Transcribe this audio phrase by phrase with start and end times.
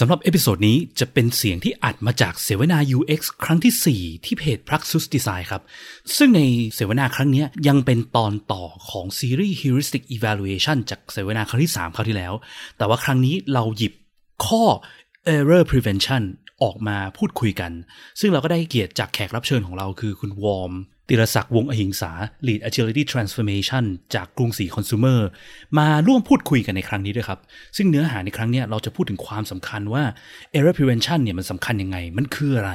[0.00, 5.62] สำหรับ episode นี้จะเป็นเสียงที่อัดมาจากเสวนา UX ครั้งที่ 4 ที่เพจ Praxis Design ครับ
[6.16, 6.40] ซึ่งใน
[6.74, 12.32] เสวนาครั้งนี้ยังเป็นตอนต่อของซีรีส์ Heuristic Evaluation จากเสวนาครั้งที่ 3 คราวที่แล้ว
[12.78, 13.92] แต่ว่าครั้งนี้เราหยิบ
[14.46, 14.64] ข้อ
[15.34, 16.22] Error Prevention
[16.62, 17.72] ออกมาพูดคุยกัน
[18.20, 20.72] ซึ่งเราก็ได้เกียรติจากแขกรับเชิญของเราคือคุณวอร์ม
[21.08, 22.12] ติรศักดิ์วงอหิงสา
[22.46, 23.84] Lead Agility Transformation
[24.14, 25.20] จากกรุงศรีคอน sumer
[25.78, 27.40] มาร่วมพูดคุยกันในครั้งนี้ด้วยครับ
[27.76, 30.04] ซึ่งเนื้อหาในครั้งนี้เราจะพูดถึงความสำคัญว่า
[30.56, 32.72] error prevention เนี่ยมันสำคัญยังไง มันคืออะไร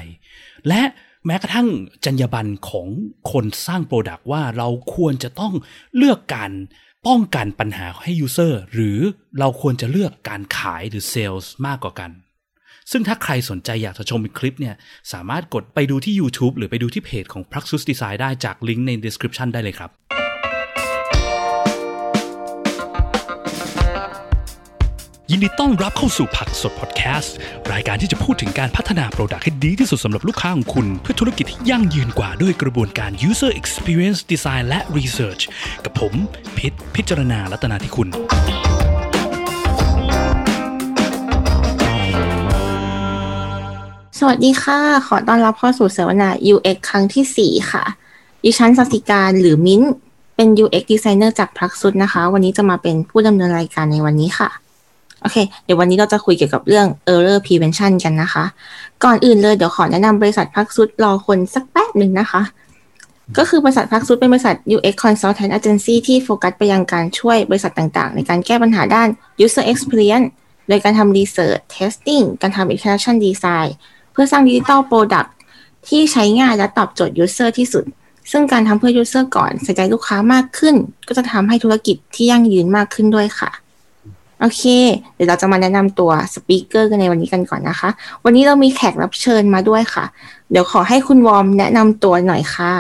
[0.67, 0.81] และ
[1.25, 1.67] แม้กระทั่ง
[2.05, 2.87] จรรยาบรรณของ
[3.31, 5.53] คนสร้างโปรดักต์ว่าเราควรจะต้อง
[5.97, 6.51] เลือกการ
[7.07, 8.99] ป้องกันปัญหาให้ user หรือ
[9.39, 12.11] เราควรจะเลือกการขายหรือ sales มากกว่ากัน
[12.91, 14.75] ซึ่งถ้าใครสนใจอยากจะชมคลิปเนี่ย
[15.13, 19.91] สามารถกดไปดูที่ YouTube หรือไปดูที่เพจของ Praxis Design ได้จากลิงก์ใน description ได้เลยครับ
[25.31, 27.35] ยินดีต้อนรับเข้าสู่ผักสดพอดแคสต์
[27.71, 35.43] รายการที่จะพูดถึงการพัฒนาโปรดักต์ให้ดีที่สุดสำหรับลูกค้าของคุณ เพื่อธุรกิจที่ยั่งยืนกว่าด้วยกระบวนการ user experience design และ research
[35.85, 36.13] กับผม
[36.57, 38.07] พิษพิจารณาลัตนาที่คุณ
[44.27, 47.83] วัสดีค่ะ ขอต้อนรับเข้าสู่เสวนา UX ครั้งที่4ค่ะ
[48.43, 49.81] ดิฉันสัสิการหรือมิ้น
[50.35, 54.49] เป็น UX Designer จากพลักซุดนะคะ วันนี้จะมาเป็นผู้ดำเนินรายการในวันนี้ค่ะ
[55.21, 58.43] โอเค เดี๋ยววันนี้เราจะคุยเกี่ยวกับเรื่อง Error Prevention กันนะคะ
[59.03, 62.41] ก่อนอื่นเลยเดี๋ยวขอแนะนำบริษัทพักซุดรอคนสักแป๊บหนึ่งนะคะ
[63.37, 69.07] ก็คือบริษัทพักซุดเป็นบริษัท UX Consultant Agency ที่โฟกัสไปยังการช่วยบริษัทต่างๆ ในการแก้ปัญหาด้าน
[69.45, 70.27] User Experience
[70.67, 73.69] โดยการทำ Research Testing การทำ Interaction Design
[74.13, 75.33] เพื่อสร้าง digital product
[75.87, 77.85] ที่ใช้ง่ายและตอบโจทย์ user ที่สุด
[78.31, 80.75] ซึ่งการทำเพื่อ user ก่อนใส่ใจลูกค้ามากขึ้น
[81.07, 83.51] ก็จะทำให้ธุรกิจที่ยั่งยืนมากขึ้นด้วยค่ะ
[84.39, 84.63] โอเค
[85.13, 87.89] เดี๋ยวเราจะมาแนะนำตัว speaker กันในวันนี้กันก่อนนะคะ
[88.23, 90.05] วันนี้เรามีแขกรับเชิญมาด้วยค่ะ
[90.51, 92.73] เดี๋ยวขอให้คุณวอร์มแนะนำตัวหน่อยค่ะ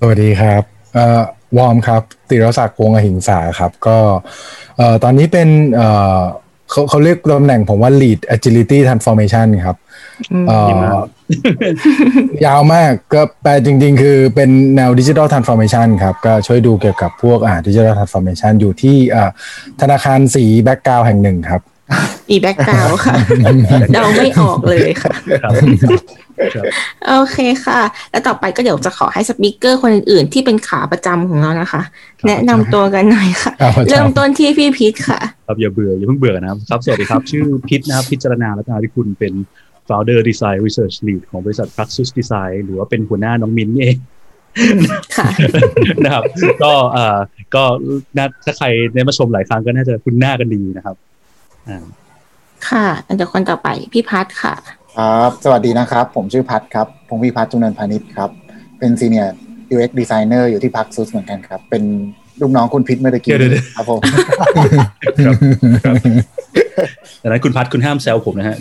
[0.00, 0.62] สวัสดีครับ
[0.94, 1.20] เอ่อ
[1.58, 3.98] วอร์มครับ ติรศักดิ์วงอหิงสาครับ ก็
[4.76, 5.88] เอ่อตอนนี้เป็นเอ่
[6.18, 6.20] อ
[6.70, 9.76] เขาเขาเรียกตำแหน่งผมว่า lead agility transformation ครับ
[12.46, 18.96] ยาวมากก็แปลจริง ๆ คือเป็นแนว digital transformation ครับ ก็ช่วยดูเกี่ยวกับพวกอ่า digital transformation อยู่ที่
[19.80, 21.62] ธนาคารสี background แห่งหนึ่งครับ
[22.30, 23.14] อีแบ็กกราวค่ะ
[23.92, 25.12] เดาไม่ออกเลยค่ะ
[27.08, 27.80] โอเคค่ะ
[28.10, 31.82] แล้วต่อไปก็เดี๋ยวจะขอให้ speaker คนอื่นๆ ที่เป็นขาประจำของเรานะคะ
[32.26, 33.52] แนะนำตัวกันหน่อยค่ะ
[33.90, 39.32] เริ่มต้นที่พี่พิษค่ะ ครับอย่าเบื่ออย่าเพิ่งเบื่อนะครับครับสวัสดีครับ ชื่อพิษนะครับพิจารณาลัตนาที่คุณเป็น
[39.88, 43.98] founder design research lead ของบริษัท Praxis Design หรือว่าเป็นหัวหน้าน้องมินนี่เอง
[45.16, 45.28] ค่ะ
[46.04, 46.24] นะครับ
[46.62, 47.18] ก็เอ่อ
[47.54, 47.62] ก็
[48.16, 51.15] น่าถ้าใครได้มาชมหลายครั้งก็น่าจะคุ้นหน้ากันดีนะครับอ่า
[52.68, 54.54] ค่ะอันเดี๋ยวคนต่อไปพี่พัทค่ะ
[54.96, 58.30] ครับ สวัสดีนะครับ ผมชื่อพัทครับพงพิพัฒน์จุนันพานิชครับ
[58.78, 59.34] เป็นซีเนียร์
[59.74, 61.82] UX designer อยู่ที่พักซุสเหมือนกันครับ เป็น
[62.40, 63.32] ลูกน้องคุณพิษเมื่อกี้
[63.76, 64.00] ครับผม
[67.22, 68.56] ดังนั้นคุณพัทคุณห้ามแซวผมนะฮะ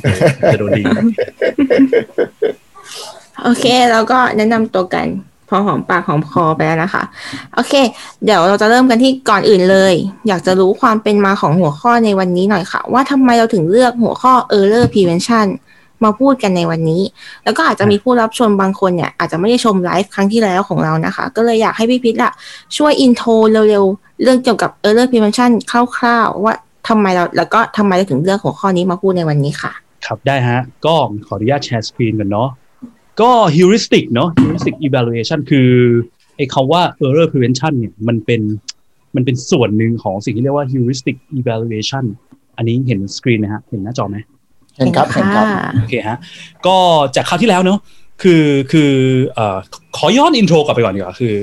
[0.54, 0.84] จะโดนดี
[3.44, 5.08] โอเค แล้วก็แนะนำตัวกัน
[5.50, 7.04] พอหอมปากหอมคอไปแล้วนะคะ
[7.56, 7.74] โอเค
[8.24, 9.94] เดี๋ยวเราจะเริ่มกันที่ก่อนอื่นเลย
[10.28, 15.48] อยากจะรู้ความเป็นมาของหัวข้อในวันนี้หน่อยค่ะ ว่าทำไมเราถึงเลือกหัวข้อ error prevention
[16.04, 17.02] มาพูดกันในวันนี้
[17.44, 22.32] แล้วก็อาจจะมีผู้รับชมบางคนเนี่ย อาจจะไม่ได้ชมไลฟ์ครั้งที่แล้วของเรานะคะ ก็เลยอยากให้พี่พิษละ
[22.78, 23.30] ช่วย intro
[23.70, 25.52] เร็วๆ เรื่องเกี่ยวกับ error prevention
[25.98, 26.54] คร่าวๆ ว่า
[26.88, 29.72] ทำไมเราแล้วก็ทำไมเราถึงเลือกหัวข้อนี้มาพูดในวันนี้ค่ะ
[30.06, 30.96] ครับได้ฮะก็
[31.26, 32.50] ขออนุญาตแชร์สกรีนกันเนาะ
[33.22, 35.70] ก็ heuristic เนาะ heuristic evaluation คือ
[36.36, 38.42] ไอ้คำว่า error prevention เนี่ยมันเป็น
[39.16, 42.06] มันเป็นส่วนหนึ่งของสิ่งที่เรียกว่า heuristic evaluation
[42.58, 44.18] อันนี้เห็นสกรีนนะฮะ เห็นหน้าจอไหม
[44.78, 45.46] เห็นครับเห็นครับ
[45.81, 46.18] โอเคฮะ
[46.66, 46.76] ก็
[47.16, 47.80] จากคราวที่แล้วเนาะ
[48.24, 48.92] คือคือ
[49.36, 49.58] เอ่อ
[49.97, 51.36] ขอย้อน intro กลับไปก่อนดีกว่าคือ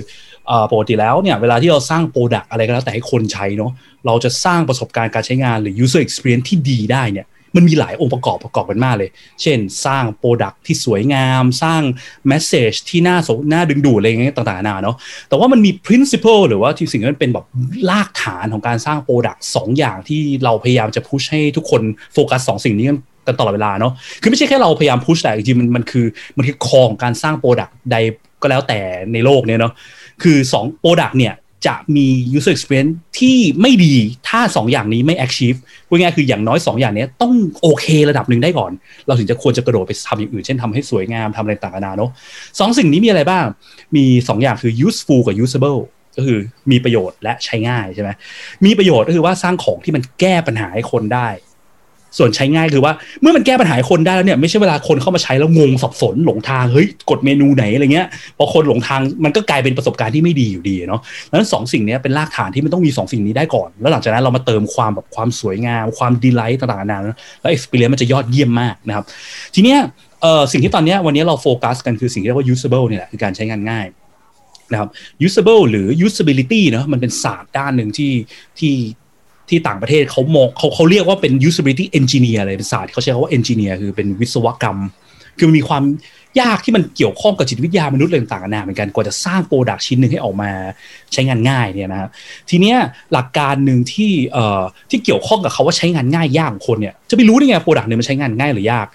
[0.72, 3.72] ปกติแล้วเนี่ยเวลาที่เราสร้าง product อะไรก็แล้วแต่ให้คนใช้เนาะ
[4.06, 7.26] เราจะสร้างประสบการณ์การใช้งานหรือ user experience ที่ดีได้เนี่ย
[7.56, 9.10] มันมีหลายองค์ประกอบประกอบกันมากเลย
[9.42, 11.82] เช่น สร้าง product ที่สวยงาม สร้าง
[12.30, 14.96] message ที่น่าสน่าดึงดูดอะไรเงี้ยต่างๆนานาเนาะ
[15.28, 17.46] แต่ว่ามันมี principle หรือว่าที่สิ่งนั้นเป็นแบบ
[17.90, 21.82] รากฐานของการสร้าง product สองอย่างที่เราพยายามจะ push ให้ทุกคน
[22.12, 22.86] โฟกัสสองสิ่งนี้
[23.26, 26.06] กันตลอดเวลาเนาะคือไม่ใช่แค่เราพยายามพุชแต่จริงมันมันคือ
[26.36, 27.96] มันคือคอของการสร้างโปรดักใด
[28.42, 28.80] ก็แล้วแต่
[29.12, 29.72] ในโลกเนี้ยเนาะ
[30.22, 31.34] คือ2โปรดักเนี่ย
[31.66, 32.06] จะมี
[32.36, 33.94] user experience ที่ไม่ดี
[34.28, 37.32] ถ้า 2 อย่างนี้ไม่ achieve พูดง่ายคืออย่างน้อย 2 อย่างนี้ต้อง
[37.62, 38.72] โอเคระดับหนึ่งได้ก่อน
[39.06, 42.10] เราถึงจะควรจะกระโดดไปทำอย่างอื่น เช่นทำให้สวยงามทำอะไรต่างๆนาเนาะ
[42.58, 43.44] สองสิ่งนี้มีอะไรบ้าง
[43.96, 45.80] มี 2 อย่างคือ useful กับ usable
[46.16, 46.38] ก็คือ
[46.70, 48.10] มีประโยชน์และใช้ง่ายใช่ไหม
[48.64, 51.28] มีประโยชน์ก็คือว่าสร้างของที่มันแก้ปัญหาให้คนได้
[52.18, 58.06] ส่วนใช้ง่ายคือว่าเมื่อมันแก้ปัญหาคนได้แล้วเนี่ยไม่ใช่เวลาคนเข้ามาใช้แล้วงงสับสนหลงทางเฮ้ยกดเมนูไหนอะไรเงี้ย
[58.38, 61.00] พอคนหลงทางมันก็กลายเป็นประสบการณ์ที่ไม่ดีอยู่ดีเนาะ
[61.30, 67.00] ดังนั้นสองสิ่งนี้เป็นรากฐานที่มันต้องมีสองสิ่งนี้ได้ก่อน แล้วหลังจากนั้นเรามาเติมความแบบความสวยงาม ความ delight ต่างๆนานา
[67.40, 69.04] แล้ว experience มันจะยอดเยี่ยมมากนะครับ
[69.54, 69.78] ทีเนี้ย
[70.22, 73.86] เอ่อสิ่งที่ตอนเนี้ยวันนี้เราโฟกัสกันคือสิ่งที่เรียกว่า usable เนี่ยแหละคือการใช้งานง่าย
[74.72, 74.88] นะครับ
[75.26, 78.12] usable หรือ usability เนาะมันเป็นศาสตร์ด้านหนึ่งที่
[78.58, 78.74] ที่
[79.48, 84.78] ที่ต่างประเทศเขามองเขาเขาเรียกว่าเป็น usability engineer เลยเป็นศาสตร์เขาใช้คำว่า engineer คือเป็นวิศวกรรม
[85.38, 85.84] คือมันมีความ
[86.40, 90.50] ยากที่มันเกี่ยวข้องกับจิตวิทยามนุษย์อะไรต่างๆนานาเหมือนกันกว่าจะสร้าง product ชิ้นหนึ่งให้ออกมา
[91.12, 92.10] ใช้งานง่ายเนี่ยนะครับ
[92.50, 92.76] ทีเนี้ย
[93.12, 98.86] หลักการหนึ่งที่เอ่อที่เกี่ยวข้องกับเขาว่าใช้งานง่ายยากของคนเนี่ยจะไปรู้ได้ไง product เนี่ยมันใช้งานง่ายหรือยาก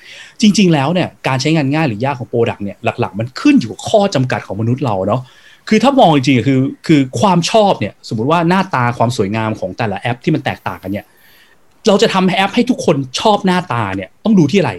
[0.42, 5.22] จริง ๆ แล้วเนี่ยการใช้งานง่ายหรือยากของ product เนี่ยหลักๆ มันขึ้นอยู่กับข้อจำกัดของมนุษย์เราเนาะ
[5.70, 11.06] คือถ้ามองจริงๆคือคือความชอบเนี่ย สมมติว่าหน้าตาความสวยงามของแต่ละแอปที่มันแตกต่างกันเนี่ย
[11.88, 14.72] เราจะทำแอปให้ทุกคนชอบหน้าตาเนี่ยต้องดูที่อะไร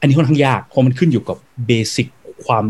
[0.00, 1.36] อันนี้ค่อนข้างยากเพราะมันขึ้นอยู่กับ
[1.66, 2.08] เบสิก
[2.46, 2.66] ความ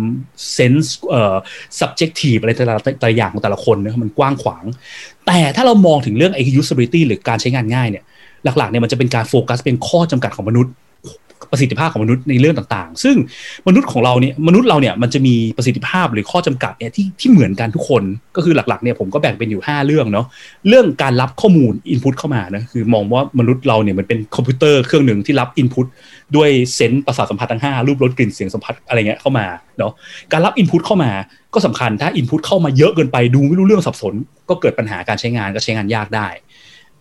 [0.52, 1.36] เซนส์เอ่อ
[1.78, 4.64] subjective อะไรแต่ละแต่ละอย่างของแต่ละคนนะมันกว้างขวาง
[5.26, 8.04] แต่ถ้าเรามองถึงเรื่องไอ้ usability หรือการใช้งานง่ายเนี่ย
[8.44, 10.72] หลักๆเนี่ยมันจะเป็นการโฟกัสเป็นข้อจำกัดของมนุษย์
[11.54, 13.16] ประสิทธิภาพของมนุษย์ในเรื่องต่างๆ ซึ่ง
[13.68, 18.02] มนุษย์ของเราเนี่ยมนุษย์เราเนี่ยมันจะมีประสิทธิภาพหรือข้อจำกัดเนี่ยที่ที่เหมือนกันทุกคน
[18.36, 20.26] ก็คือหลักๆเนี่ยผมก็แบ่งเป็นอยู่ 5 เรื่องเนาะ
[20.68, 25.86] เรื่องการรับข้อมูล input เข้ามานะคือมองว่ามนุษย์เราเนี่ยมันเป็นคอมพิวเตอร์เครื่องหนึ่งที่รับ input
[26.36, 29.46] ด้วย sense ประสาทสัมผัสทั้ง 5 รูปรสกลิ่นเสียงสัมผัสอะไรเงี้ยเข้ามา
[29.78, 29.92] เนาะ
[30.32, 31.10] การรับ input เข้ามา
[31.54, 34.14] ก็สำคัญถ้า input เข้ามาเยอะเกินไปดูไม่รู้เรื่องสับสน
[34.48, 36.28] ก็เกิดปัญหาการใช้งานก็ใช้งานยากได้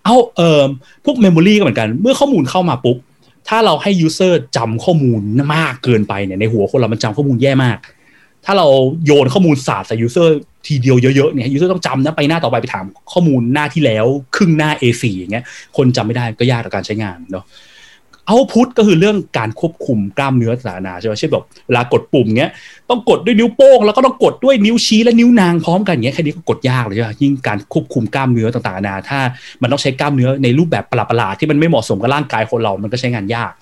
[0.05, 0.63] เอาเอ่อ
[1.05, 2.97] พวก memory ก็เหมือนกัน เมื่อข้อมูลเข้ามาปุ๊บ
[3.47, 5.21] ถ้าเราให้ user จำข้อมูล
[5.55, 7.77] มากเกินไปเนี่ยในหัวคนเรามันจำข้อมูลแย่มาก
[8.45, 8.67] ถ้าเรา
[9.05, 10.29] โยนข้อมูลศาสตร์ใส่ user
[10.65, 14.05] ทีเดียวเยอะๆเนี่ย user ต้องจำนะไปหน้าต่อไปไปถามข้อมูลหน้าที่แล้ว
[14.35, 15.45] ครึ่งหน้า A4 อย่างเงี้ย
[15.77, 17.45] คนจำไม่ได้ก็ยากต่อการใช้งานเนาะ
[18.27, 22.51] output ก็คือเรื่องการควบคุมกล้ามเนื้อต่างๆใช่ไหมเช่นแบบเวลากดปุ่มเงี้ย
[22.89, 29.19] ต้องกดด้วยนิ้วโป้งแล้วก็ต้องกดด้วยนิ้วชี้และนิ้วนางพร้อมกันเงี้ยแค่นี้ก็กดยากเลยใช่ไหมยิ่งการควบคุมกล้ามเนื้อต่างๆนานาถ้า
[29.61, 33.53] มันต้องใช้กล้ามเนื้อในรูปแบบประหลาดๆที่มันไม่เหมาะสมกับร่างกายคนเรา มันก็ใช้งานยาก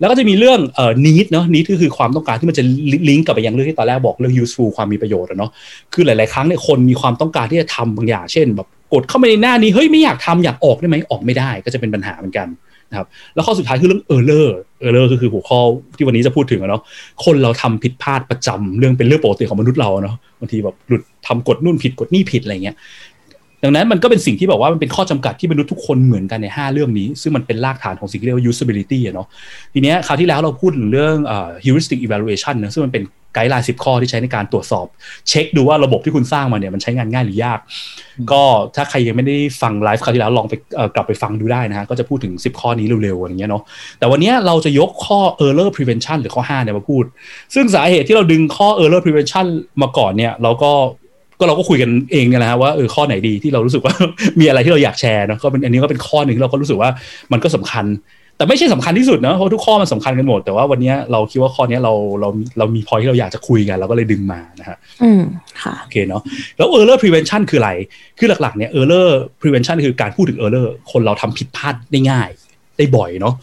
[0.00, 2.64] แล้วก็จะมีเรื่องเอ่อ need เนาะ need ก็คือความต้องการที่มันจะ
[3.08, 5.50] ลิงก์กลับไปยังเรื่องที่ตอนแรกบอกเรื่อง useful ความมีประโยชน์อะเนาะ
[5.92, 12.48] คือหลายๆ ครั้งเนี่ยคนมีความต้องการที่จะทำบางอย่าง เช่นแบบกดเข้าไปในหน้านี้เฮ้ยไม่อยากทำอยากออกได้ไหมออกไม่ได้ก็จะเป็นปัญหาเหมือนกัน
[12.90, 14.48] นะครับแล้วข้อสุดท้ายคือเรื่อง error
[14.86, 15.58] error ก็คือหัวข้อ
[15.96, 16.82] ที่วันนี้จะพูดถึงอะเนาะ
[17.24, 22.76] คนเราทำผิดพลาดประจำเรื่องเป็นเรื่องปกติของมนุษย์เราเนาะบางทีแบบหลุดทำกดนู่นผิดกดนี่ผิดอะไรเงี้ย
[23.64, 29.26] ดังนั้นมันก็เป็นสิ่งที่บอกว่ามันเป็นข้อจำกัดที่มนุษย์ทุกคนเหมือนกันใน 5 เรื่องนี้ ซึ่งมันเป็นรากฐานของสิ่งที่เรียกว่า usability อะเนาะ
[29.72, 33.02] ทีเนี้ยคราวที่แล้วเราพูดถึงเรื่องเอ่อ heuristic evaluation นะซึ่งมันเป็น
[33.44, 34.86] กด์ไลน์สิข้อที่ใช้ในการตรวจสอบ
[35.28, 37.58] เช็คดูว่าระบบที่คุณสร้างมาเนี่ยมันใช้งานง่ายหรือยาก
[38.32, 38.42] ก็
[38.76, 43.62] ถ้าใครยังไม่ได้ฟังไลฟ์คราวที่แล้วลองไปเอ่อกลับไปฟังดูได้นะฮะก็จะพูดถึง 10 ข้อนี้เร็วๆอย่างเงี้ยเนาะ
[43.98, 47.04] แต่วันเนี้ยเราจะยกข้อ error prevention หรือข้อ 5 เนี่ยมาพูด
[47.54, 49.46] ซึ่งสาเหตุที่เราดึงข้อ error prevention
[49.82, 50.72] มาก่อนเนี่ยเราก็
[51.40, 53.94] ก็เราก็คุยกันเองเนี่ยแหละฮะว่าเออข้อไหนดีที่เรารู้สึกว่า
[54.40, 56.90] มีอะไรที่เราอยากแชร์เนาะก็เป็นอันนี้ก็เป็นข้อหนึ่งที่เราก็รู้สึกว่า
[57.32, 57.84] มันก็สำคัญ
[58.38, 65.22] แต่ไม่ใช่สำคัญที่สุดนะเพราะทุกข้อมันสำคัญกันหมด แต่ว่าวันนี้เราคิดว่าข้อนี้เราเราเรามีพอยที่เราอยากจะคุยกัน เราก็เลยดึงมานะฮะอืม
[65.62, 66.22] ค่ะโอเคเนาะ
[66.56, 67.72] แล้ว error prevention คืออะไร
[68.18, 69.08] คือหลักๆเนี่ย error
[69.40, 72.28] prevention คือการพูดถึง error คนเราทำผิดพลาดได้ง่าย
[72.76, 73.34] ได้บ่อยเนาะ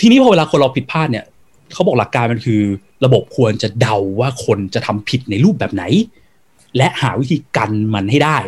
[0.00, 1.24] ทีนี้พอเวลาคนเราผิดพลาดเนี่ย
[1.74, 2.60] เขาบอกหลักการมันคือ
[3.04, 5.84] ระบบควรจะเดาว่าคนจะทำผิดในรูปแบบไหน
[6.76, 8.38] และหาวิธีกันมันให้ได้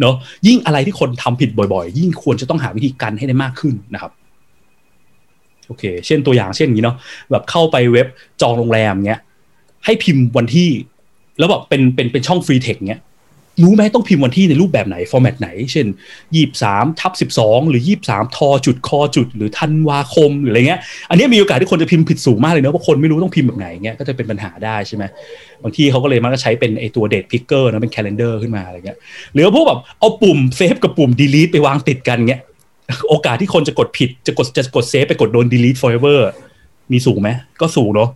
[0.00, 0.14] เนาะ
[0.46, 6.96] ยิ่งอะไรที่คนทำผิดบ่อย ๆ ยิ่งควรจะต้องหาวิธีกันให้ได้มากขึ้นนะครับโอเค เช่นตัวอย่างเช่นอย่างนี้เนาะ
[7.30, 8.06] แบบเข้าไปเว็บ
[8.42, 9.20] จองโรงแรมเงี้ย
[9.84, 10.70] ให้พิมพ์วันที่
[11.38, 13.02] แล้วแบบเป็นเป็นเป็นช่องฟรีเทคเงี้ย
[13.62, 15.86] รู้ไหมต้องพิมพ์วันที่ในรูปแบบไหน ฟอร์แมตไหน เช่น
[16.34, 25.04] ยี่สามทับสิบสองหรือยี่สามทอจุดคอจุด หรือธันวาคมหรืออะไรเงี้ย อันนี้มีโอกาสที่คนจะพิมพ์ผิดสูงมากเลยเนอะเพราะคนไม่รู้ต้องพิมพ์แบบไหนเงี้ยก็จะเป็นปัญหาได้ใช่ไหม
[25.62, 28.98] บางทีเขาก็เลยมักจะใช้เป็นไอตัว date picker นะเป็น calendar ขึ้นมาอะไรเงี้ย
[29.32, 32.42] หรือพวกแบบเอาปุ่ม save กับปุ่ม delete ไปวางติดกันเงี้ย
[33.08, 36.20] โอกาสที่คนจะกดผิดจะกดจะกด save ไปกดโดน delete forever
[36.92, 37.28] มีสูงไหม
[37.60, 38.10] ก็สูงเนาะ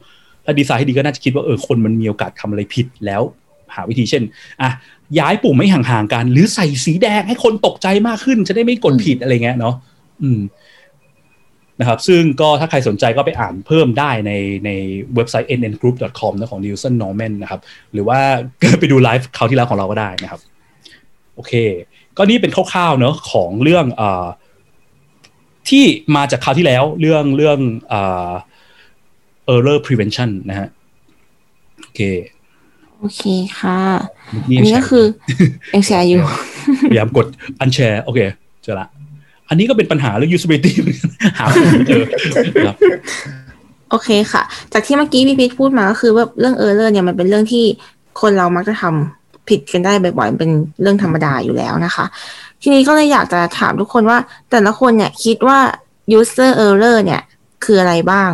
[0.45, 3.23] ถ้าดีไซน์ให้ดีก็น่าจะคิดว่าเออคนมันมีโอกาสทำอะไรผิดแล้ว
[3.75, 4.23] หาวิธีเช่น
[4.63, 4.71] อะ
[5.19, 9.75] ย้ายปุ่มให้ห่างๆกัน หรือใส่สีแดงให้คนตกใจมากขึ้น จะได้ไม่กดผิดอะไรเงี้ยเนาะ
[10.23, 10.41] อืม
[11.81, 14.33] นะครับ ซึ่งก็ถ้าใครสนใจก็ไปอ่านเพิ่มได้ใน
[14.65, 14.71] ใน
[15.15, 17.61] เว็บไซต์ nngroup.com นะของ Nielsen Norman นะครับ
[17.93, 18.19] หรือว่า
[18.81, 20.41] ไปดูไลฟ์คราวที่แล้วของเราก็ได้นะครับ
[21.35, 21.53] โอเค
[22.17, 24.27] ก็นี่เป็นคร่าวๆเนาะของเรื่องอ่า
[25.71, 25.85] ที่
[26.17, 27.59] มาจากคราวที่แล้วเรื่องเรื่อง
[27.89, 28.31] เอ่อ
[29.55, 30.69] error prevention นะฮะ
[31.83, 32.01] โอเค
[32.99, 33.23] โอเค
[33.61, 33.81] ค่ะ
[34.51, 35.05] นี่อันนี้ก็คือ
[35.75, 36.23] ยังแชร์อยู่
[36.91, 37.27] พยายามกด
[37.63, 38.21] unshare โอเค
[38.63, 38.89] เจอละ
[39.49, 42.03] อันนี้ก็เป็นปัญหาเรื่อง usability เหมือนกันหาคนไม่เจอ
[42.67, 42.77] ครับ
[43.91, 44.43] โอเคค่ะ
[44.73, 47.65] จากที่เมื่อกี้พี่พีทพูดมาก็คือว่าเรื่องเออร์เลอร์เนี่ยมันเป็นเรื่องที่
[48.21, 50.51] คนเรามักจะทำผิดกันได้บ่อยๆเป็น
[50.83, 52.05] เรื่องธรรมดาอยู่แล้วนะคะ
[52.63, 54.19] ทีนี้ก็เลยอยากจะถามทุกคนว่า
[54.51, 55.59] แต่ละคนเนี่ยคิดว่า
[56.19, 57.23] user error เนี่ย
[57.65, 58.31] คืออะไรบ้าง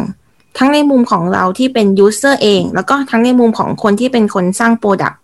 [0.58, 5.16] ทั้งในมุมของเราที่เป็น user เอง แล้วก็ทั้งในมุมของคนที่เป็นคนสร้าง product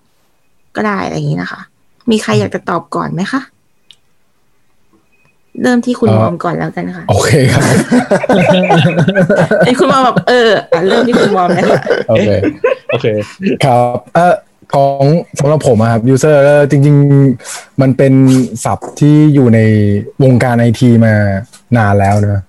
[0.76, 1.60] ก็ได้อะไรอย่างนี้นะคะ
[2.10, 3.40] มีใครอยากจะตอบก่อนไหมคะ
[5.62, 7.62] เริ่มที่คุณเอ่อมอมก่อนแล้วกันค่ะ โอเคครับ
[9.64, 12.28] ไอ้คุณมอมแบบเอออะเริ่มที่คุณมอมเลยค่ะโอเค
[12.90, 13.06] โอเค
[13.64, 14.34] ครับ เออ
[14.74, 15.04] ของ
[15.40, 16.36] สำหรับผมอะครับ user
[16.70, 16.96] จริง
[17.38, 18.14] ๆ มันเป็น
[18.64, 19.60] ศัพท์ที่อยู่ใน
[20.22, 21.14] วงการไอทีมา
[21.76, 22.42] นานแล้วนะ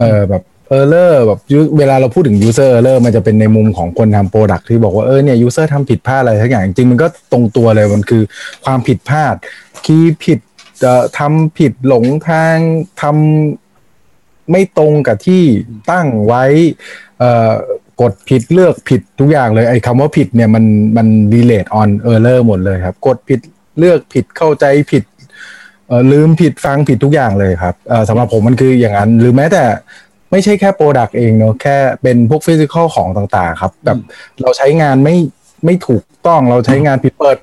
[0.00, 0.42] เออแบบ
[0.78, 1.40] error แบบ
[1.78, 8.22] เวลาเราพูดถึง user error มันจะเป็นในมุมของคนทำ product ที่บอกว่าเออเนี่ย user ทำผิดพลาดอะไรทักอย่างจริงมันก็ตรงตัวเลยมันคือ
[8.64, 9.34] ความผิดพลาด
[9.84, 10.38] key ผิด
[10.82, 12.56] เออทำผิดหลงทาง
[13.02, 15.42] ทำไม่ตรงกับที่
[15.90, 16.44] ตั้งไว้
[17.18, 17.52] เอ่อ
[18.02, 20.64] กดผิดเลือกผิดทุกอย่างเลยไอ้คำว่าผิดเนี่ยมัน
[20.96, 23.40] มัน relate on error หมดเลยครับ กดผิด
[23.78, 25.04] เลือกผิดเข้าใจผิด
[25.88, 29.64] เอ่อลืมผิดฟังผิดทุกอย่างเลยครับเอ่อสำหรับผมมันคืออย่างนั้น หรือแม้แต่
[30.30, 33.98] ไม่ใช่แค่ product เองเนาะแค่เป็นพวก physical ของต่างๆ ครับแบบ
[34.40, 35.16] เราใช้งานไม่
[35.64, 37.38] ไม่ถูกต้องเราใช้งานผิดเปิด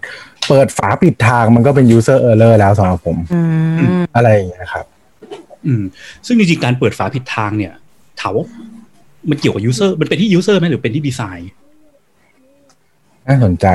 [0.49, 3.39] เปิดฝาปิดทางมันก็เป็น user error แล้วสำหรับผมอื
[4.01, 4.85] มอะไรอย่างเงี้ยครับ
[5.65, 5.83] อืม
[6.25, 7.73] ซึ่งจริงๆการเปิดฝาผิดทางเนี่ย
[8.19, 8.45] ถามว่า
[9.29, 11.51] มันเกี่ยวกับ user มันเป็นที่ user ไหมหรือเป็นที่ดีไซน์
[13.27, 13.65] น่าสนใจ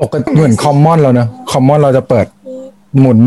[0.00, 2.26] ปกติเหมือนคอมมอนเราเนอะคอมมอนเราจะเปิด
[3.00, 3.18] หมุน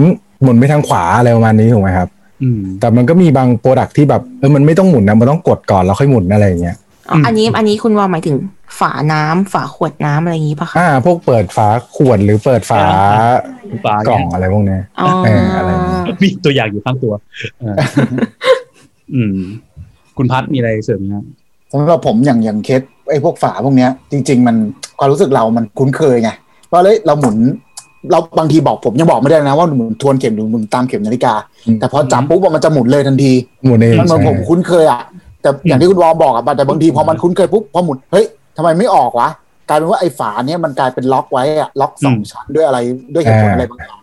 [0.44, 2.10] หมุนไปทางขวาอะไรประมาณนี้ถูกไหมครับ
[2.44, 6.78] อืมแต่มันก็มีบางโปรดักที่แบบเออมันไม่ต้องหมุนนะมันต้องกดก่อนแล้วค่อยหมุนอะไรอย่างเงี้ย
[7.10, 8.36] อ๋ออันนี้อันนี้คุณวอลหมายถึง
[8.80, 12.84] ฝาน้ำฝาขวดน้ำอะไรอย่างนี้ปะคะอ่า พวกเปิดฝาขวดหรือเปิดฝา
[13.86, 17.14] ฝากล่องอะไรพวกเนี้ยอ๋อเอออะไรอย่างเงี้ยมีตัวอย่างอยู่ข้างตัว
[17.60, 19.36] เอออืม
[20.18, 21.26] คุณพัดมีอะไรเสริมไหมครับ
[21.72, 24.56] สำหรับผมอย่างอย่างเคสไอ้พวกฝาพวกเนี้ย จริง ๆ มัน
[25.00, 26.30] ความรู้สึกเรามันคุ้นเคยไง
[26.72, 27.38] ว่าเลยเราหมุน
[28.12, 31.34] เราบางทีบอกผมยังบอกไม่ได้นะว่าหมุนทวนเข็มหรือหมุนตามเข็มนาฬิกา
[31.68, 33.34] อืมแต่พอจับปุ๊บอะมันจะหมุนเลยทันที
[33.66, 35.02] หมุนเองมันเหมือนใช่ผมคุ้นเคยอะ
[35.42, 38.26] แต่อย่างที่คุณวอลบอกอะแต่บางทีพอมันคุ้นเคยปุ๊บพอหมุนเฮ้ย
[38.58, 39.30] ทำไมไม่ออกวะ
[39.70, 42.80] กลายเป็นว่าไอ้ฝาเนี้ยมันกลายเป็นล็อกไว้อะล็อกสองชั้นด้วยอะไร
[43.14, 44.02] ด้วยเหตุผลอะไรบางอย่าง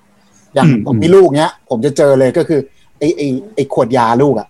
[0.54, 2.60] อย่างผมมีลูกเนี้ย ผมจะเจอเลยก็คือ
[2.98, 4.48] ไอ้ไอ้ไอ้ขวดยาลูกอะ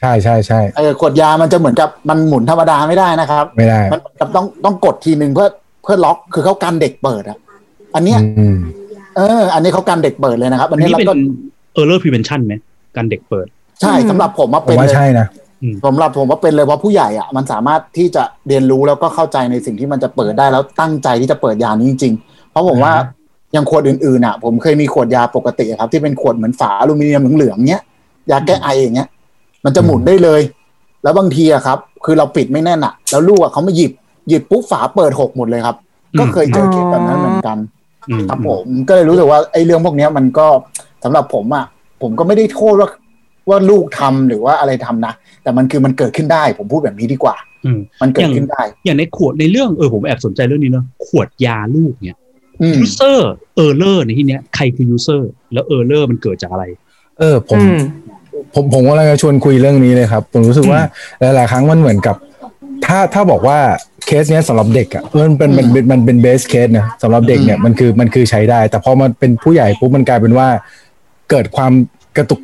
[0.00, 5.48] ใช่ใช่ใช่ไอ้ขวดยามันจะเหมือนกับมันหมุนธรรมดาไม่ได้นะครับ ไม่ได้มันกับต้องต้องกดทีหนึ่งเพื่อ
[5.82, 7.38] เพื่อล็อกคือเขากันเด็กเปิดอะ
[7.94, 8.58] อันเนี้ยอืม
[9.16, 11.14] เออ อันนี้เขากันเด็กเปิดเลยนะครับ อัอันนนี้นี้เราเป็นก็
[11.80, 12.54] error prevention ไหม
[12.96, 13.46] การเด็กเปิด
[13.80, 15.26] ใช่สำหรับผมว่าผเป็มนว่าเลยใช่นะ
[15.86, 27.82] สำหรับผมว่าเป็นเลยเพราะผู้ใหญ่อะมันสามารถที่จะเรียนรู้แล้วก็เข้าใจในสิ่งที่มันจะเปิดได้แล้วตั้งใจที่จะเปิดยานี้จริงๆ เพราะผมว่าอ่าฮะอย่างขวดอื่นๆอะ ผมเคยมีขวดยาปกติอะครับ ที่เป็นขวดเหมือนฝาอลูมิเนียมเหลืองๆเนี้ย
[28.30, 29.08] ยาแก้ไออย่างเงี้ย
[29.66, 30.40] มันจะหมุนได้เลย
[31.02, 33.92] แล้วบางทีอะครับ คือเราปิดไม่แน่นอะแล้วลูกอะเขามาหยิบ
[34.28, 35.76] หยิบปุ๊บฝาเปิดหกหมดเลยครับ
[36.18, 37.58] ก็เคยเจอเคสแบบนั้นเหมือนกัน
[38.10, 40.46] อืมครับผมก็เลยรู้สึกว่าไอ้เรื่องพวกเนี้ยมันก็
[41.04, 41.64] สำหรับผมอะ
[42.02, 42.88] ผมก็ไม่ได้โทษว่า
[43.48, 52.18] ว่าลูกทำหรือว่าอะไรทำนะ แต่มันคือมันเกิดขึ้นได้ ผมพูดแบบนี้ดีกว่าอืมมันเกิดขึ้นได้ อย่างในขวดในเรื่องเออผมแอบสนใจเรื่องนี้เนอะขวดยาลูกเนี่ย
[52.62, 53.18] อืม user
[53.64, 56.64] error ในที่เนี้ยใครคือ user แล้ว error มันเกิดจากอะไร
[57.18, 57.78] เออผมอืม
[58.54, 60.80] ผมผมกำลังจะชวนคุยเรื่องนี้เลยครับ ผมรู้สึกว่า
[61.20, 62.16] หลายๆครั้งมันเหมือนกับ
[62.86, 63.58] ถ้าถ้าบอกว่า
[64.06, 70.48] เคสเนี้ยสำหรับเด็กอะมันเป็นมันเป็นมันเป็นเบสเคสนะสำหรับเด็กเนี่ยมันคือมันคือใช้ได้ แต่พอมันเป็นผู้ใหญ่ปุ๊บมันกลายเป็นว่า
[71.30, 71.72] เกิดความ
[72.16, 72.40] กระตุก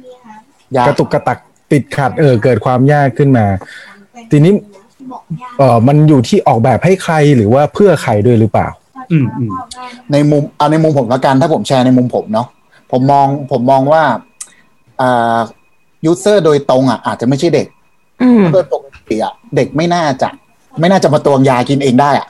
[0.76, 1.38] ยากกระตุกกระตัก
[1.72, 3.46] ติดขัดเออเกิดความยากขึ้นมา
[4.30, 4.52] ทีนี้
[5.58, 8.68] เออมันอยู่ที่ออกแบบให้ใครหรือว่าเพื่อใครด้วยหรือเปล่า
[9.12, 9.50] อืมอืม
[10.12, 12.46] ในมุมเอาในมุมผมละกันถ้าผมแชร์ในมุมผมเนาะ
[12.92, 14.02] ผมมองผมมองว่า
[15.00, 15.38] อ่า
[16.04, 17.66] user โดยตรงอะอาจจะไม่ใช่เด็ก
[18.22, 20.28] อืมโดยปกติอะเด็กไม่น่าจะ
[20.80, 22.28] ไม่น่าจะมาตวงยากินเองได้อะ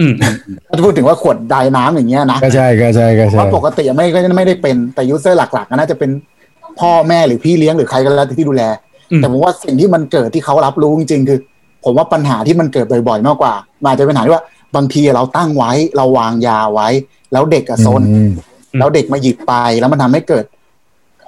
[0.00, 0.34] อืมอืม
[0.68, 6.10] ถ้าพูดถึงว่าขวดยาน้ำอย่างเงี้ยนะก็ใช่ก็ใช่ก็เพใช่ราะปกติไม่ก็ไม่ได้เป็นแต่ user หลักๆก็น่าจะเป็น
[6.80, 8.62] พ่อแม่หรือพี่เลี้ยงหรือใครก็แล้วแต่ที่ดูแล
[9.12, 11.38] อืมแต่ผมว่าสิ่งที่มันเกิดที่เขารับรู้จริงๆคือ
[11.84, 14.44] ผมว่าปัญหาที่มันเกิดบ่อยๆมากกว่ามันอาจจะเป็นปัญหาที่ว่า
[14.76, 16.88] บางทีเราตั้งไว้เราวางยาไว้
[17.32, 18.30] แล้วเด็กอะซนอืม
[18.78, 20.44] แล้วเด็กมาหยิบไปแล้วมันทำให้เกิด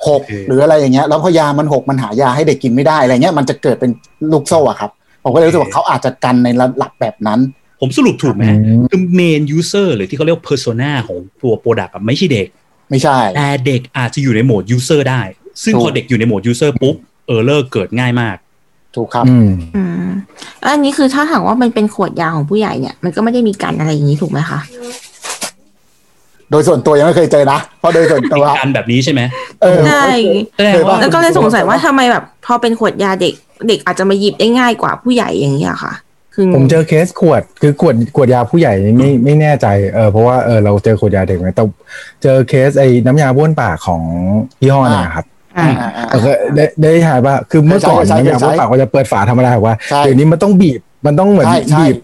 [0.09, 3.91] หกโอเคหรืออะไรอย่างเงี้ยแล้วพอยามันหกมันหายาให้เด็กกินไม่ได้อะไรเงี้ยมันจะเกิดเป็น
[4.33, 4.91] ลูกโซ่อะครับ
[5.23, 7.41] ผมก็เลยรู้สึกว่าเขาอาจจะกันในระดับแบบนั้น
[7.81, 12.49] ผมสรุปถูกไหมอืมคือ main user หรือที่เขาเรียกว่า persona ของตัว product อะไม่ใช่เด็ก
[12.91, 15.23] ไม่ใช่ แต่เด็กอาจจะอยู่ในโหมด user ได้
[15.63, 16.97] ซึ่งถูกพอเด็กอยู่ในโหมด user ปุ๊บ
[17.37, 18.37] error เกิดง่ายมาก
[18.97, 20.09] ถูกครับ อืมอืม
[20.61, 24.61] แล้วอันนี้คือถ้าถามว่ามันเป็นขวดยาของผู้ใหญ่เนี่ย มันก็ไม่ได้มีการอะไรอย่างนี้ถูกไหมคะ
[26.53, 29.21] โดยส่วนตัวยังไม่เคยเจอนะ เพราะโดยส่วนตัวการแบบนี้ใช่ไหม
[29.63, 30.07] เออใช่
[30.57, 33.35] แสดงว่าแล้วก็เลยสงสัยว่าทำไมแบบ พอเป็นขวดยาเด็ก
[33.69, 35.93] เด็กอาจจะมาหยิบได้ง่ายกว่าผู้ใหญ่อย่างนี้ยค่ะ
[36.35, 41.65] คือผมเจอเคสขวดคือขวดขวดยาผู้ใหญ่นี่ไม่ไม่แน่ใจเออเพราะว่าเออเราเจอขวดยาเด็กไหมแต่
[42.23, 44.03] เจอเคสไอ้น้ำยาบ้วนปากของ
[44.63, 45.27] ยี่ห้อเนี่ยครับ
[45.59, 51.97] อ่าอ่าอ่าเออได้ได้ทายป่ะคือเมื่อก่อนใช่ใช่น้ำยาบ้วนใช่ปากก็จะเปิดฝาธรรมดาถูกป่ะใช่เดี๋ยวนี้มันต้องบีบมันต้องเหมือนใช่ใช่บีบ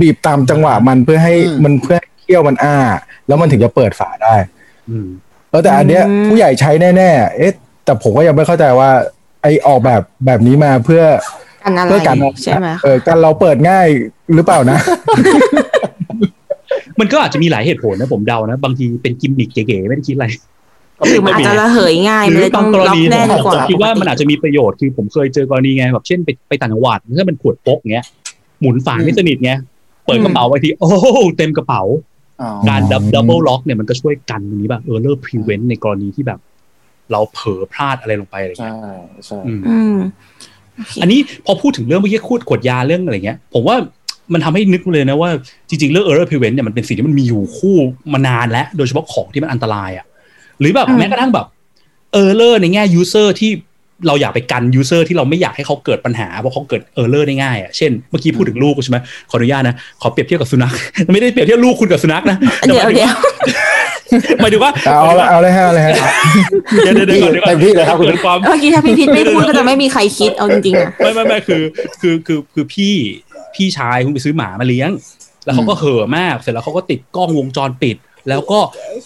[0.00, 2.76] บีบตามจังหวะมันเพื่อให้อืมมันเพื่อให้ เคี้ยวมันอ้า
[3.26, 4.34] แล้วมันถึงจะเปิดฝาได้
[4.90, 5.08] อืม
[5.50, 7.52] เออแต่อันเนี้ยอืมผู้ใหญ่ใช้แน่ๆเอ๊ะ
[7.84, 8.90] แต่ผมก็ยังไม่เข้าใจว่า
[9.42, 11.02] ไอออกแบบแบบนี้มาเพื่อ
[11.64, 13.86] กันอะไรเพื่อการใช่ไหมเออการเราเปิดง่าย
[14.34, 14.78] หรือเปล่านะ
[17.00, 20.26] มันก็อาจจะมีหลายเหตุผลนะผมเดานะบางทีเป็นกิมมิคเก๋ๆไม่ได้คิดอะไร
[21.08, 28.06] หรือมันอาจจะระเหยง่ายมันเลยต้องล็อกแน่นกว่าหรือบางกรณีผมคิดว่ามันอาจจะมีประโยชน์คือผมเคยเจอกรณีไงแบบเช่นไปไปต่างจังหวัดถ้ามันขวดพกเงี้ย
[28.60, 29.52] หมุนฝาไม่สนิทไง
[30.04, 32.15] เปิดกระเป๋าไปทีโอ้โหเต็มกระเป๋าอ๋อ
[32.68, 36.40] การดับอืม double lock เนี่ยมันก็ช่วยกันตรงนี้ป่ะ error prevent ในกรณีที่แบบ
[37.12, 38.76] เราเผลอพลาดอะไรลงไปอะไรใช่เงี้ย
[39.26, 39.98] ใช่อืมอืม
[41.00, 43.76] อันนี้พอพูดถึงเรื่องเมื่อกี้ขวดขวดยาเรื่องอะไรเงี้ย ผมว่า
[44.32, 45.30] มันทำให้นึกเลยนะว่า
[45.68, 47.76] จริง ๆ เรื่อง error prevent เนี่ยมันเป็นสิ่งที่มันมีอยู่คู่
[48.12, 50.06] มานานแล้ว โดยเฉพาะของที่มันอันตรายอะ
[50.60, 51.46] หรือแบบอืมแม้กระทั่งแบบ
[52.24, 53.50] error ในแง่ user ที่
[54.06, 58.98] เราอยากไปกัน user ที่เราไม่อยากให้เขาเกิดปัญหาเพราะเขาเกิด error ได้ง่ายอะเช่นเมื่อกี้พูดถึงลูกใช่ไหม
[59.30, 60.72] ขออนุญาตนะขอเปรียบเทียบกับสุนัข
[61.12, 62.36] ไม่ได้เปรียบเทียบลูกคุณกับสุนัขนะ
[62.66, 63.14] เดี๋ยวเดี๋ยว
[64.40, 65.92] หมายถึงว่าเอาละเอาเลยฮะเอาเลยฮะ
[66.82, 71.62] เดี๋ยวเดี๋ยวเดี๋ยวก่อนเดี๋ยวก่อนเต็มที่เลยครับคุณเกิดความเมื่อกี้ถ้าพี่พิษไม่พูดก็จะไม่มีใครคิดเอาจริงๆอะไม่ไม่ไม่คือ
[72.00, 72.94] คือคือคือพี่
[73.54, 74.90] พี่ชายคุณไปซื้อหมามาเลี้ยง
[75.44, 77.96] แล้วเขาก็เห่อะมากเสร็จแล้วเขาก็ติดกล้องวงจรปิด
[78.28, 78.58] แล้วก็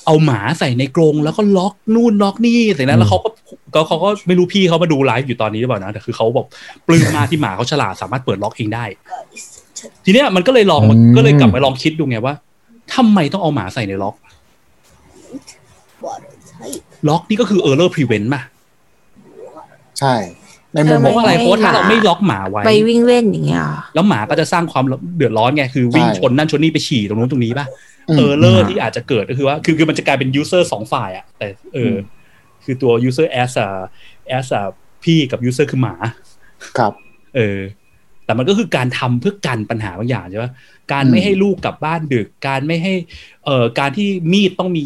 [0.07, 3.31] เอาหมาใส่ในกรงแล้วก็ล็อกนู่นล็อกนี่เสร็จแล้วแล้วเขาก็
[3.75, 6.47] ก็เขาก็ไม่รู้พี่เขามาดูไลฟ์อยู่ตอนนี้หรือเปล่านะแต่คือเขาบอก
[6.87, 8.85] ปลื้มมากที่หมาเขาฉลาดสามารถเปิดล็อกเองได้
[10.05, 12.35] ทีเนี้ยมันก็เลยลองอืมก็เลยกลับมาลองคิดดูไงว่า
[12.95, 14.15] ทำไมต้องเอาหมาใส่ในล็อก
[17.09, 18.43] ล็อกนี่ก็คือ error prevent ป่ะ
[19.99, 20.15] ใช่
[20.75, 24.85] ในมุมมองราะว่าอะไรเพราะว่าถ้าเราไม่ล็อกหมาไว้ไปวิ่งเล่นอย่างเงี้ยเหรอแล้วหมาก็จะสร้างความ
[25.17, 31.99] เดือดร้อนไงคือวิ่งใช่ชนนั่นชนนี่ไปฉี่ตรงนู้นตรงนี้ป่ะอืม error ที่อาจจะเกิดก็คือว่าคือคือมันจะกลายเป็น user สองฝ่ายอะแต่เอออม
[32.65, 34.65] คือตัว user as a as a
[35.05, 35.95] พี่กับ user คือหมา
[36.79, 36.93] ครับ
[37.37, 37.61] เออ
[38.25, 40.51] แต่มันก็คือการทำเพื่อกันปัญหาบางอย่างใช่ปะ
[40.93, 42.95] การอืมไม่ให้ลูกกลับบ้านดึก การไม่ให้
[43.45, 44.85] เอ่อ การที่มีดต้องมี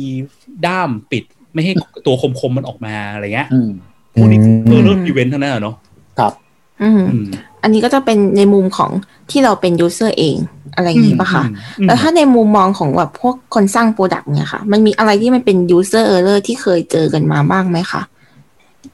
[0.66, 1.72] ด้ามปิด ไม่ให้
[2.06, 3.70] ตัวคมๆมันออกมาอะไรเงี้ยอืม
[4.14, 5.76] พวกนี้อืม error prevent ทั้งนั้นอะเนาะ
[6.18, 6.32] ครับ
[6.82, 6.88] อื
[7.22, 7.24] ม
[7.64, 8.90] อืมอันนี้ก็จะเป็นในมุมของ
[9.30, 10.36] ที่เราเป็น user เอง
[10.76, 11.42] อะไรอย่างนี้ปะคะ
[11.78, 18.02] อืมแล้วถ้าในมุมมองของแบบพวกคนสร้าง product เนี่ยค่ะ มันมีอะไรที่มันเป็น user error ที่เคยเจอกันมาบ้างไหมคะ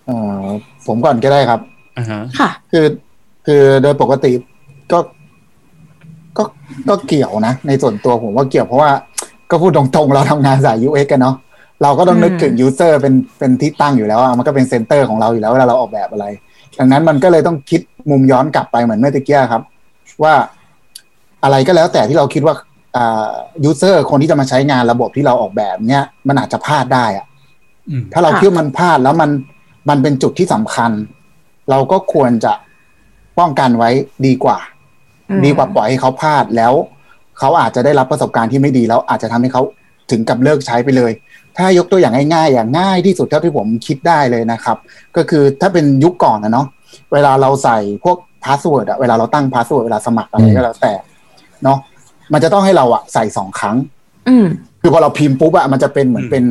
[0.07, 0.45] เอ่อ
[0.87, 1.61] ผมก่อนก็ได้ครับ
[1.99, 2.87] อ่าฮะค่ะ คือ
[3.47, 4.33] คือโดยปกติ
[4.93, 4.99] ก็
[6.39, 6.45] ก็
[6.89, 8.91] ก็เกี่ยวนะ ในส่วนตัวผมว่าเกี่ยวเพราะว่า
[9.51, 11.37] ก็พูดตรงๆ เราทำงานสาย UX กันเนาะ
[11.83, 16.27] เราก็ต้องนึกถึง user เป็นเป็นที่ตั้งอยู่แล้วอะมันก็เป็นเซนเตอร์ของเราอยู่แล้วเวลาเราออกแบบอะไร
[16.81, 19.63] ดังนั้นมันก็เลยต้องคิดมุมย้อนกลับไปเหมือนเมื่อตะกี้ครับ
[20.23, 20.35] ว่า
[21.43, 22.55] อะไรก็แล้วแต่ที่เราคิดว่า
[22.97, 23.33] อ่า
[23.69, 27.27] user คนที่จะมาใช้งานระบบที่เราออกแบบเนี้ยมันอาจจะพลาดได้อะ
[27.91, 29.31] อืมถ้าเราค่ะคิดว่ามันพลาดแล้วมัน
[29.89, 30.91] มันเป็นจุดที่สำคัญ
[31.71, 32.53] เราก็ควรจะ
[33.39, 33.91] ป้องกันไว้
[34.27, 34.59] ดีกว่า
[35.31, 36.73] อืมดีกว่าปล่อยให้เขาพลาดแล้ว
[37.39, 39.63] เขาอาจจะได้รับประสบการณ์ที่ไม่ดีแล้วอาจจะทำให้เขา
[40.11, 41.13] ถึงกับเลิกใช้ไปเลย
[41.59, 44.77] ถ้ายกตัวอย่างง่ายๆอย่างง่ายที่สุดเท่าที่ผมคิดได้เลยนะครับ
[45.17, 46.67] ก็คือถ้าเป็นยุคก่อนนะเนาะ
[47.13, 50.93] เวลาเราใส่พวก password อะเวลาเราตั้ง password เวลาสมัครอะไรก็แล้วแต่
[51.65, 51.79] เนาะ
[52.33, 53.77] มันจะต้องให้เราอะใส่สองครั้ง
[54.29, 54.47] อืม
[54.81, 56.45] คือพอเราพิมพ์ปุ๊บอะมันจะเป็นเหมือนอืมเป็น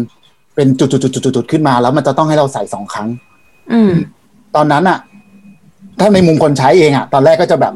[0.56, 3.08] เป็นจุดๆๆๆๆขึ้นมา แล้วมันจะต้องให้เราใส่สองครั้ง
[3.72, 3.92] อืม
[4.56, 4.98] ตอนนั้นอะ
[6.00, 7.74] ถ้าในมุมคนใช้เองอะตอนแรกก็จะแบบ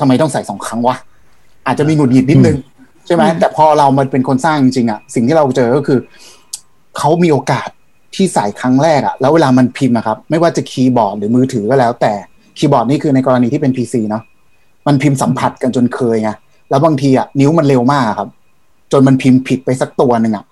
[0.00, 0.96] ทำไมต้องใส่สองครั้งวะ
[1.66, 2.56] อาจจะมีหงุดหงิดนิดนึง
[3.06, 5.98] ใช่ไหมอืมแต่พอเรามันเป็นคนสร้างจริงๆอะสิ่งที่เราเจอก็คือ
[6.98, 7.68] เขามีโอกาส
[8.14, 12.12] ที่ใส่ครั้งแรกอะแล้วเวลามันพิมพ์อะครับ ไม่ว่าจะคีย์บอร์ดหรือมือถือก็แล้ว แต่
[12.58, 14.22] คีย์บอร์ดนี่คือในกรณีที่เป็นพีซีเนาะ
[14.86, 16.30] มันพิมพ์สัมผัสกันจนเคยไง
[16.70, 18.28] แล้วบางทีอะนิ้วมันเร็วมากครับ
[18.92, 20.44] จนมันพิมพ์ผิดไปสักตัวหนึ่งอะ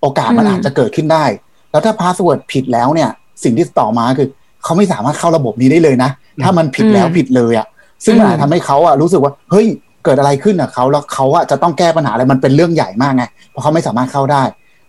[0.00, 1.24] โอกาสมันอืมอาจจะเกิดขึ้นได้
[1.70, 3.10] แล้วถ้า password ผิดแล้วเนี่ย
[3.44, 4.28] สิ่งที่ต่อมาคือ
[4.64, 6.10] เขาไม่สามารถเข้าระบบนี้ได้เลยนะ
[6.42, 7.66] ถ้ามันผิดแล้วผิดเลยอะ
[8.04, 9.66] ซึ่งมันอาจทำให้เขาอะรู้สึกว่าเฮ้ย
[10.04, 14.42] เกิดอะไรขึ้นกับเขาแล้วเขาอะจะต้องแก้ปัญหาอะไรมันเป็นเรื่องใหญ่มากไงเพราะเขาไม่สามารถเข้าได้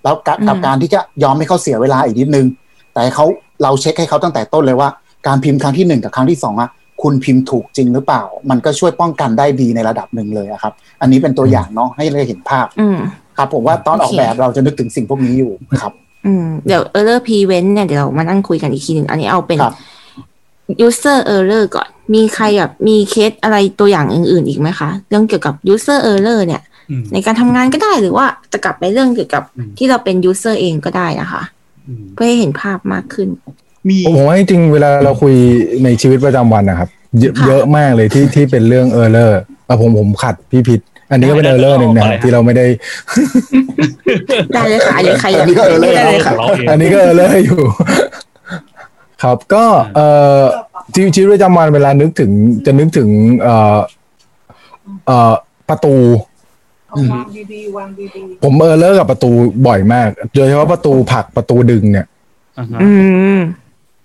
[0.03, 2.45] แล้วกับอืมกับการที่จะยอมให้เขาเสียเวลาอีกนิดนึง
[2.93, 3.25] แต่เขา
[3.63, 4.89] เราเช็คให้เขาตั้งแต่ต้นเลยว่า
[5.27, 6.69] การพิมพ์ครั้งที่หนึ่งกับครั้งที่สองอะ
[7.01, 12.97] คุณพิมพ์ถูกจริงหรือเปล่า มันก็ช่วยป้องกันได้ดีในระดับหนึ่งเลยอะครับ อันนี้เป็นตัวอย่างเนาะให้เราเห็นภาพอืม
[13.37, 15.93] ครับผมว่าตอนออกโอเคแบบเราจะนึกถึงสิ่งพวกนี้อยู่ครับ
[16.25, 19.75] อืมเดี๋ยว error prevent เนี่ยเดี๋ยวเรามานั่งคุยกันอีกทีหนึ่งอันนี้เอาเป็นครับ
[20.85, 26.72] user error ก่อน มีใครแบบมีเคสอะไรตัวอย่างอื่นๆอีกไหมคะ เรื่องเกี่ยวกับ user error เนี่ยอืม
[27.13, 31.43] ในการทำงานก็ได้หรือว่าจะกลับไปเรื่องเกี่ยวกับอืมที่เราเป็น user เองก็ได้นะคะ
[31.87, 33.29] อืมเพื่อให้เห็นภาพมากขึ้น
[33.87, 35.33] มีผมว่าจริงๆเวลาเราคุย
[35.83, 39.39] ในชีวิตประจำวันนะครับเยอะค่ะเยอะมากเลยที่ที่เป็นเรื่อง error
[39.81, 42.65] ผมผมขัดพี่ผิดอันนี้ก็เป็น error หนึ่งนะที่เราไม่ได้
[44.53, 47.61] ได้เลยค่ะอันนี้ใครอยากอันนี้ก็ error ได้เลยขค่ะของเราเองอันนี้ก็ error อยู่
[49.23, 49.65] ครับก็
[49.95, 50.07] เอ่
[50.39, 50.41] อ
[50.93, 52.31] ชีวิตชีวิตประจำวันเวลานึกถึง
[52.65, 53.09] จะนึกถึง
[53.41, 53.77] เอ่อ
[55.05, 55.33] เอ่อ
[55.69, 55.95] ประตู
[56.97, 57.09] อืม
[58.43, 59.31] ผม error กับประตู
[59.67, 62.05] บ่อยมาก โดยเฉพาะประตูผลักประตูดึงเนี่ย
[62.59, 62.89] อ่าฮะอื
[63.35, 63.37] ม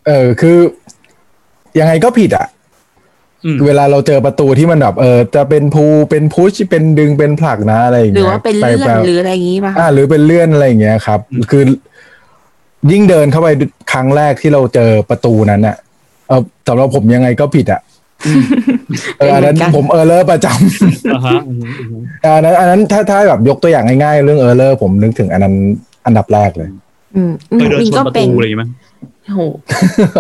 [0.07, 0.57] เออคือ
[1.79, 2.47] ยังไงก็ผิดอะ
[3.45, 11.63] อืมเวลาเราเจอประตูที่มันแบบเออจะเป็นพูเป็นพุชเป็นดึงเป็นผลักนะอะไรอย่างหรือเงี้ยว่าเป็นเลื่อนแบบหรืออะไรอย่างนี้ป่ะอ่าคะหรือเป็นเลื่อนอะไรอย่างเงี้ยครับอืมคือ
[12.91, 13.49] ยิ่งเดินเข้าไป
[13.93, 15.77] ครั้งแรกที่เราเจอประตูนั้นอะ
[16.29, 25.55] เออสำหรับผมยังไงก็ผิดอะเอออันนั้นผมเออเลอร์ประจำอ่าฮะอืมอืมอันนั้นอันนั้นถ้าถ้าแบบยกตัวอย่างง่ายๆ เรื่องเออเลอร์ผมนึกถึงอันนั้น
[26.07, 26.69] อันดับแรกเลย
[27.17, 28.65] อืมเคยเดินมินชนก็ประเป็นตูอะไรอย่างงี้ไหม
[29.27, 29.41] โอ้โห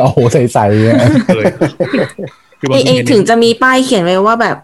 [0.03, 1.45] โอ้โหใสๆอะเคย
[2.61, 4.57] คือบาเอทีเอเห็นถึงจะมีป้ายเขียนไว้ว่าแบบ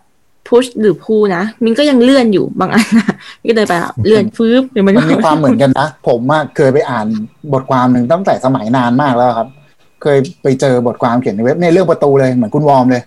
[0.49, 3.15] พุชหรือพูนะมินก็ยังเลื่อนอยู่บางอันนะ
[3.49, 7.07] ก็เดินไปแบบเลื่อนฟื้บเดี๋ยวมันมันมีความเหมือนกันนะ ผมอะเคยไปอ่าน
[7.53, 9.49] บทความหนึ่งตั้งแต่สมัยนานมากแล้วครับ
[10.03, 13.03] เคยไปเจอบทความเขียนในเว็บในยเรื่องประตูเลยเหมือนคุณวอร์มเลย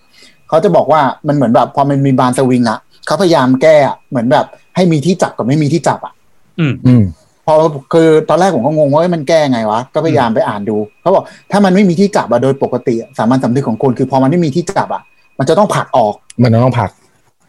[0.49, 6.13] เขาจะบอกว่ามันเหมือนแบบพอมันมีบานสวิงอะเขาพยายามแก้อะเหมือนแบบ ให้มีที่จับกับไม่มีที่จับอะ
[6.60, 7.03] อืมอืม
[7.45, 7.53] พอ
[7.93, 15.01] คือตอนแรกผมก็งงว่าเอ้ยมันแก้ไงวะ ก็พยายามไปอ่านดูเขาบอกถ้ามันไม่มีที่จับอะโดยปกติอะสามัญสำนึกของคนคือพอมันไม่มีที่จับอะ
[15.39, 16.89] มันจะต้องผลักออก มันต้องผลัก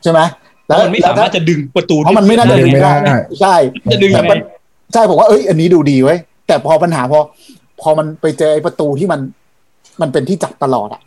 [0.02, 0.20] ใช่ไหม
[0.66, 3.54] เพราะมันไม่สามารถจะดึงประตูเพราะมันไม่น่าจะดึงไม่ได้ไม่ได้ใช่
[3.92, 4.38] จะดึงแต่ยังไงมัน
[4.92, 7.18] ใช่ผมว่าเอ้ยอันนี้ดูดีเว้ยแต่พอปัญหาพอ
[7.80, 9.20] พอมันไปเจอไอ้ประตูที่มัน
[10.00, 11.00] มันเป็นที่จับตลอดอะ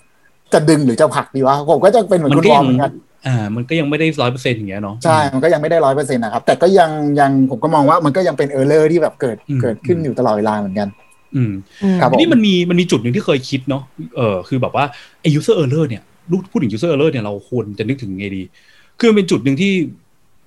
[0.53, 2.91] จะดึงหรือจะผลักดีวะผมก็จะเป็นเหมือนมันคุณก็วอยัร์งมเหมือนกัน
[3.27, 10.87] อ่า มันก็ยังไม่ได้ร้อยเปอร์เซ็นต์อย่างเงี้ยเนาะใช่ มันก็ยังไม่ได้ร้อยเปอร์เซ็นต์นะครับ แต่ก็ยังยังผมก็มองว่ามันก็ยังเป็น error ที่แบบเกิดอืมเกิดขึ้นอยู่ตลอดเวลาเหมือนกัน
[11.35, 13.83] อืมอืมครับผมนี่มันมีมันมีจุดหนึ่งที่เคยคิดเนาะ
[14.17, 14.85] เออคือแบบว่า
[15.21, 18.43] ไอ้ user error เนี่ยเราพูดถึง user error เนี่ยเราควรจะนึกถึงไงดี
[18.99, 19.73] คือมันเป็นจุดหนึ่งที่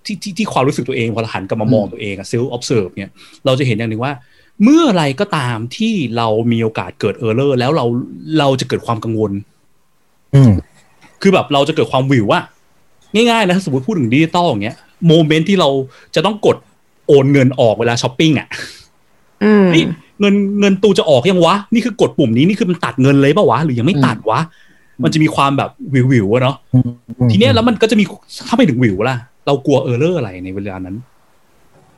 [0.05, 3.11] ที่ที่ที่ความรู้สึกตัวเองพอเราหันกลับมามองตัวเองอะ self observe เนี่ย
[3.47, 4.13] เราจะเห็นอย่างหนึ่งว่า
[4.63, 7.87] เมื่อไรก็ตามที่เรามีโอกาสเกิด error แล้วเรา
[8.39, 9.54] เราจะเกิดความกังวลอืม
[11.23, 12.41] คือแบบเราจะเกิดความวิวว่า
[13.15, 15.69] ง่ายๆนะถ้าสมมติพูดถึงดิจิตอลอย่างเงี้ยโมเมนต์ที่เรา
[16.15, 16.57] จะต้องกด
[17.07, 18.49] โอนเงินออกเวลาช้อปปิ้งอะ
[19.45, 19.85] อืมนี่
[20.21, 24.41] เงินเงินตูจะออกยังวะ นี่คือกดปุ่มนี้นี่คือมันตัดเงินเลยปะวะ หรือยังไม่ตัดวะ
[25.03, 26.57] มันจะมีความแบบวิววิวๆอะเนาะ
[27.31, 28.05] ทีเนี้ยแล้วมันก็จะมี
[28.49, 29.17] ถ้าไปถึงวิวล่ะ
[29.47, 30.97] เรากลัวเออร์เลอร์อะไรในเวลานั้น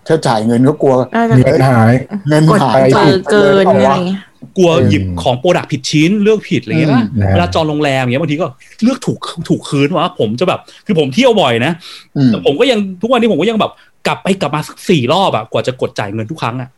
[0.07, 1.93] ถ้าจ่ายเงินก็กลัวน่าจะมีปัญหาย
[2.29, 4.21] เงินกดหายเจอเกินเอาอะไรวะเงี้ย
[4.57, 8.47] กลัวอืมหยิบของโปรดักผิดชิ้นเลือกผิดอะไรเงี้ยอืมนะเวลาจองโรงแรมอย่างเงี้ยบางทีก็
[8.83, 9.19] เลือกถูก
[9.49, 11.73] ถูกคืนวะผมจะแบบ คือผมเที่ยวบ่อยนะ
[12.17, 13.73] อืมแต่ผมก็ยังทุกวันนี้ผมก็ยังแบบ
[14.07, 16.69] กลับไปกลับมาสักสี่รอบอะกว่าจะกดจ่ายเงินทุกครั้งอะ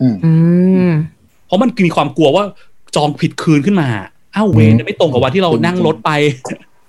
[0.00, 0.32] อืมอื
[0.88, 0.90] ม
[1.46, 2.44] เพราะมันมีความกลัวว่า
[2.96, 3.88] จองผิดคืนขึ้นมา
[4.34, 6.10] อ้าวเวรไม่ตรงกับวันที่เรานั่งรถไป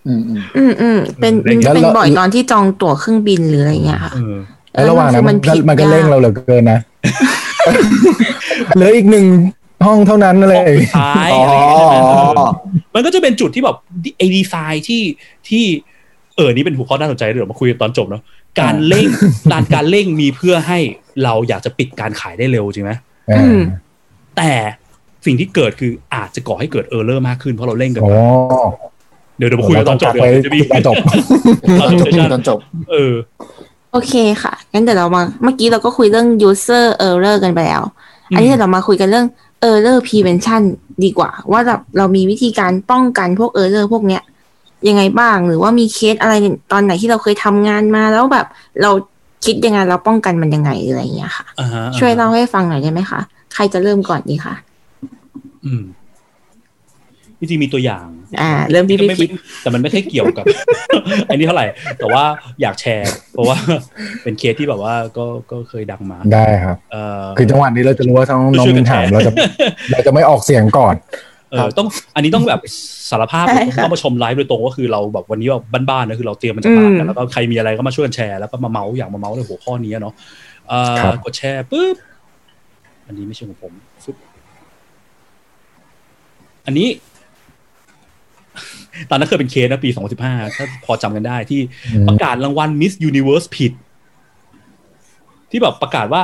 [0.08, 4.38] อืมอืมอืมอืมเป็นแล้วมันจะเป็นแล้วบ่อยตอนที่จองตั๋วเครื่องบินหรืออะไรเงี้ยค่ะเออ
[4.74, 6.80] แล้วระหว่างนั้นมันก็มันก็เร่งเราเหลือเกินนะ
[8.76, 9.26] เหลืออีกหนึ่ง
[9.86, 12.52] ห้องเท่านั้นเลยสุดท้ายอ๋ออะไรอย่างเงี้ยใช่ไหมเออ
[12.96, 13.78] มันก็จะเป็นจุดที่แบบ
[14.18, 15.02] ไอดีไซน์ที่
[15.50, 15.64] ที่
[16.36, 18.22] เออนี่เป็นหัวข้อน่าสนใจเดี๋ยวมาคุยกันตอนจบเนาะ
[18.60, 19.08] การเร่ง
[19.52, 20.80] การการเร่งมีเพื่อให้
[21.24, 22.92] เราอยากจะปิดการขายได้เร็วจริงไหม
[23.30, 23.60] อ่าอืม
[24.38, 24.52] แต่
[25.26, 28.14] สิ่งที่เกิดคืออาจจะก่อให้เกิด error มากขึ้นเพราะเราเร่งกันโอ้ไป
[29.38, 30.96] เดี๋ยวเดี๋ยวมาคุยกันตอนจบเดี๋ยวเราจะต้องมีกลับไปตอนจบ
[31.82, 32.60] ตอนจบตอนจบ
[32.92, 33.14] เออ
[33.92, 34.14] โอเค
[34.44, 37.84] ค่ะงั้นเดี๋ยวเรามาเมื่อกี้เราก็คุยเรื่อง user error กันไปแล้ว
[38.32, 39.26] อืมอันนี้เดี๋ยวเรามาคุยกันเรื่อง
[39.72, 40.64] error prevention
[41.04, 44.22] ดีกว่า ว่าแบบเรามีวิธีการป้องกันพวก error พวกเนี้ย
[44.88, 46.34] ยังไงบ้าง หรือว่ามีเคสอะไร
[46.72, 48.48] ตอนไหนที่เราเคยทำงานมา แล้วแบบ
[48.82, 48.92] เรา
[49.46, 53.20] คิดยังไงเราป้องกันมันยังไงอะไรอย่างเงี้ยค่ะอ่าฮะช่วยเล่าให้ฟังหน่อยได้ไหมคะ
[53.54, 54.56] ใครจะเริ่มก่อนดีคะ
[55.66, 55.84] อืม
[57.40, 58.08] จริงๆมีตัวอย่าง
[58.42, 59.30] อ่า เริ่มที่แต่พี่ไม่พิษ
[59.62, 60.46] แต่มันไม่ค่อยเกี่ยวกับ
[61.30, 61.66] อันนี้เท่าไหร่
[62.00, 62.24] แต่ว่า
[62.62, 63.58] อยากแชร์ เพราะว่า
[64.24, 69.32] เป็นเคสที่แบบว่าก็ก็เคยดังมา ได้ครับเออคือจังหวะนี้เราจะรู้ว่าทั้งน้องช่วยกัมินนถามแชร์เราจะ
[69.92, 70.96] เราจะไม่ออกเสียงก่อน
[71.52, 72.62] เออต้องอันนี้ต้องแบบ
[73.10, 80.14] สารภาพใช่ค่ะต้องมาชมไลฟ์โดยตรงก็คือเราแบบวันนี้แบบบ้านๆนะคือเราเตรียมมันจะมาอืกันมแล้วก็ใครมีอะไรก็มาช่วยกันแชร์แล้วก็มาเมาส์อยากมาเมาส์ในหัวข้อนี้เนาะ
[80.70, 81.96] เอ่อครับกดแชร์ปุ๊บ
[83.08, 83.74] อันนี้ไม่ใช่ของผม
[84.04, 84.16] ฟึบ
[86.66, 86.88] อันนี้
[89.10, 89.90] ตอนนั้นเคยเป็นเคสนะปี
[90.24, 91.62] 2015 ถ้าพอจำกันได้ที่
[91.94, 93.72] อืมประกาศรางวัล Miss Universe ผิด
[95.52, 96.22] ที่แบบประกาศว่า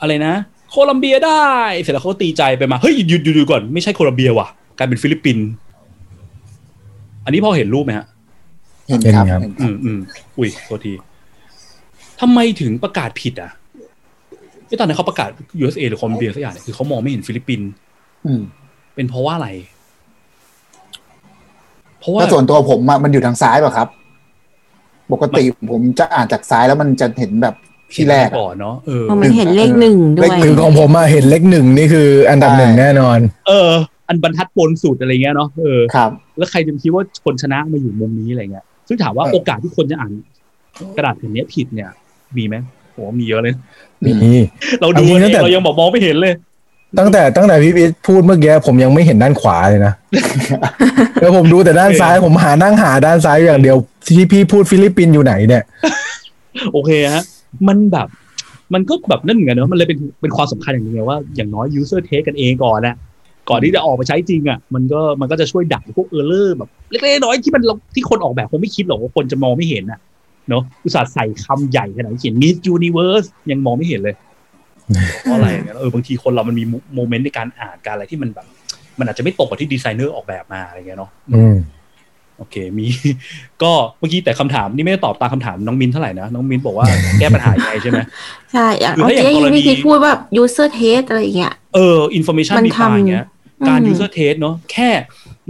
[0.00, 0.34] อะไรนะ
[0.70, 1.46] โคลัมเบียได้
[1.80, 4.48] เสร็จแล้วเขาก็ตีใจไปมา เฮ้ยหยุดหยุดหยุดก่อน ไม่ใช่โคลัมเบียว่ะ
[4.78, 5.46] กลายเป็นฟิลิปปินส์
[7.24, 8.06] อันนี้พอเห็นรูปไหมฮะ
[8.88, 9.98] เห็นเห็นครับครับเห็นคอืรับอืมอืม
[10.38, 10.92] อุ้ยโทษที
[12.20, 13.50] ทำไมถึงประกาศผิดอะ
[14.68, 15.30] ที่ตอนนั้นเขาประกาศ
[15.62, 17.68] USA หรือคอมเบียสักอย่างเนี่ยคือเขามองไม่เห็นฟิลิปปินส์
[18.26, 18.42] อืม
[18.94, 19.48] เป็นเพราะว่าอะไร
[22.04, 23.88] เพราะว่าถ้าส่วนตัวผมอะมันอยู่ทางซ้ายป่ะครับ
[25.12, 27.54] ปกติผมจะอ่านจากซ้ายแล้วมันจะเห็นแบบ
[27.94, 33.70] ที่แรกอะก่อนเนาะเออเพราะมันเห็นเลขหนึ่งด้วยเลขหนึ่งของผมอะเห็นเลขหนึ่งนี่คือ อันดับหนึ่งแน่นอน เออ
[34.08, 40.12] อันบรรทัดบนสุดอะไรเงี้ยเนาะเออครับ แล้วใครจะคิดว่าคนชนะมาอยู่มุมนี้อะไรเงี้ยซึ่งถามว่าเออโอกาสที่คนจะอ่าน
[40.96, 41.90] กระดาษแผ่นนี้ผิดเนี่ย
[42.36, 42.54] มีไหม
[42.94, 43.54] ผมว่ามีเยอะเลย
[44.04, 44.32] มี
[44.80, 46.34] เราดูเอาจริงเองตั้งแต่เรายังบอกมองไม่เห็นเลย
[46.98, 49.92] ตั้งแต่ตั้งแต่พี่พีทพูดเมื่อกี้ผมยังไม่เห็นด้านขวาเลยนะ
[51.20, 53.76] แล้วผมดูแต่ด้านซ้ายผมหานั่งหาด้านซ้ายอย่างเดียว
[54.06, 55.62] ที่พี่พูดฟิลิปปินส์อยู่ไหนเนี่ย
[56.72, 57.24] โอเคฮะ
[57.68, 58.08] มันแบบ
[58.74, 62.96] มันก็แบบนั่นเหมือนกันเนอะมันเลยเป็นเป็นความสำคัญอย่างหนึ่งไงว่าอย่างน้อย user test กันเองก่อนนะ
[63.50, 70.00] ก่อนที่จะออกไปใช้จริงอะมันก็มันก็จะช่วยดักพวก error แบบเล็กๆน้อยๆที่มันเราที่คนออกแบบคงไม่คิดหรอกว่าคนจะมองไม่เห็นอะ
[70.48, 74.14] เนาะอุตส่าห์ใส่คำใหญ่ขนาดนี้เขียน Miss Universe ยังมองไม่เห็นเลย
[75.22, 78.46] เพราะอะไรเนี่ยเออบางทีคนเรามันมี moment ในการอ่านการอะไรที่มันแบบ
[78.98, 81.56] มันอาจจะไม่ตรงกับที่ดีไซเนอร์ออกแบบมาอะไรเงี้ยเนาะอืม
[82.38, 82.86] โอเคมี
[83.62, 86.86] ก็เมื่อกี้แต่คำถามนี่ไม่ได้ตอบตามคำถามน้องมินเท่าไหร่นะน้องมินบอกว่า
[87.20, 88.00] แก้ปัญหายังไงใช่ไหม
[88.52, 93.26] ใช่อย่างคือเมื่อถ้าอย่างกี้กรณีพี่พีพูดว่า user test อะไรอย่างเงี้ยเออ information มันดีไซน์ทำเงี้ย
[93.68, 94.90] การอืม user test เนาะแค่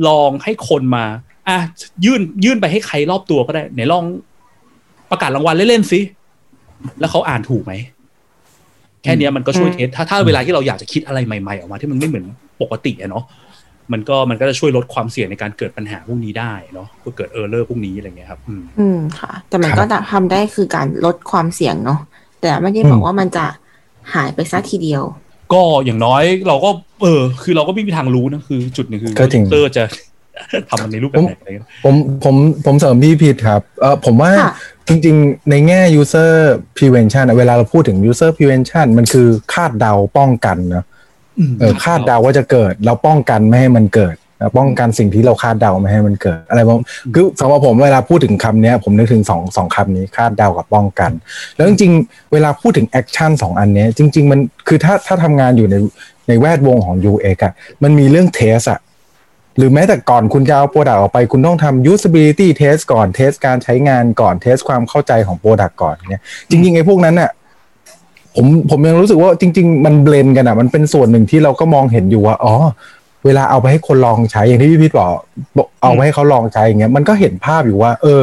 [0.09, 1.05] ลองให้คนมา
[1.49, 1.59] อะ
[2.05, 4.05] ยื่นยื่นไปให้ใครรอบตัวก็ได้ไหนลอง
[5.11, 6.01] ประกาศรางวัลเล่นๆสิ
[7.01, 7.73] แล้วเขาอ่านถูกไหม
[9.05, 12.25] แค่เนี้ยมันก็ช่วยเทสถ้าถ้าเวลาที่เราอยากจะคิดอะไรใหม่ๆ ออกมาที่มันไม่เหมือน
[12.63, 13.25] ปกติอะเนาะ
[13.93, 22.01] มันก็มันก็จะช่วยลดความเสี่ยงในการเกิดปัญหาพวกนี้ได้เนาะเกิด error พวกนี้อะไรเงี้ยครับ อืมอืมค่ะ แต่มันครับก็ทำได้คือการลดความเสี่ยงเนาะ
[22.41, 23.47] แต่ไม่ได้บอกว่ามันจะ
[24.15, 25.03] หายไปซะทีเดียว
[25.53, 26.71] ก็อย่างน้อยเราก็
[27.03, 29.85] เออ คือเราก็ไม่มีทางรู้นะคือ จุดหนึ่งคือก็จริงเตอร์จะ
[30.69, 31.95] ทำมันในรูปแบบไหนอะไรเงี้ยผม
[32.25, 32.35] ผม
[32.67, 34.53] ผมเสริมพี่พีทครับเออผมว่าค่ะ
[34.89, 36.33] จริง ๆ ในแง่ error
[36.77, 40.85] prevention อะเวลาเราพูดถึง error prevention มันคือคาดเดาป้องกันเนอะ
[41.61, 51.11] เออคาดเดาว่าจะเกิด เราป้องกันไม่ให้มันเกิดนะป้องกันสิ่งที่เราคาดเดาไม่ให้มันเกิด อะไรประมาณคือสำหรับผมเวลาพูดถึงคำเนี้ยผมนึกถึงสองสองคำนี้คาดเดากับป้องกัน
[51.57, 55.77] แล้วจริงๆ เวลาพูดถึง action สองอันเนี้ยจริง ๆ มันคือถ้าถ้าทำงานอยู่ใน
[56.29, 58.81] ในแวดวงของ UX อะมันมีเรื่อง test อะ
[59.57, 67.31] หรือแม้แต่ก่อนคุณจะเอา product ออกไปคุณต้องทำ usability test ก่อน test การใช้งานก่อน test ความเข้าใจของ product ก่อนเนี่ยจริงๆไอ้พวกนั้นน่ะ
[68.35, 72.55] ผมผมยังรู้สึกว่าจริง ๆ มันเบลนกันอะมันเป็นส่วนหนึ่งที่เราก็มองเห็นอยู่ว่าอ๋อ
[73.25, 75.13] เวลาเอาไปให้คนลองใช้อย่างที่พี่พิทบอก
[75.57, 78.21] บอกเอาไปให้เขาลองใช้อย่างเงี้ยมันก็เห็นภาพอยู่ว่า เออ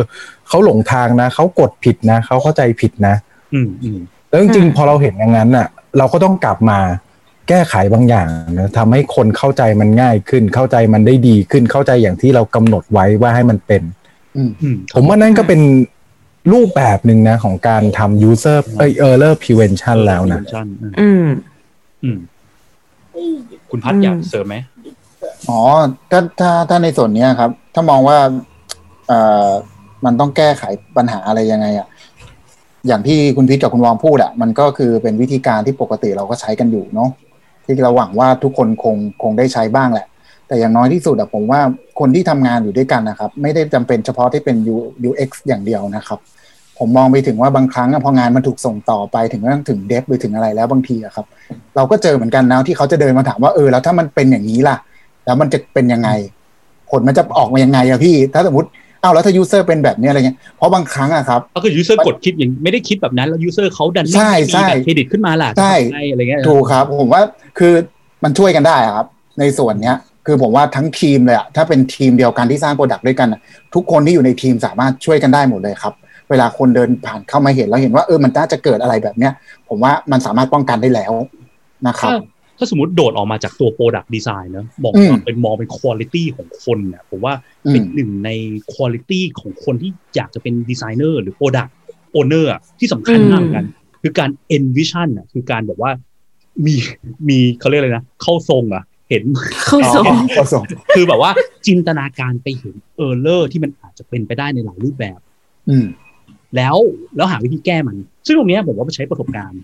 [0.47, 3.15] เขาหลงทางนะเขากดผิดนะเขาเข้าใจผิดนะ
[3.53, 5.67] อืมอืมแล้วจริงอืมๆพอเราเห็นอย่างนั้นน่ะ
[5.97, 6.79] เราก็ต้องกลับมา
[7.49, 8.27] แก้ไขบางอย่าง
[8.59, 13.81] นะทำให้คนเข้าใจมันง่ายขึ้น เข้าใจมันได้ดีขึ้นเข้าใจอย่างที่เรากำหนดไว้ว่าให้มันเป็น
[14.37, 15.61] อืมอืมผมว่านั่นก็เป็น
[16.53, 20.67] รูปแบบหนึ่งนะ ของการทำ user เอ้ย error prevention แล้วนะ prevention
[20.99, 21.27] อืม
[22.03, 22.17] อืม
[23.15, 23.35] อืม
[23.69, 24.55] คุณพัดอืมอยากเสริมไหม
[25.49, 25.61] อ๋อ
[26.11, 28.17] ถ้าถ้าถ้าในส่วนเนี้ยครับ ถ้ามองว่า
[29.07, 29.49] เอ่อ
[30.05, 30.63] มันต้องแก้ไข
[30.97, 31.87] ปัญหาอะไรยังไงอะ
[32.87, 37.09] อย่างที่คุณพิทกับคุณวอมพูดอะมันก็คือเป็นวิธีการที่ปกติเราก็ใช้กันอยู่เนาะ
[37.65, 40.07] ที่เราหวังว่าทุกคนคงคงได้ใช้บ้างแหละ
[40.47, 41.61] แต่อย่างน้อยที่สุดอะผมว่า
[41.99, 44.75] คนที่ทำงานอยู่ด้วยกันนะครับ ไม่ได้จำเป็นเฉพาะที่เป็น U
[45.09, 46.19] UX อย่างเดียวนะครับ
[46.79, 51.25] ผมมองไปถึงว่าบางครั้งพองานมันถูกส่งต่อไปถึงเรื่องถึงเดฟหรือถึงอะไรแล้วบางทีอะครับ
[51.75, 54.77] เราก็เจอเหมือนกันนะที่เขาจะเดินมาถามว่าเออแล้วถ้ามันเป็นอย่างนี้ล่ะ
[55.25, 56.09] แล้วมันจะเป็นยังไง
[56.89, 58.69] ผลมันจะออกมายังไงอะพี่ ถ้าสมมติ
[59.03, 67.21] อ้าวแล้วถ้ายูเซอร์เป็นแบบนี้อะไรเงี้ยเพราะบางครั้งอะครับก็คือ user กดคิดอย่างไม่ได้คิดแบบนั้น แล้ว user เขาดันไม่ใช่มีใช่แบบเครดิตขึ้นมาล่ะใช่ทำไงอะไรเงี้ยถูกครับ ผมว่า
[67.59, 67.73] คือ
[68.23, 69.07] มันช่วยกันได้อะครับ
[69.39, 73.39] ในส่วนเนี้ยคือผมว่าทั้งทีมเลยอะถ้าเป็นทีมเดียวกันที่สร้าง product ด้วยกันอะ
[73.75, 75.93] ทุกคนที่อยู่ในทีมสามารถช่วยกันได้หมดเลยครับ
[76.29, 79.33] เวลาคนเดินผ่านเข้ามาเห็นแล้วเห็นว่าเออมันน่าจะเกิดอะไรแบบเนี้ย
[79.69, 81.13] ผมว่ามันสามารถป้องกันได้แล้ว
[81.87, 82.11] นะครับ
[82.61, 87.33] ถ้าถ้าสมมติโดดออกมาจากตัว product design เนอะมองอืมว่าเป็นมองเป็น quality ของคนเนี่ยผมว่า
[87.69, 88.29] เป็นอืมหนึ่งใน
[88.73, 91.71] quality ของคนที่อยากจะเป็นดีไซเนอร์หรือ product
[92.17, 93.67] owner อะที่สำคัญมากเหมือนกัน
[94.01, 95.91] คือการ envision อะคือการแบบว่า
[96.65, 96.75] มี
[97.29, 99.23] มีเขาเรียกอะไรนะ เข้าทรงอะเห็น
[99.67, 100.05] เข้าทรง
[100.37, 100.63] ก็ส่ง
[100.95, 101.31] คือแบบว่า
[101.67, 105.19] จินตนาการไปเห็น error ที่มันอาจจะเป็นไปได้ในหลายรูปแบบ
[105.69, 105.85] อืม
[106.55, 106.75] แล้ว
[107.15, 109.61] แล้วหาวิธีแก้มัน ซึ่งตรงเนี้ยผมว่ามันใช้ประสบการณ์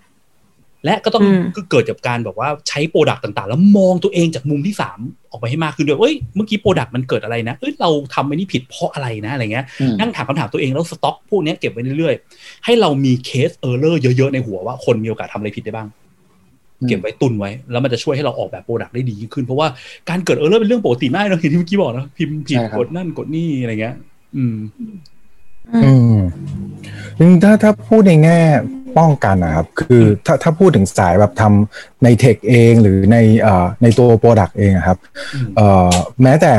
[0.86, 5.00] และก็ต้องอืมก็เกิดจากการแบบว่าใช้ product ต่างๆ แล้วมองตัวเองจากมุมที่สาม
[5.32, 15.88] ออกไปให้มากขึ้นด้วยเอ้ยเมื่อกี้ product มันเกิดอะไรนะเอ้ยเราทำไอ้นี่ผิดเพราะอะไรนะอะไรเงี้ยอืมนั่งถามคำถามตัวเองแล้วสต็อกพวกเนี้ยเก็บไว้เรื่อยๆ ให้เรามีเคส error เยอะๆ ในหัวว่าคนมีโอกาสทำอะไรผิดได้บ้าง
[16.88, 19.68] เก็บไว้ตุนไว้ แล้วมันจะช่วยให้เราออกแบบ product ได้ดียิ่งขึ้น เพราะว่า
[20.10, 23.96] การเกิด error เป็นเรื่องปกติมากเนอะอย่างที่เมื่อกี้บอกนะพิมพ์ผิดใช่ครับกดนั่นกดนี่อะไรเงี้ย
[24.36, 24.58] อืม
[25.86, 26.20] อืม
[27.18, 28.40] จริงๆถ้าถ้าพูดในแง่
[28.98, 34.98] ป้องกันนะครับ คือถ้าถ้าพูดถึงสายแบบทำใน tech เองหรือในเอ่อในตัว product เองอะครับ
[35.36, 35.92] อืมเอ่อ
[36.24, 36.54] แม้แต่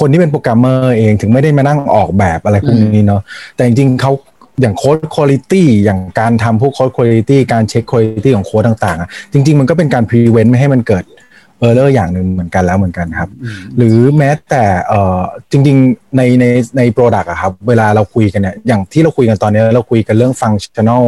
[0.00, 3.22] คนที่เป็นโปรแกรมเมอร์เองถึงไม่ได้มานั่งออกแบบอะไรพวกนี้เนาะ
[3.56, 4.12] แต่จริงๆเขา
[4.60, 11.04] อย่างโค้ดคุณภาพอย่างการทำพวกโค้ดคุณภาพการเช็คคุณภาพของโค้ดต่างๆอะจริง ๆ มันก็เป็นการ prevent ไม่ให้มันเกิด
[11.60, 15.20] error อย่างหนึ่งเหมือนกันแล้วเหมือนกันครับอืมหรือแม้แต่เอ่อ
[15.50, 16.44] จริง ๆ ในใน
[16.76, 21.04] ใน product อะครับ เวลาเราคุยกันเนี่ยอย่างที่เราคุยกันตอนนี้เราคุยกันเรื่อง functional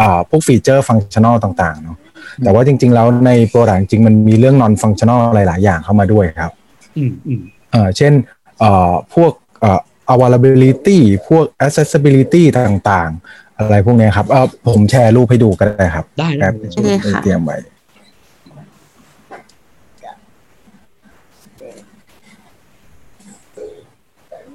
[0.00, 1.96] อ่าพวก feature functional ต่างๆเนาะ
[2.44, 6.50] แต่ว่าจริง ๆ แล้วใน product จริงๆมันมีเรื่อง non functional หลายๆอย่างเข้ามาด้วยครับ
[6.96, 7.40] อืมอืม
[7.72, 8.12] เอ่อเช่น
[8.58, 9.80] เอ่อพวกเอ่อ
[10.14, 17.56] availability พวก accessibility ต่างๆ อะไรพวกเนี้ยครับเออผมแชร์รูปให้ดูก็ได้ครับได้แป๊บได้ได้เลยค่ะเตรียมไว้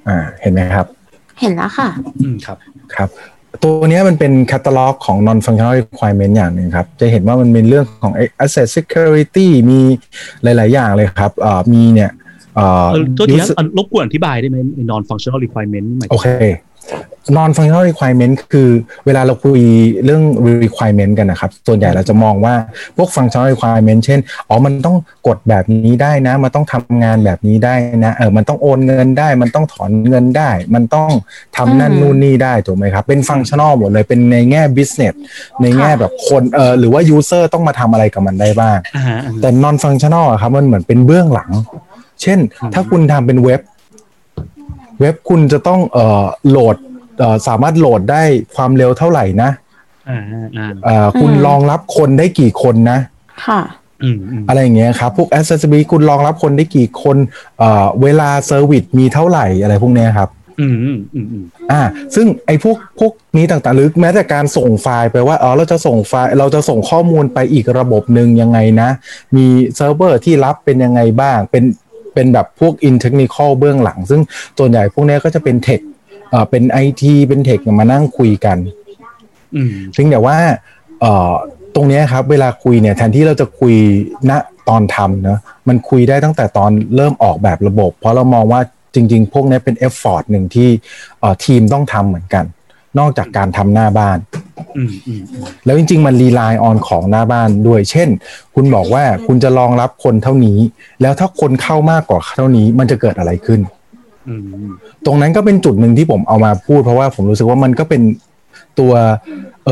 [0.08, 0.86] อ่าเห็นไหมครับ
[1.42, 1.90] เห็นแล้วค่ะ
[2.22, 2.58] อืมครับ
[2.96, 3.10] ครับ
[3.64, 8.14] ตัวเนี้ยมันเป็นแคตตาล็อกของ non functional requirement อย่างหนึ่งครับ จะเห็นว่ามันมีเรื่องของ
[8.46, 9.80] asset security มี
[10.44, 12.21] หลาย ๆ อย่างเลยครับเอ่อมีเนี่ยเอ่อเออ
[13.18, 14.58] ตัวทีนะ user- อันรบกวนอธิบายได้ไหม
[14.90, 16.28] non functional requirement หมายถึโองเค
[17.38, 18.70] non functional requirement คือ
[19.06, 19.60] เวลาเราคุย
[20.06, 20.24] เรื่อง
[20.64, 22.54] requirement กันนะครับ ส่วนใหญ่เราจะมองว่า
[22.98, 24.96] พวก functional requirement เช่น อ๋อ มันต้อง
[25.28, 31.10] กดแบบนี้ได้นะ มันต้องทำงานแบบนี้ได้นะ เออ มันต้องโอนเงินได้ มันต้องถอนเงินได้ มันต้อง
[31.58, 35.14] ทำนั่นอืมนู่นนี่ได้ ถูกไหมครับ เป็น functional หมดเลย เป็นในแง่ business
[35.62, 41.52] ในแง่แบบคน เออ หรือว่า user ต้องมาทำอะไรกับมันได้บ้างอ่าฮะอ่าฮะแต่ non functional อะครับ มันเหมือนเป็นเบื้องหลัง
[42.22, 42.40] เช่น
[42.74, 43.62] ถ้าคุณทำเป็นเว็บ
[45.00, 46.76] เว็บคุณจะต้องเอ่อโหลด
[47.20, 48.24] เอ่อสามารถโหลดได้
[48.56, 49.50] ความเร็วเท่าไหร่นะ
[50.10, 53.00] อ่าอ่าเอ่อคุณอืมรองรับคนได้กี่คนนะ
[53.46, 53.62] ค่ะ
[54.04, 57.18] อืมอืมอะไรอย่างเงี้ยครับ พวก accessibility คุณรองรับคนได้กี่คน
[57.60, 60.30] เอ่อเวลา service มีเท่าไหร่อะไรพวกเนี้ยครับ
[60.60, 61.82] อืมอืมอืมอืมอ่า
[62.16, 68.90] ซึ่งไอ้พวกพวกนี้ต่างๆ หรือแม้แต่การส่งไฟล์ไปว่าอ๋อเราจะส่งไฟล์เราจะส่งข้อมูลไปอีกระบบหนึ่งยังไงนะ
[69.36, 71.64] มีเซิร์ฟเวอร์ที่รับเป็นยังไงบ้าง เป็น
[72.14, 74.22] เป็นแบบพวก in technical เบื้องหลัง ซึ่ง
[74.58, 75.82] ส่วนใหญ่พวกเนี้ยก็จะเป็น tech
[76.32, 78.58] เอ่อเป็นไอทีเป็น tech มานั่งคุยกัน
[79.56, 80.38] อืมซึ่งแต่ว่า
[81.02, 81.34] เอ่อ
[81.76, 83.76] ตรงเนี้ยครับเวลาคุยเนี่ยแทนที่เราจะคุย
[84.30, 84.32] ณ
[84.70, 88.62] ตอนทำเนอะมันคุยได้ตั้งแต่ตอนเริ่มออกแบบระบบ เพราะเรามองว่า
[88.96, 90.70] จริง ๆ พวกเนี้ยเป็น effort หนึ่งที่
[91.20, 92.46] เอ่อทีมต้องทำเหมือนกัน
[93.00, 94.41] นอกจากการทำหน้าบ้านอืมอืมอืม
[95.66, 98.10] แล้วจริง ๆ มัน rely on ของหน้าบ้านด้วย เช่น
[98.56, 100.58] คุณบอกว่าคุณจะรองรับคนเท่านี้
[101.02, 103.60] แล้วถ้าคนเข้ามากกว่าเท่านี้มันจะเกิดอะไรขึ้น
[104.30, 104.44] อืม
[105.06, 108.02] ตรงนั้นก็เป็นจุดหนึ่งที่ผมเอามาพูด เพราะว่าผมรู้สึกว่ามันก็เป็น
[108.80, 108.94] ตัว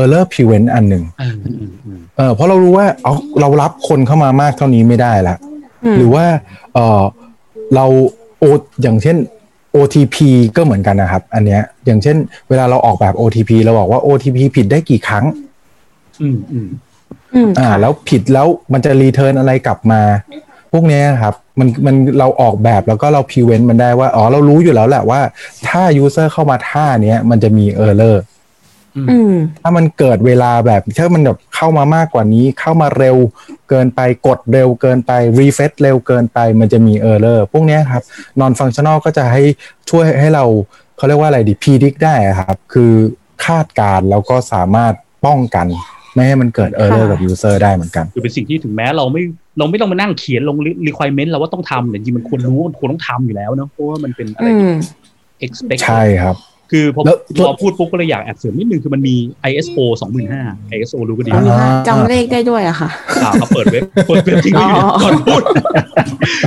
[0.02, 5.36] error prevent อันหนึ่งอ่าอืมอืมเออเพราะเรารู้ว่าเอาเรารับคนเข้ามามากเท่านี้ไม่ได้ละ
[5.84, 6.24] อืมหรือว่า
[6.74, 7.02] เออ
[7.74, 7.86] เรา
[8.38, 8.44] โอ
[8.82, 9.16] อย่างเช่น
[9.76, 10.16] OTP
[10.56, 12.16] ก็เหมือนกันนะครับ อันเนี้ย อย่างเช่น
[12.48, 15.24] เวลาเราออกแบบ OTP เราบอกว่า OTP ผิดได้กี่ครั้ง
[16.22, 16.68] อืมอืม
[17.34, 20.00] อืมอ่าค่ะแล้วผิดแล้วมันจะรีเทิร์นอะไรกลับมา
[20.72, 25.20] พวกเนี้ยครับ มันมันเราออกแบบแล้วก็เราพิเวนมันได้ว่า อ๋อ เรารู้อยู่แล้วแหละว่า
[25.68, 28.39] ถ้า user เข้ามาท่าเนี้ย มันจะมี error อืม
[29.62, 33.16] ถ้ามันเกิดเวลาแบบถ้ามันแบบเข้ามามากกว่านี้ เข้ามาเร็ว
[33.68, 38.02] เกินไปกดเร็วเกินไป refresh เร็วเกินไป มันจะมี error พวกเนี้ยครับ
[38.40, 39.42] non functional ก็จะให้
[39.90, 40.44] ช่วยให้เรา
[40.96, 42.92] เขาเรียกว่าอะไรดี predict ได้อะครับ คือ
[43.46, 44.94] คาดการณ์แล้วก็สามารถ
[45.26, 45.66] ป้องกัน
[46.14, 49.22] ไม่ให้มันเกิด error กับ user ได้เหมือนกัน คือเป็นสิ่งที่ถึงแม้เราไม่
[49.58, 50.56] เราไม่ต้องมานั่งเขียนลง
[50.88, 54.76] requirement เราว่าต้องทำแต่จริงๆมันควรรู้มันควรต้องทำอยู่แล้วเนอะเพราะว่ามันเป็นอะไรอืที่ม
[55.46, 56.36] expect ใช่ครับ
[56.70, 59.14] คือพอแล้วพอพูดปุ๊บก็เลยอยากแอบเสริมนิดนึงคือมันมี
[59.50, 59.78] ISO
[60.28, 62.90] 2005 ISO รู้ก็ดีอ่าจำเลขได้ด้วยอะค่ะ
[63.22, 65.42] อ่าเขาเปิดเว็บเปิดเว็บทิ้งไว้อยู่อ๋อก่อนพูด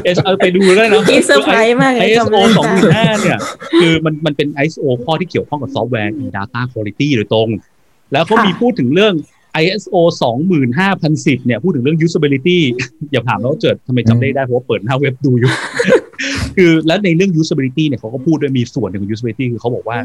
[0.04, 3.40] เอสเอาไปดูได้นะอีเซอร์ไพรส์มากเลย ISO จำเลขได้2005เนี่ย
[3.82, 7.50] คือมันมันเป็น ISO ข้อที่เกี่ยวข้องกับซอฟต์แวร์ and data quality โดยตรง
[8.12, 9.14] แล้วเขามีพูดถึงเรื่อง
[9.64, 9.96] ISO
[10.72, 12.58] 25010 เนี่ย พูดถึงเรื่อง usability
[13.12, 15.52] อย่าถามแล้วาเจิดทำไมจำได้ได้ เพราะว่าเปิดหน้าเว็บดูอยู่
[16.58, 19.98] คือแล้วในเรื่อง usability เนี่ยเขาก็พูดด้วยมีส่วนหนึ่งของ usability คือเขาบอกว่า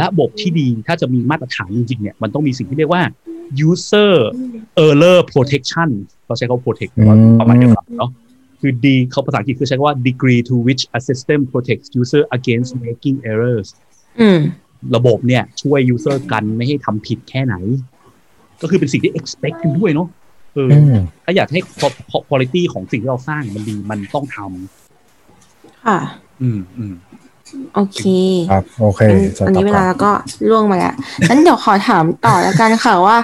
[0.00, 3.02] ระบบที่ดีถ้าจะมีมาตรฐานจริงๆเนี่ยมันต้องมีสิ่งที่เรียกว่า
[3.68, 4.12] user
[4.86, 5.90] error protection
[6.24, 8.10] เขาใช้คำว่า protect แต่ว่าอืมประมาณเดียวกันเนาะ
[8.60, 13.68] คือดีเขาภาษาอังกฤษคือใช้คำว่า degree to which a system protects user against making errors
[14.20, 14.40] อืม
[14.96, 17.54] ระบบเนี่ยช่วย user กันไม่ให้ทำผิดแค่ไหน
[18.62, 20.08] ก็คือเป็นสิ่งที่ expect กันด้วยเนาะ
[20.54, 21.60] เออออืมถ้าอยากให้
[22.28, 24.38] quality ของสิ่งที่เราสร้างมันดีมันต้องท
[25.86, 26.94] ค่ะำอืมอืม
[27.74, 28.02] โอเค
[28.50, 30.12] ครับ โอเคอันสอันต็อนี้ปเวก่อลานเราก็
[30.48, 30.94] ล่วงมาแล้ว
[31.28, 33.16] งั้นเดี๋ยวขอถามต่อแล้วกันค่ะว่า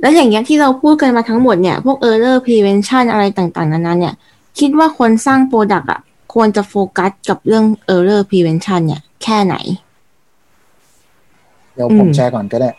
[0.00, 4.14] แล้วอย่างเงี้ยที่เราพูดกันมาทั้งหมดเนี่ย พวก error prevention อะไรต่างๆ นานาเนี่ย
[4.58, 6.00] คิดว่าคนสร้าง product อะ
[6.34, 9.54] ควรจะโฟกัสกับเรื่อง error prevention เนี่ย แค่ไหน
[11.74, 12.70] เดี๋ยวผมอืมแชร์ก่อนก็ได้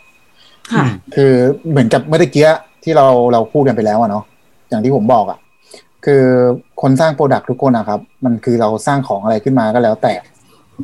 [0.72, 0.84] ค่ะ
[1.14, 1.32] คือ
[1.70, 2.48] เหมือนกับเมื่อตะกี้
[2.84, 4.24] ที่เราเราพูดกันไปแล้วอะเนาะ
[4.68, 5.38] อย่างที่ผมบอกอะ
[6.06, 6.24] คือ
[6.82, 10.14] คนสร้าง product ทุกคนนะครับ มันคือเราสร้างของอะไรขึ้นมาก็แล้ว แต่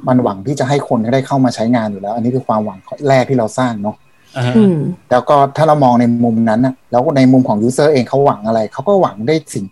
[0.09, 3.97] มันหวังที่จะให้คนได้เข้ามาใช้งานอยู่แล้ว อันนี้คือความหวังแรกที่เราสร้างเนาะ
[4.37, 4.79] อ่าฮะอืม
[5.11, 9.64] แล้วก็ถ้าเรามองในมุมนั้นนะแล้วในมุมของ user เองเขาหวังอะไรเขาก็หวังได้สิ่ง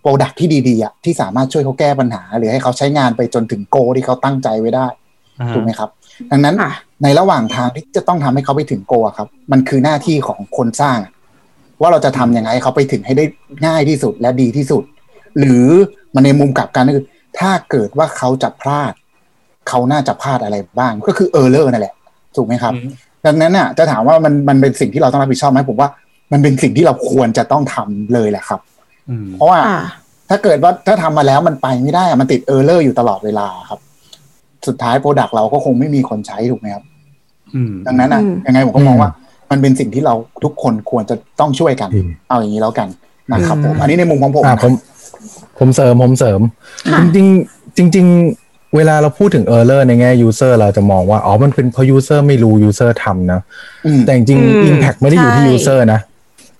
[0.00, 4.86] product ที่ดีๆอะที่สามารถช่วยเขาแก้ปัญหา หรือให้เขาใช้งานไปจนถึง goal ที่เขาตั้งใจไว้ได้
[5.40, 5.90] อ่าฮะถูกไหมครับ
[6.30, 6.72] ดังนั้นค่ะ
[7.02, 10.98] ในระหว่างทางที่จะต้องทำให้เขาไปถึง goal อะครับ มันคือหน้าที่ของคนสร้าง
[11.80, 13.24] ว่าเราจะทำยังไงให้เขาไปถึงให้ได้
[13.66, 14.82] ง่ายที่สุดและดีที่สุด
[15.38, 15.66] หรือ
[16.14, 17.06] มันในมุมกลับกันก็คือ
[17.38, 18.92] ถ้าเกิดว่าเขาจะพลาด
[19.68, 21.94] เขาน่าจะพลาดอะไรบ้าง ก็คือ error นั่นแหละ
[22.36, 22.90] ถูกไหมครับอืม
[23.26, 25.88] ดังนั้นน่ะ จะถามว่ามันมันเป็นสิ่งที่เราต้องรับผิดชอบไหมผมว่า
[26.32, 28.60] มันเป็นสิ่งที่เราควรจะต้องทำเลยแหละครับ
[29.10, 29.82] อืมเพราะว่าค่ะ
[30.30, 33.80] ถ้าเกิดว่าถ้าทำมาแล้วมันไปไม่ได้อะมันติด error อยู่ตลอดเวลาครับ
[34.66, 36.84] สุดท้าย product เราก็คงไม่มีคนใช้ถูกไหมครับ
[37.54, 39.10] อืมดังนั้นอะอืมยังไงผมก็มองว่า
[39.50, 40.14] มันเป็นสิ่งที่เรา
[40.44, 42.88] ทุกคนควรจะต้องช่วยกันอืมเอาอย่างนี้แล้วกัน
[43.32, 44.72] นะครับผมอันนี้ในมุมของผมอ่านะผม
[45.58, 46.40] ผมเสริมผมเสริม
[46.92, 53.40] ค่ะจริงๆจริงๆเวลาเราพูดถึง error ในแง่ user เราจะมองว่า อ๋อ มันเป็นเพราะ user ไม่รู้ user ทำนะ
[53.86, 56.00] อืมแต่จริงอืมๆ impact ไม่ได้อยู่ที่ใช่ user นะ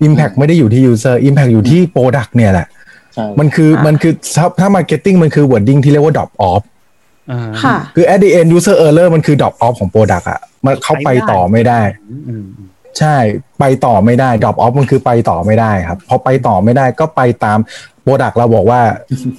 [0.07, 2.67] impact ไม่ได้อยู่ที่ user impact อยู่ที่ product เนี่ยแหละ
[3.15, 6.63] ใช่มันคืออะมันคือถ้าถ้า marketing มันคือ wording ที่เรียกว่า drop off
[7.31, 11.81] อ่าค่ะคือ at the end user error มันคือ drop off ของ product อะมันเขาไปต่อไม่ได้
[12.11, 12.45] อืมอืม
[12.99, 13.17] ใช่
[13.61, 17.59] ไปต่อไม่ได้ drop off มันคือไปต่อไม่ได้ครับ พอไปต่อไม่ได้ก็ไปตาม
[18.03, 18.81] โปรดักเราบอกว่า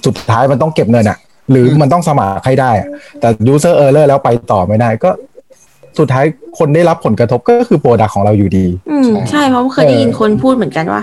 [0.06, 1.18] สุดท้ายมันต้องเก็บเงินอะ
[1.50, 2.88] หรือมันต้องสมัครให้ได้อะ
[3.20, 5.10] แต่ user error แล้วไปต่อไม่ได้ก็
[5.98, 6.24] สุดท้าย
[6.58, 11.00] คนได้รับผลกระทบก็คือโปรดักของเราอยู่ดี อืมใช่เพราะเคยได้ยินคนพูดเหมือนกันว่า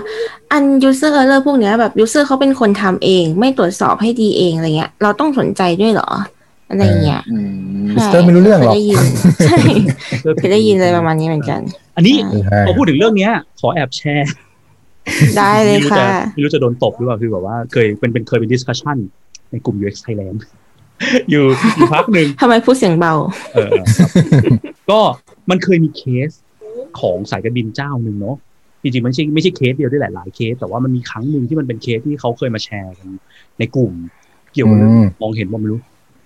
[0.52, 6.10] อัน user error พวกเนี้ยแบบ user เขาเป็นคนทำเอง ไม่ตรวจสอบให้ดีเองอะไรเงี้ย เราต้องสนใจด้วยเหรอ
[6.70, 9.02] อะไรเงี้ยอืม user ไม่รู้เรื่องหรอกคยได้ยิน
[9.46, 9.58] ใช่
[10.40, 11.60] เคยได้ยินเลยประมาณนี้เหมือนกัน
[11.96, 12.14] อันนี้
[12.46, 14.30] ใช่พอพูดถึงเรื่องเนี้ย ขอแอบแชร์
[15.36, 18.96] ได้เลยไม่รู้ค่ะจะไม่รู้จะโดนตบหรือเปล่าคือแบบว่าเคยเป็นเป็นเคยเป็น discussion
[19.50, 20.38] ในกลุ่ม UX Thailand
[21.30, 21.44] อยู่
[21.76, 23.14] อยู่พักหนึ่งทำไมพูดเสียงเบา
[23.54, 24.08] เออครับ
[24.90, 25.00] ก็
[25.50, 26.30] มันเคยมีเคส
[27.00, 28.36] ของสายการบินเจ้าหนึ่งเนาะ
[28.82, 33.08] จริงๆมันไม่ใช่ไม่ใช่เคสเดียวด้วยหลายๆเคส แต่ว่ามันมีครั้งหนึ่งที่มันเป็นเคสที่เขาเคยมาแชร์กัน
[33.58, 33.92] ในกลุ่ม
[34.52, 35.80] เกี่ยวกับเรื่องอืมมองเห็นว่าไม่รู้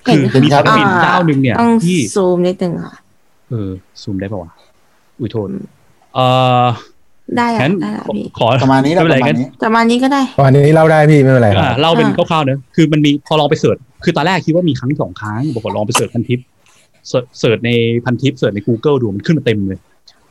[0.04, 2.94] เห็นคือมีสายการบินอ่าเจ้าหนึ่งเนี่ยต้องที่ซูมนิดนึงค่ะ
[3.50, 3.70] เออ
[4.02, 4.52] ซูมได้ป่าวะ
[5.18, 5.48] อุ้ยโทษ
[6.14, 6.18] เอ
[6.64, 6.66] อ
[7.36, 16.40] ได้อะงั้นได้ละขอพี่ขอประมาณนี้แหละไม่ปเป็นไรงั้นประมาณนี้ประมาณนี้ก็ได้วันนี้เล่าได้พี่ไม่เป็นไรครับอ่าเล่าเป็นอ่าคร่าวๆเนอะคือมันมีพอลองไป search คือตอนแรกคิดว่ามีครั้งสองครั้งบอกว่าลองไปเสิร์ชพันทิป
[17.08, 17.70] เสิร์ชเสิร์ชใน
[18.04, 19.80] พันทิปเสิร์ชใน Google ดูมันขึ้นมาเต็มเลย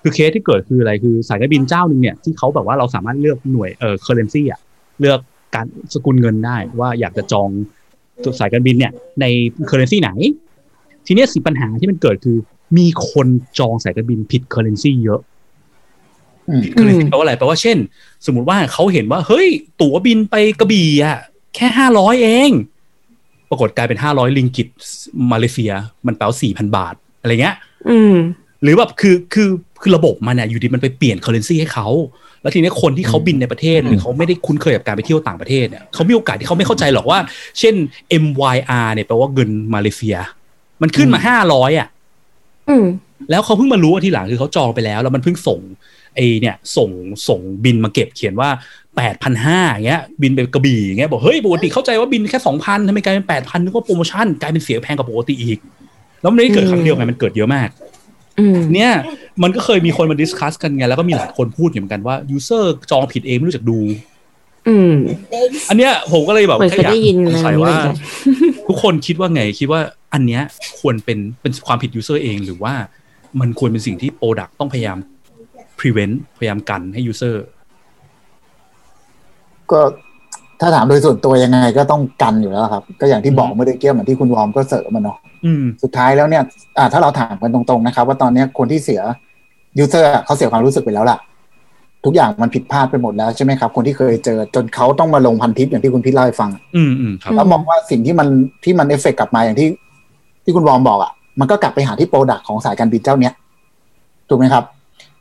[0.02, 4.60] คือเคสที่เกิดคืออะไรคือสายการบินเจ้าหนึ่งเนี่ยที่เขาแบบว่าเราสามารถเลือกหน่วยเอ่อ currency อะ
[5.00, 5.20] เลือก
[5.56, 7.50] การสกุลเงินได้ว่าอยากจะจอง
[8.24, 8.92] ตัวสายการบินเนี่ย
[9.22, 9.26] ใน
[9.70, 10.12] currency ไหน
[11.06, 12.38] ทีเนี้ยสิปัญหาที่มันเกิดคือ
[12.78, 13.28] มีคน
[13.60, 15.22] จองสายการบินผิด currency เยอะ
[16.50, 17.78] อืมอืมแปลว่าอะไรแปลว่าเช่น
[18.26, 19.48] สมมติว่าเขาเห็นว่า เฮ้ย
[19.82, 21.18] ตั๋วบินไปกระบี่อะ
[21.56, 22.52] แค่ห้าร้อยเอง
[23.50, 24.68] ปรากฏกลายเป็นห้าร้อยลิงกิต
[25.32, 25.72] มาเลเซีย
[26.08, 27.56] มันแปลว่าสี่พันบาท อะไรเงี้ย
[27.90, 28.16] อืม
[28.62, 29.50] หรือแบบคือคือ
[29.82, 31.88] คือระบบมันเนี่ยอยู่ดีมันไปเปลี่ยนเคอร์เรนซีให้เขา
[32.42, 37.20] แล้วทีนี้คนที่เขาบินในประเทศหรือเขาไม่ได้คุ้นเคยกับการไปเที่ยวต่างประเทศเนี่ยเขามีโอกาสที่เขาไม่เข้าใจหรอกว่า
[37.60, 37.76] เช่น
[38.24, 40.18] MYR เนี่ยแปลว่าเงินมาเลเซีย
[40.82, 41.88] มันขึ้นมาห้าร้อยอะ
[42.70, 42.86] อืม
[43.30, 45.60] แล้วเขาเพิ่งมารู้ว่าทีหลังคือเขาจองไปแล้ว แล้วมันเพิ่งส่ง
[46.16, 46.90] ไอเนี่ยส่ง
[47.28, 48.50] ส่งบินมาเก็บเขียนว่า
[48.98, 55.60] แปดพันห้าอย่างเงี้ยบินไปกระบี่อย่างเงี้ยบอกเฮ้ยปกติเข้าใจว่าบินแค่สองพันทำไมกลายเป็นแปดพันนึกว่าโปรโมชั่นกลายเป็นเสียแพงกว่าปกติอีก
[56.22, 57.70] แล้วมันไม่ได้เกิดครั้งเดียวไงมันเกิดเยอะมาก
[58.40, 58.92] อืมเนี่ย
[59.44, 63.80] มันก็เคยมีคนมา discuss กันไงแล้วก็มีหลายคนพูดอยู่เหมือนกันว่า user จองผิดเองไม่รู้จักดู
[64.68, 64.94] อืม
[65.70, 67.96] อันเนี้ยผมก็เลยแบบเหมือนเคยได้ยินสงสัยอะไรว่าเหมือนกัน
[68.68, 69.82] ทุกคนคิดว่าไงคิดว่า
[70.14, 70.42] อันเนี้ย
[70.80, 72.74] ควรเป็นเป็นความผิด user เองหรือว่า
[73.40, 74.98] มันควรเป็นสิ่งที่ product ต้องพยายาม
[75.80, 77.44] prevent พยายามกันให้ user
[79.72, 79.80] ก็
[80.62, 86.44] ถ้าถามโดยส่วนตัวยังไงก็ต้องกันอยู่แล้วครับ ก็อย่างที่บอกเมื่อกี้เหมือนที่คุณวอร์มก็เสริมมันเนาะอืมสุดท้ายแล้วเนี่ย
[86.78, 89.02] อ่าถ้าเราถามกันตรงๆนะครับ ว่าตอนเนี้ยคนที่เสีย
[89.78, 91.18] user เขาเสียความรู้สึกไปแล้วล่ะ
[92.06, 98.28] ทุกอย่างมันผิดพลาดไปหมดแล้วใช่ไหมครับ คนที่เคยเจอจนเขาต้องมาลงพันทิปอย่างที่คุณพี่เล่าให้ฟัง อืมอืมครับแล้วมองว่าสิ่งที่มัน
[98.64, 99.68] ที่มันเอฟเฟกกลับมาอย่างที่
[100.44, 103.34] ที่คุณวอร์มบอกอะ มันก็กลับไปหาที่ product ของสายการบินเจ้าเนี้ย
[104.30, 104.64] ถูกไหมครับ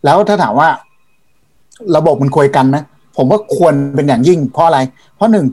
[0.05, 0.68] แล้วถ้าถามว่า
[1.96, 2.76] ระบบมันควรกันไหม
[3.16, 4.78] ผมว่าควรเป็นอย่างยิ่ง เพราะอะไร
[5.14, 5.46] เพราะหนึ่ง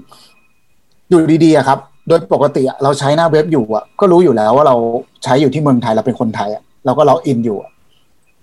[1.09, 4.75] อยู่ดีๆครับ โดยปกติเราใช้หน้าเว็บอยู่อะ ก็รู้อยู่แล้วว่าเรา
[5.23, 7.57] ใช้อยู่ที่เมืองไทยเราเป็นคนไทยอะเราก็ล็อกอินอยู่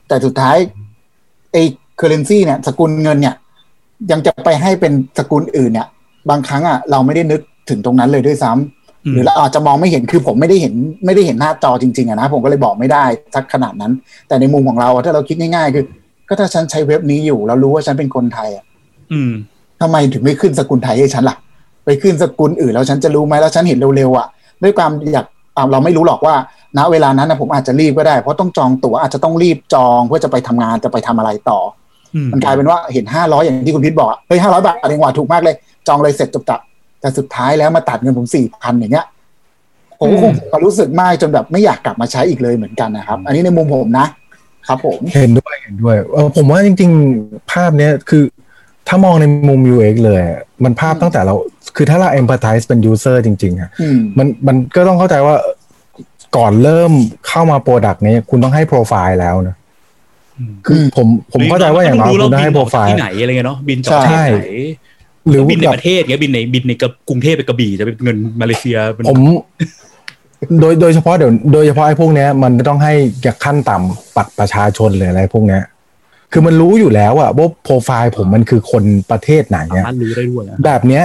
[0.09, 0.57] แต่สุดท้าย
[1.53, 1.63] ไอ้
[1.97, 3.35] เคอร์เรนซีเนี่ย สกุลเงินเนี่ย
[4.11, 5.89] ยังจะไปให้เป็นสกุลอื่นเนี่ย
[6.31, 8.78] บางครั้งอะเราไม่ได้นึกถึงตรงนั้นเลยด้วยซ้ำอืม
[9.13, 10.75] หรือเราอาจจะมองไม่เห็นคือผมไม่ได้เห็น
[11.07, 13.05] ไม่ได้เห็นหน้าจอจริงๆอะนะผมก็เลยบอกไม่ได้
[13.35, 13.93] สักขนาดนั้น
[14.29, 15.85] แต่ในมุมของเราอะถ้าเราคิดง่ายๆ คือ
[16.29, 18.65] ก็ถ้าฉันใช้เว็บนี้อยู่แล้วรู้ว่าฉันเป็นคนไทยอะ
[19.13, 19.33] อืม
[19.81, 21.37] ทำไมถึงไม่ขึ้นสกุลไทยให้ฉันล่ะ
[21.85, 24.27] ไปขึ้นสกุลอื่นแล้วฉันจะรู้ไหมแล้วฉันเห็นเร็วๆอะ
[24.63, 26.35] ด้วยความอยากอ่าเราไม่รู้หรอกว่า
[26.79, 31.59] ณเวลานั้นนะผมอาจจะรีบก็ได้ เพราะต้องจองตั๋วอาจจะต้องรีบจองเพื่อจะไปทำงานจะไปทำอะไรต่อ
[32.15, 35.55] อืมมันกลายเป็นว่าเห็นห้าร้อยอย่างที่คุณพิทบอกอะเฮ้ยห้าร้อยบาทเองว่ะถูกมากเลย
[35.89, 36.61] จองเลยเสร็จจบจับ
[37.01, 39.07] แต่สุดท้ายแล้วมาตัดเงินผมสี่พันอย่างเงี้ย
[40.01, 44.07] ผมก็คงจะรู้สึกมากจนแบบไม่อยากกลับมาใช้อีกเลยเหมือนกันนะครับ อันนี้ในมุมผมนะ
[44.69, 46.91] ครับผมเห็นด้วยเห็นด้วยเออผมว่าจริง
[47.21, 48.23] ๆ ภาพเนี้ยคือ
[48.89, 51.35] ถ้ามองในมุม UX เลยอะมันภาพตั้งแต่เรา
[51.77, 55.37] คือถ้าเรา empathize เป็น user จริงๆอะอืมมันมันก็ต้องเข้าใจว่า
[56.37, 56.93] ก่อนเริ่ม
[57.29, 59.57] เข้ามาโปรดักต์นี้คุณต้องให้โปรไฟล์แล้วนะ
[60.67, 64.49] คือผมผมเข้าใจว่าอย่างน้อยต้คุณต้องให้โปรไฟล์ที่ไหนอะไรเงี้ยเนาะบินจากใช่ที่ไหน
[65.29, 66.73] หรือบินในแบบประเทศเงี้ยบินในบินใน
[67.09, 69.21] กรุงเทพไปกระบี่จะเป็นเงินมาเลเซียเป็นผม
[70.61, 72.93] โดยโดยเฉพาะเดี๋ยวโดยเฉพาะไอ้พวกเนี้ยมันต้องให้
[73.27, 75.63] จากขั้นต่ำปัดประชาชนเลยอะไรพวกเนี้ย
[76.33, 81.05] คือมันรู้อยู่แล้วอะว่าโปรไฟล์ผมมันคือคนประเทศไหนสาเนี่ยมารถรู้ได้ด้วยนะแบบเนี้ย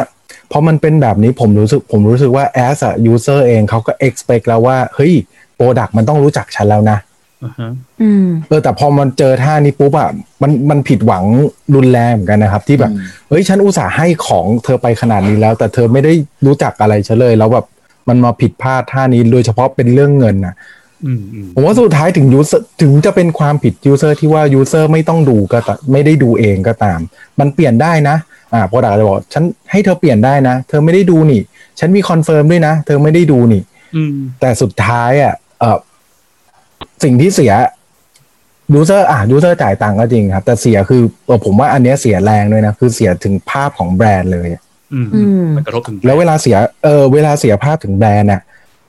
[0.52, 5.14] พอมันเป็นแบบนี้ผมรู้สึกผมรู้สึกว่า as a user เองเขาก็ expect แล้วว่า เฮ้ย
[5.56, 7.13] โปรดักมันต้องรู้จักฉันแล้วนะอ่าฮะอืม
[8.48, 10.10] เออแต่พอมันเจอท่านี้ปุ๊บอะ
[10.42, 11.24] มันมันผิดหวัง
[11.76, 16.14] รุนแรงเหมือนกันนะครับ ที่แบบอืมเฮ้ยฉันอุตส่าห์ให้ของเธอไปขนาดนี้แล้ว แต่เธอไม่ได้
[16.46, 17.66] รู้จักอะไรฉันเลย แล้วแบบ
[18.10, 20.56] มันมาผิดพลาดท่านี้โดยเฉพาะเป็นเรื่องเงินนะ
[21.06, 27.00] อืมอืมผมว่าสุดท้ายถึง user ถึงจะเป็นความผิด user ที่ว่า user ไม่ต้องดูก็ตามไม่ได้ดูเองก็ตาม
[27.40, 28.16] มันเปลี่ยนได้นะ
[28.54, 31.42] อ่าพอดาจะบอกฉันให้เธอเปลี่ยนได้นะ เธอไม่ได้ดูนี่
[31.80, 33.62] ฉันมี confirm ด้วยนะ เธอไม่ได้ดูนี่
[33.96, 35.78] อืมแต่สุดท้ายอะเออ
[37.04, 37.54] สิ่งที่เสีย
[38.74, 44.62] user อะ user จ่ายตังค์ก็จริงครับ แต่เสียคือเออผมว่าอันเนี้ยเสียแรงด้วยนะ คือเสียถึงภาพของแบรนด์เลยอะ
[44.94, 48.42] อืมอืมมันกระทบถึงแล้วเวลาเสียเออเวลาเสียภาพถึงแบรนด์น่ะ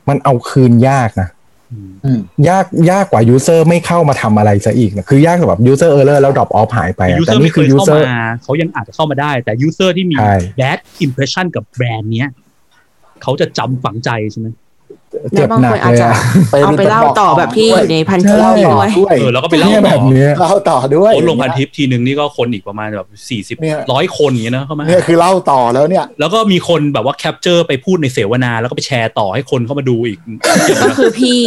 [0.08, 1.28] มันเอาคืนยากนะ
[1.72, 10.34] อืมอืมยากยากกว่า user ไม่เข้ามาทำอะไรซะอีกนะคือยากกว่าแบบ user error แล้ว drop off หายไปอะ user นี่ไม่เคคือ user เข้ามาเขายังอาจจะเข้ามาได้ แต่ user ที่มีใช่
[10.60, 12.30] bad impression กับแบรนด์เนี้ย
[13.22, 14.46] เขาจะจำฝังใจใช่ไหม
[15.34, 16.12] เจ็บหนักเลยอะ
[16.62, 30.18] เอาไปเล่าต่อแบบที่อยู่ในพันทิปเล่าต่อด้วยด้วยเออแล้วก็ไปเล่าเนี่ยต่แบอบเนี้ยต่อเล่าต่อด้วยโพสต์ลงพันทิปทีหนึ่งนี่ก็คนอีกประมาณแบบสี่สิบเนี่ยร้อยคนอย่างเงี้ยนะเข้ามาเนี่ยคือเล่าต่อแล้วเนี่ย แล้วก็มีคนแบบว่า capture ไปพูดในเสวนา แล้วก็ไปแชร์ต่อให้คนเข้ามาดูอีก
[30.84, 31.42] ก็คือพี่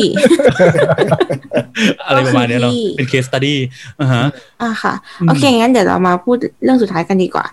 [2.06, 3.56] อะไรประมาณเนี้ยเนาะก็คือที่เป็น case study
[4.02, 4.24] อ่าฮะ
[4.62, 7.46] อะค่ะอืมโอเค งั้นเดี๋ยวเรามาพูดเรื่องสุดท้ายกันดีกว่า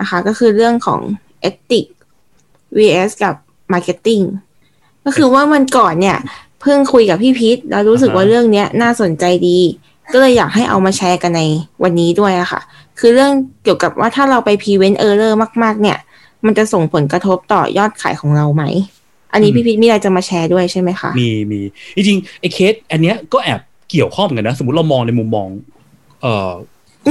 [0.00, 1.00] นะคะ ก็คือเรื่องของ
[1.48, 1.86] ethic
[2.78, 3.34] vs กับ
[3.72, 4.51] marketing ก็
[5.16, 6.18] คือว่ามันก่อนเนี่ย
[6.60, 9.58] เพิ่งคุยกับพี่พีทแล้วรู้สึกว่าเรื่องเนี้ยน่าสนใจดี
[10.12, 11.42] ก็เลยอยากให้เอามาแชร์กันใน
[11.82, 12.60] วันนี้ด้วยอะค่ะ
[12.98, 13.32] คือเรื่อง
[13.64, 15.32] เกี่ยวกับว่าถ้าเราไป prevent error
[15.62, 15.98] มาก ๆ เนี่ย
[16.46, 18.64] มันจะส่งผลกระทบต่อยอดขายของเราไหม
[19.32, 21.60] อันนี้พี่พีทมีอะไรจะมาแชร์ด้วยใช่ไหมคะ มีมี
[21.96, 25.46] จริงๆไอ้เคส อันเนี้ยก็แอบเกี่ยวข้องเหมือนกันนะ สมมติเรามองในมุมมอง
[26.22, 26.50] เอ่อ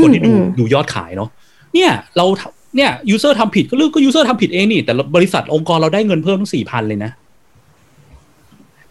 [0.01, 1.29] คนที่ดูอืมอืมดูยอดขายเนาะ
[1.73, 7.11] เนี่ยเราทำเนี่ย user ทำผิดก็เรื่องก็ user ทำผิดเองนี่แต่บริษัทองค์กรเราได้เงินเพิ่มทั้งสี่พันเลยนะ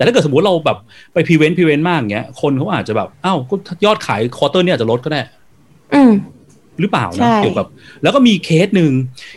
[0.00, 0.78] แต่ถ้าเกิดสมมติเราแบบ
[1.14, 5.20] ไป prevent prevent มากอย่างเงี้ย คนเขาอาจจะแบบอ้าวก็ยอดขาย quarter เนี่ยอาจจะลดก็ได้
[5.94, 6.12] อืม
[6.80, 7.66] หรือเปล่าใช่นะเกี่ยวกับ
[8.02, 8.92] แล้วก็มีเคสหนึ่ง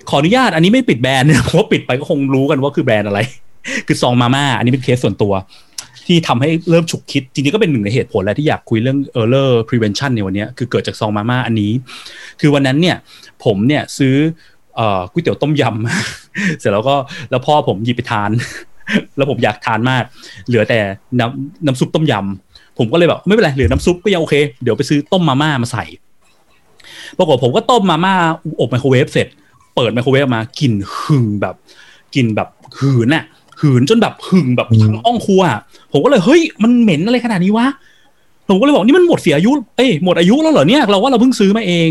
[0.09, 3.20] ขออนุญาตอันนี้ไม่ปิดแบรนด์นะเพราะว่าปิดไปก็คงรู้กันว่าคือแบรนด์อะไร
[3.88, 5.34] คือซองมาม่าอันนี้เป็นเคสส่วนตัว
[6.07, 11.72] ที่ทำให้เริ่มฉุกคิด จริงๆก็เป็นหนึ่งในเหตุผลแหละที่อยากคุยเรื่อง error prevention ในวันเนี้ยคือเกิดจากซองมาม่าอันนี้
[12.41, 12.97] คือวันนั้นเนี่ย
[13.45, 14.16] ผมเนี่ยซื้อ
[14.76, 16.95] เอ่อก๋วยเตี๋ยวต้มยำเสร็จแล้วก็
[17.30, 18.30] แล้วพ่อผมหยิบไปทาน
[19.18, 20.04] แล้วผมอยากทานมาก
[20.48, 20.80] เหลือแต่
[21.20, 25.86] น้ำน้ำซุปต้มยำผมก็เลยแบบไม่เป็นไรเหลือน้ำซุปก็ยังโอเค เดี๋ยวไปซื้อต้มมาม่ามาใส่
[27.18, 28.16] ปรากฏผมก็ต้มมาม่า
[28.62, 29.28] อบไมโครเวฟเสร็จ
[29.76, 31.56] เปิดไมโครเวฟมากลิ่นหึงแบบ
[32.16, 32.48] กลิ่นแบบ
[32.80, 33.24] หืนอะ
[33.62, 35.42] หืนจนแบบหึงแบบทั้งห้องครัว
[35.92, 37.68] ผมก็เลยเฮ้ยมันเหม็นอะไรขนาดนี้วะ
[38.48, 41.90] ผมก็เลยบอกนี่มันหมดเสียอายุ เอ้ยหมดอายุแล้วเหรอเนี่ย เราว่าเราเพิ่งซื้อมาเอง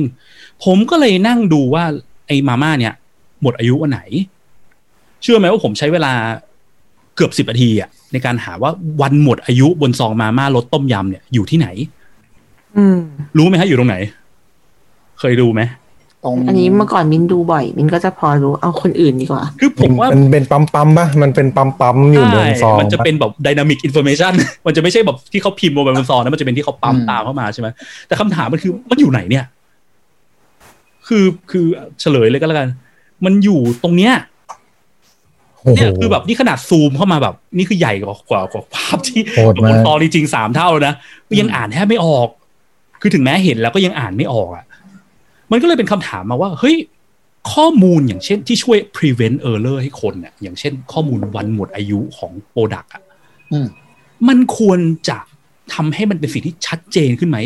[0.65, 1.85] ผมก็เลยนั่งดูว่า
[2.27, 2.95] ไอ้มาม่าเนี่ย
[3.43, 4.01] หมดอายุวันไหน
[5.23, 6.13] เชื่อไหมว่าผมใช้เวลา
[7.17, 8.71] เกือบสิบนาทีอะในการหาว่า
[9.03, 11.69] วันหมดอายุบนซองมาม่ารสต้มยำเนี่ยอยู่ที่ไหน
[12.77, 12.99] อืม
[13.37, 13.97] รู้ไหมฮะอยู่ตรงไหน
[15.21, 15.63] เคยดูไหม
[16.25, 24.33] ตรงอันนี้เมื่อก่อนมินดูบ่อย มินก็จะพอรู้เอาคนอื่นดีกว่า คือผมว่ามันเป็นปั๊มปั๊มๆป่ะมันเป็นปั๊มปั๊มๆอยู่บนซองมันจะเป็นแบบ dynamic information
[24.67, 27.69] มันจะไม่ใช่แบบที่เขาพิมพ์ลงไปบนซองนะมันจะเป็นที่เขาปั๊มตามเข้ามาใช่ไหม
[28.07, 29.45] แต่คำถามมันคือมันอยู่ไหนเนี่ย
[31.09, 31.65] คือคือ
[32.01, 32.69] เฉลยเลยก็แล้วกัน
[33.25, 34.32] มันอยู่ตรงเนี้ยโอ้โห
[35.77, 40.95] เนี่ยคือแบบนี่ขนาดซูมเข้ามาแบบ นี่คือใหญ่กว่ากว่ากว่าภาพที่โหดบมากนซองจริงๆสามเท่าแล้วนะ
[41.41, 42.29] ยังอ่านแทบไม่ออก
[43.01, 44.65] คือถึงแม้เห็นแล้วก็ยังอ่านไม่ออกอะ
[45.51, 46.77] มันก็เลยเป็นคำถามมาว่า เฮ้ย
[47.53, 53.03] ข้อมูลอย่างเช่นที่ช่วย prevent error ให้คนเนี่ยอย่างเช่น ข้อมูลวันหมดอายุของโปรดักต์อะ
[53.53, 53.67] อืม
[54.29, 55.19] มันควรจะ
[55.75, 57.39] ทำให้มันเป็นสิ่งที่ชัดเจนขึ้นไหม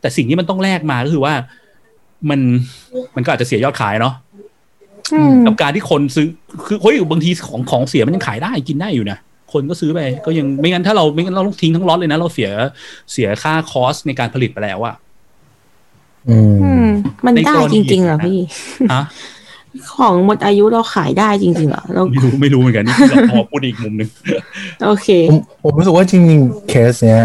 [0.00, 1.34] แต่สิ่งที่มันต้องแลกมาก็คือว่า
[2.30, 2.40] มัน
[3.16, 4.25] มันก็อาจจะเสียยอดขายเนาะอืม
[5.46, 6.28] กับการที่คนซื้อ
[6.66, 9.18] คือเฮ้ยบางทีของของเสียมันยังขายได้กินได้อยู่นะ
[9.52, 12.50] คนก็ซื้อไป ก็ยังไม่งั้นถ้าเราไม่งั้นเราต้องทิ้งทั้งล็อตเลยนะเราเสีย
[13.12, 14.94] เสียค่าคอสในการผลิตไปแล้วอะ
[16.28, 16.88] อืมอืม
[17.24, 18.38] มันในได้กรณีจริงๆเหรอนะพี่
[18.92, 19.02] ฮะ
[19.96, 24.08] ของหมดอายุเราขายได้จริงๆเหรอเราไม่รู้ไม่รู้เหมือนกันนี่คือเราพอพูดอีกมุมหนึ่ง
[24.84, 27.24] โอเค ผมผมรู้สึกว่าจริงๆเคสเนี้ย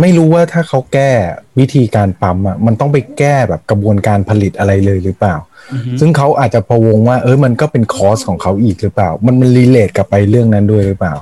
[0.00, 1.10] ไม่รู้ว่าถ้าเขาแก้
[1.58, 5.34] วิธีการปั๊มอะมันต้องไปแก้แบบกระบวนการผลิตอะไรเลยหรือเปล่า
[5.72, 11.14] อือฮึซึ่งเขาอาจจะพะวงว่า เออมันก็เป็นคอสของเขาอีกหรือเปล่า มันมันรีเลทกลับไปเรื่องนั้นด้วยหรือเปล่า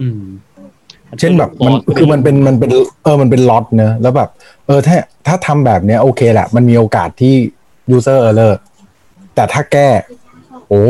[0.00, 0.22] อืม
[1.18, 2.70] เช่นแบบมันคือมันเป็นมันเป็น
[3.04, 4.30] เออมันเป็นล็อตเนอะแล้วแบบ
[4.66, 7.34] เออถ้าถ้าทำแบบเนี้ยโอเคแหละ มันมีโอกาสที่
[7.96, 8.54] user error
[9.34, 9.88] แต่ถ้าแก้
[10.68, 10.82] โอ้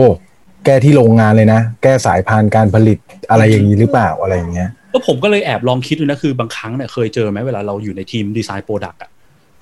[0.65, 2.99] แก้ที่โรงงานเลยนะ แก้สายพานการผลิต
[3.31, 9.11] อะไรอย่างนี้หรือเปล่าอะไรอย่างเงี้ย ก็ผมก็เลยแอบลองคิดดูนะคือบางครั้งเนี่ยเคยเจอไหมเวลาเราอยู่ในทีม design product อะ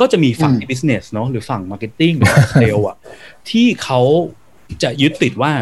[0.01, 2.97] ก็จะมีฝั่งอืม business เนาะหรือฝั่ง marketing หรือเซลอะ
[3.51, 4.01] ที่เขา
[4.83, 5.53] จะยึดติดว่า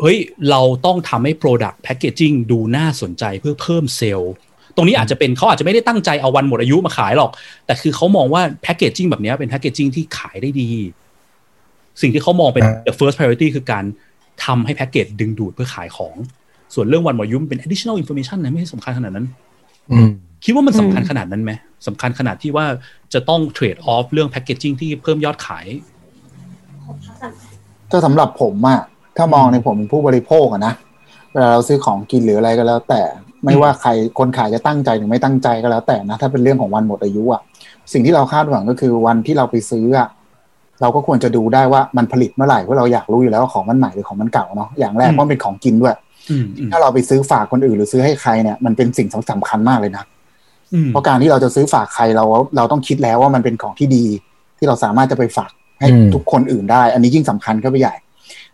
[0.00, 0.18] เฮ้ย
[0.50, 4.32] เราต้องทำให้ Product Packaging ดูน่าสนใจเพื่อเพิ่มเซลล์
[4.76, 7.30] ตรงนี้อาจจะเป็นเขาอาจจะไม่ได้ตั้งใจเอาวันหมดอายุมาขายหรอก
[7.66, 10.70] แต่คือเขามองว่าแพ c เกจจิ้งแบบเนี้ยเป็นแพ c เกจจิ้งที่ขายได้ดี
[12.00, 13.84] สิ่งที่เขามองเป็นอ่า the first priority คือการ
[14.44, 16.14] ทำให้แพ็กเกจดึงดูดเพื่อขายของ
[16.74, 19.26] ส่วนเรื่องวันหมดอายุมันเป็น additional information นะไม่ใช่สำคัญขนาดนั้น
[19.92, 20.08] อืม
[20.44, 21.52] คิดว่ามันสำคัญอืมขนาดนั้นไหม
[21.86, 22.66] สำคัญขนาดที่ว่า
[23.14, 25.66] จะต้องเทรดออฟเรื่องแพ c เกจจิ้งที่เพิ่มยอดขาย
[27.90, 28.80] ถ้าสำหรับผมอะ
[29.16, 30.74] ถ้ามองในผมเป็นผู้บริโภคอะนะ
[31.32, 33.02] เวลาเราซื้อของกินหรืออะไรก็แล้ว แต่
[33.44, 37.42] ไม่ว่าใครคนขายจะตั้งใจหรือไม่ตั้งใจก็แล้วแต่นะ ถ้าเป็นเรื่องของวันหมดอายุอะ
[37.92, 40.08] สิ่งที่เราคาดหวังก็คือวันที่เราไปซื้ออะ
[40.80, 46.03] เราก็ควรจะดูได้ว่ามันผลิตเมื่อไหร่เพราะเราอยากรู้อยู่แล้วว่าของมันใหม่หรือของมันเก่าเนาะอย่างแรกอืมเพราะมันเป็นของกินด้วยอืมอืม
[46.70, 50.04] ถ้าเราไปซื้อฝากคนอื่นหรือซื้อให้ใครเนี่ยมันเป็นสิ่งสำคัญมากเลยนะ
[50.74, 52.24] อืมเพราะการที่เราจะซื้อฝากใครเรา
[52.56, 54.04] เราต้องคิดแล้วว่ามันเป็นของที่ดี
[54.58, 55.50] ที่เราสามารถจะไปฝาก
[55.80, 57.94] ให้อืมทุกคนอื่นได้ อันนี้ยิ่งสำคัญเข้าไปใหญ่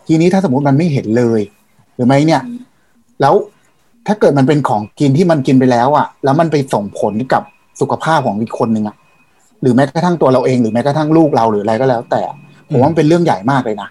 [0.07, 1.41] ทีนี้ถ้าสมมติมันไม่เห็นเลย
[1.95, 2.43] หรือไม่เนี่ย
[3.21, 3.35] แล้ว
[4.07, 7.43] ถ้าเกิดมันเป็นของกินที่มันกินไปแล้วอะ่ะ แล้วมันไปส่งผลกับ
[7.81, 8.97] สุขภาพของอีกคนหนึ่งอะ่ะ
[9.63, 12.23] หรือแม้กระทั่งตัวเราเองหรือแม้กระทั่งลูกเราหรืออะไรก็แล้ว แต่
[12.71, 13.89] ผมว่ามันเป็นเรื่องใหญ่มากเลยนะ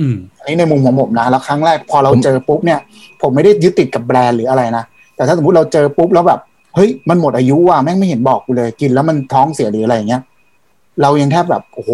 [0.00, 2.80] อืมอันนี้ในมุมของผมนะแล้วครั้งแรกพอเราเจอปุ๊บเนี่ย
[3.22, 4.84] ผมไม่ได้ยึดติดกับแบรนด์หรืออะไรนะ
[5.16, 6.40] แต่ถ้าสมมติเราเจอปุ๊บแล้วแบบ
[6.74, 10.22] เฮ้ยมันหมดอายุว่ะแม่งไม่เห็นบอกกูเลยกินแล้วมันท้องเสียหรืออะไรอย่างเงี้ย
[11.02, 11.92] เรายังแทบแบบโอ้โห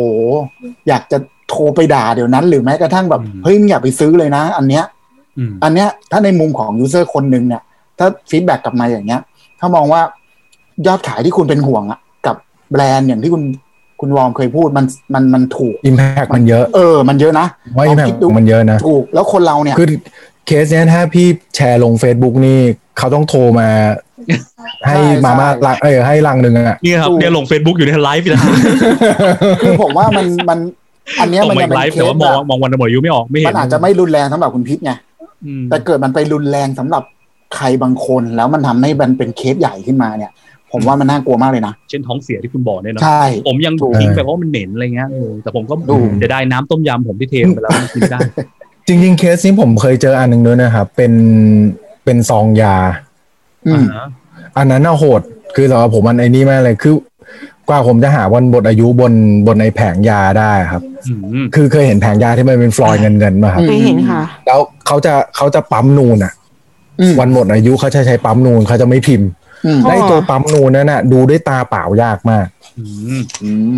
[0.88, 4.84] อยากจะโทรไปด่าเดี๋ยวนั้น หรือแม้กระทั่งแบบอืมเฮ้ยมึงอย่าไปซื้อเลยนะ อันเนี้ย
[5.38, 7.62] อืมอันเนี้ยถ้าในมุมของ user คนหนึ่งเนี่ย
[7.98, 9.20] ถ้า feedback กลับมาอย่างเงี้ย
[9.60, 10.00] ถ้ามองว่า
[10.86, 12.36] ยอดขายที่คุณเป็นห่วงอะกับ
[12.70, 13.42] แบรนด์อย่างที่คุณ
[14.00, 19.88] คุณวอร์มเคยพูดมันมันมันถูก impact มันเยอะ เออ มันเยอะนะว่าอิมแพคลองคิดดูมันเยอะนะถูกแล้วคนเราเนี่ยคือ
[20.46, 21.26] เคสเนี้ยถ้าพี่
[21.56, 22.58] แชร์ลง Facebook นี่
[22.98, 23.68] เขาต้องโทรมา
[24.86, 28.40] ให้ใช่มาม่าใช่ลังเออให้ลังหนึ่งอะเนี่ยครับถูกเนี่ยลง Facebook อยู่ในไลฟ์นะ
[29.62, 30.58] คือผมว่ามันมัน
[31.20, 34.92] อันเนี้ยส่งมันมาจะอีกเป็นไลฟ์เคแต่สว่ามแบองบมองวันหมดอายุไม่ออกไม่เห็นมันอาจจะไม่รุนแรงสำหรับคุณพิษไง
[35.46, 37.02] อืมแต่เกิดมันไปรุนแรงสำหรับ
[37.56, 40.32] ใครบางคนแล้วมันทำให้มันเป็นเคสใหญ่ขึ้นมาเนี่ย
[40.74, 48.18] ผมว่ามันน่ากลัวมากเลยนะ เช่นท้องเสียที่คุณบอกเนี่ยเนาะใช่ผมยังถูกทิ้งไปเพราะว่ามันเหม็นอะไรเงี้ยเออแต่ผมก็ถูกจะได้น้ำต้มยำผมที่เทไปแล้วมันกินได้
[48.86, 51.12] จริง ๆ เคสนี้ผมเคยเจออันหนึ่งด้วยนะครับ เป็น
[52.04, 52.76] เป็นซองยา
[53.66, 54.06] อืมอ่า
[54.58, 55.20] อันนั้นน่าโหด
[55.54, 56.94] คือสำหรับผมมันไอ้นี่มากเลยคือ
[57.68, 59.12] กว่าผมจะหาวันบทอายุบน
[59.46, 66.32] บนในแผงยาได้ครับอืมคือเคยเห็นแผงยาที่มันเป็นฟลอยด์เงินเงินๆมาครับอืมเคยเห็นค่ะ แล้วเขาจะเขาจะปั๊มนูนอะ
[67.00, 69.43] อืมวันหมดอายุเขาจะใช้ปั๊มนูนเขาจะไม่พิมพ์อืมอ๋อ
[69.88, 72.46] ได้ตัวปั๊มนูนนั่นน่ะ ดูด้วยตาเปล่ายากมาก
[72.78, 72.84] อื
[73.20, 73.74] มอืม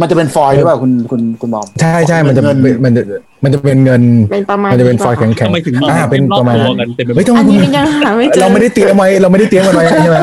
[0.00, 3.02] มันจะเป็นฟอยล์หรือเปล่าคุณคุณคุณบอมใช่ใช่มันจะเงินมันจะ
[3.44, 4.02] มันจะเป็นเงิน
[4.32, 10.18] เป็นประมาณมันจะเป็นนี้ฟอยล์ปะแข็งทำไมถึงๆอ่าเป็นรอปบระมาณตัวนั้นกันเต็มไปหมเฮ้ยดต้องอันนี้มันยังหาไม่เจอเราไม่ได้เตรียมไว้เราไม่ได้เตรียมมันไว้ใช่ไหม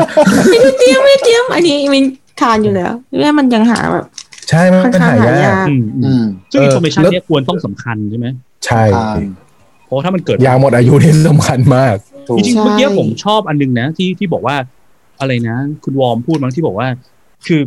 [0.51, 2.03] ไม่ได้เตรียมไม่เตรียมอันนี้มัน
[2.41, 2.91] ทานอยู่แล้ว
[3.21, 4.05] แม่มันยังหาแบบ
[4.49, 8.27] ใช่มันค่อนมันข้างหาหายยากยากอืมอือืมมซึ่งเออิอนโฟเมชันแล้วเนี้ยควรต้องสำคัญใช่ไหม
[8.65, 9.13] ใช่อ่า
[9.85, 11.95] เพราะถ้ามันเกิดยาหมดอายุนี่สำคัญมาก
[12.27, 14.55] ถูกจริงๆใช่เมื่อกี้ผมชอบอันนึงนะที่ที่บอกว่า
[15.21, 16.87] อะไรนะ คุณวอร์มพูดมั้งที่บอกว่า
[17.47, 17.61] คือ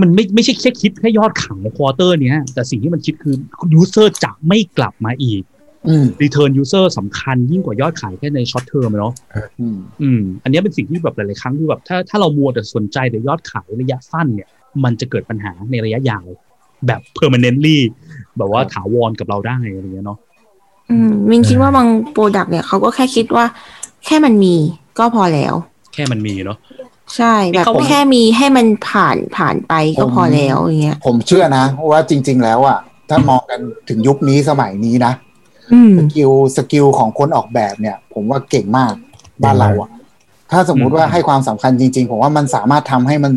[0.00, 3.34] มันไม่ไม่ใช่แค่คิดแค่ยอดขาย quarter เนี้ย แต่สิ่งที่มันคิดคือ
[3.74, 5.42] user จะไม่กลับมาอีก
[5.88, 9.12] อืม return user สำคัญยิ่งกว่ายอดขายแค่ใน short term เนาะ
[9.60, 14.48] อืมอืมอันเนี้ยเป็นสิ่งที่แบบหลาย ๆ ครั้งที่แบบถ้าถ้าเรามัวแต่สนใจแต่ยอดขายระยะสั้นเนี่ย
[14.84, 16.26] มันจะเกิดปัญหาในระยะยาว
[16.86, 17.78] แบบ permanently
[18.36, 20.18] แบบว่าถาวรกับเราได้อะไรเงี้ยเนาะ
[20.90, 23.44] อืมมินคิดว่าบาง product เนี่ยเขาก็แค่คิดว่า
[24.06, 24.54] แค่มันมี
[24.98, 25.54] ก็พอแล้ว
[25.94, 26.58] แค่มันมีเนาะ
[27.16, 32.78] ใช่แบบเขาแค่มีให้มันผ่านผ่านไปก็พอแล้วอย่างเงี้ย ผมเชื่อนะว่าจริง ๆ แล้วอะ
[33.08, 35.12] ถ้ามองกันถึงยุคนี้สมัยนี้นะ
[35.72, 38.94] อืม skill skill ของคนออกแบบเนี่ย ผมว่าเก่งมาก
[39.42, 39.90] บ้านเราอะ
[40.52, 43.32] ถ้าสมมุติว่าให้ความสำคัญจริง ๆ ผมว่ามันสามารถทำให้มัน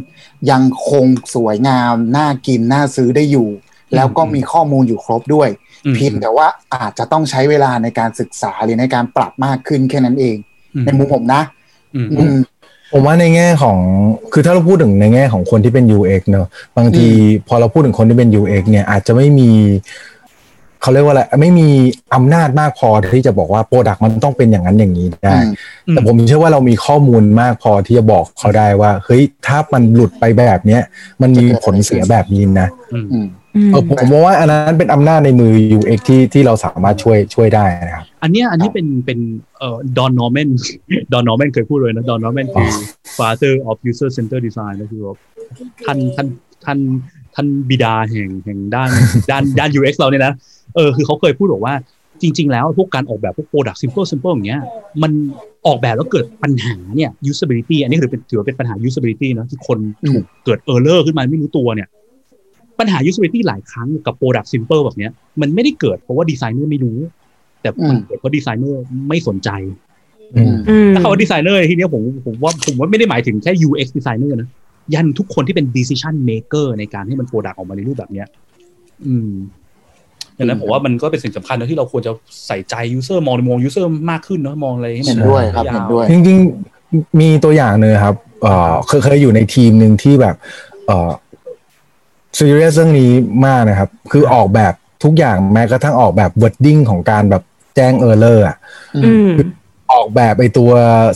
[0.52, 1.06] ยังคง
[1.36, 3.50] สวยงาม น่ากิน น่าซื้อได้อยู่
[3.96, 5.50] แล้วก็มีข้อมูลอยู่ครบด้วย
[5.86, 10.38] อืมเพียงแต่ว่าอาจจะต้องใช้เวลาในการศึกษาหรือในการปรับมากขึ้นแค่นั้นเอง
[10.76, 11.42] อืมในมุมผมนะ
[11.96, 12.38] อืมอืม
[12.92, 13.78] ผมว่าในแง่ของ
[14.34, 17.08] คือถ้าเราพูดถึงในแง่ของคนที่เป็น UX เนอะบางที
[17.48, 19.50] พอเราพูดถึงคนที่เป็น UX เนี่ยอาจจะไม่มี
[20.82, 21.68] เขาเรียกว่าอะไรไม่มี
[22.16, 25.36] อำนาจมากพอที่จะบอกว่า product มันต้องเป็นอย่างนั้นอย่างนี้ได้
[25.88, 30.82] อืมแต่ผมเชื่อว่าเรามีข้อมูลมากพอที่จะบอกเขาได้ว่าเฮ้ยถ้ามันหลุดไปแบบเนี้ย
[31.22, 39.20] มันมีผลเสียแบบนี้นะอืมอืมอืมเออผมผมว่าอันนั้นเป็นอำนาจในมือ UX ที่ที่เราสามารถช่วยช่วยได้นะครับ อันเนี้ยอันนี้เป็นเป็น
[39.60, 40.50] เอ่อ Don Norman
[41.14, 42.70] Don Norman เคยพูดเลยนะ Don Norman คือ
[43.18, 45.16] father of user center design ก็คือว่า
[45.86, 46.28] ท่านท่าน
[46.66, 46.80] ท่าน
[47.36, 48.90] ท่านบิดาแห่งแห่งด้าน
[49.32, 50.34] ด้านด้าน UX เราเนี่ยนะ
[50.76, 51.76] เออคือเขาเคยพูดบอกว่า
[52.22, 54.62] จริง ๆ แล้วพวกการออกแบบพวก product simple simple อย่างเงี้ย
[55.04, 55.12] มัน
[55.68, 59.78] ออกแบบแล้วเกิดปัญหาเนี่ย usability อันนี้ถือเป็นถือว่าเป็นปัญหา usability เนอะที่คน
[60.10, 61.88] ถูกเกิด error ขึ้นมาไม่รู้ตัวเนี่ย
[62.80, 65.12] ปัญหา usability หลายครั้งกับ product simple แบบเนี้ย
[65.42, 66.98] มันไม่ได้เกิดเพราะว่าดีไซเนอร์ไม่รู้
[67.62, 69.50] แต่มันอืมเกิดเพราะดีไซเนอร์ไม่สนใจ
[70.36, 74.50] อืมอืมถ้าเขาว่าดีไซเนอร์ทีเนี้ยผมผมว่าผมว่าไม่ได้หมายถึงแค่ UX ดีไซเนอร์นะ
[74.94, 78.28] ยันทุกคนที่เป็น decision maker ในการให้มัน product ออกมาในรูปแบบเนี้ย
[79.06, 79.32] อืม
[80.40, 82.12] ดังนั้นผมว่ามันก็เป็นสิ่งสำคัญนะที่เราควรจะ
[82.48, 90.36] ใส่ใจ user มองมอง user มากขึ้นเนาะมองอะไรให้มัเห็นนด้วยครับาเห็นด้วยจริงๆมีตัวอย่างหนึ่งครับเอ่อเคยเคยอยู่ในทีมหนึ่งที่แบบ
[90.88, 91.10] เอ่อ
[92.38, 93.12] ซีเรียสเรื่องนี้
[93.46, 94.74] มากนะครับ คือออกแบบ
[95.04, 97.44] ทุกอย่างแม้กระทั่งออกแบบ wording ของการแบบ
[97.76, 98.58] แจ้ง error อะ
[99.06, 99.30] อืม
[99.94, 100.72] ออกแบบไอตัว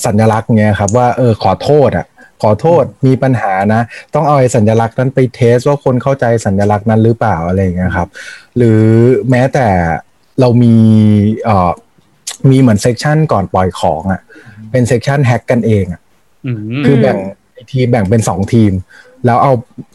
[0.05, 2.05] สัญลักษณ์เงี้ยครับ ว่าเออขอโทษอะ
[2.43, 3.81] ขอโทษมีปัญหานะ
[4.13, 8.07] ต้องเอาไอ้สัญลักษณ์นั้นไป test ว่าคนเข้าใจสัญลักษณ์นั้นหรือเปล่าอะไรอย่างเงี้ยครับ
[8.57, 8.81] หรือ
[9.29, 9.67] แม้แต่
[10.39, 10.75] เรามี
[11.43, 11.71] เอ่อ
[12.49, 14.21] มีเหมือน section ก่อนปล่อยของอะ
[14.71, 16.01] เป็น section hack กันเองอะ
[16.45, 17.17] อืมคือแบ่ง
[17.71, 18.71] ทีมแบ่งเป็นสองทีม
[19.25, 19.51] แล้วเอา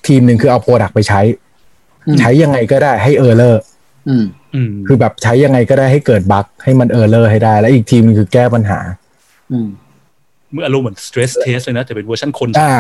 [0.07, 1.21] ทีมหนึ่งคือเอา product ไปใช้
[2.07, 3.63] อืมใช้ยังไงก็ได้ให้ error
[4.09, 4.25] อืม
[4.55, 8.79] อืมคือแบบใช้ยังไงก็ได้ให้เกิด bug ให้มัน error ให้ได้ แล้วอีกทีมหนึ่งคือแก้ปัญหา
[9.53, 9.59] อื
[10.49, 12.75] มเมื่ออารมณ์เหมือน stress test เลยนะ แต่เป็นเวอร์ชันคนอ่า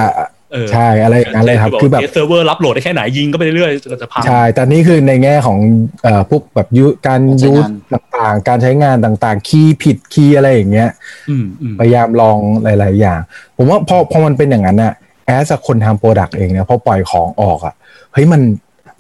[0.52, 5.58] เออใช่อะไรอย่างนั้นเลยครับ คือแบบเซิร์ฟเวอร์รับ load ได้แค่ไหนยิงก็ไปเรื่อยๆก็จะพังใช่ แต่นี่คือในแง่ของ
[6.02, 7.72] เอ่อพวกแบบยูการการใช้ยูงาน
[8.18, 10.90] ต่างๆ การใช้งานต่างๆ คีย์ผิดคีย์อะไรอย่างเงี้ย
[11.30, 13.20] อืมอืมพยายามลองหลาย ๆ อย่าง
[13.56, 14.92] ผมว่าพอพอมันเป็นอย่างนั้นน่ะ
[15.26, 17.74] as คนทำ product เองเนี่ยพอปล่อยของออกอะ
[18.12, 18.42] เฮ้ยมัน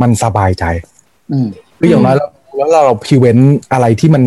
[0.02, 0.64] มันสบายใจ
[1.32, 1.48] อืม
[1.78, 3.38] คืออย่างน้อยแล้วแล้วเรา prevent
[3.72, 4.22] อะไรที่มัน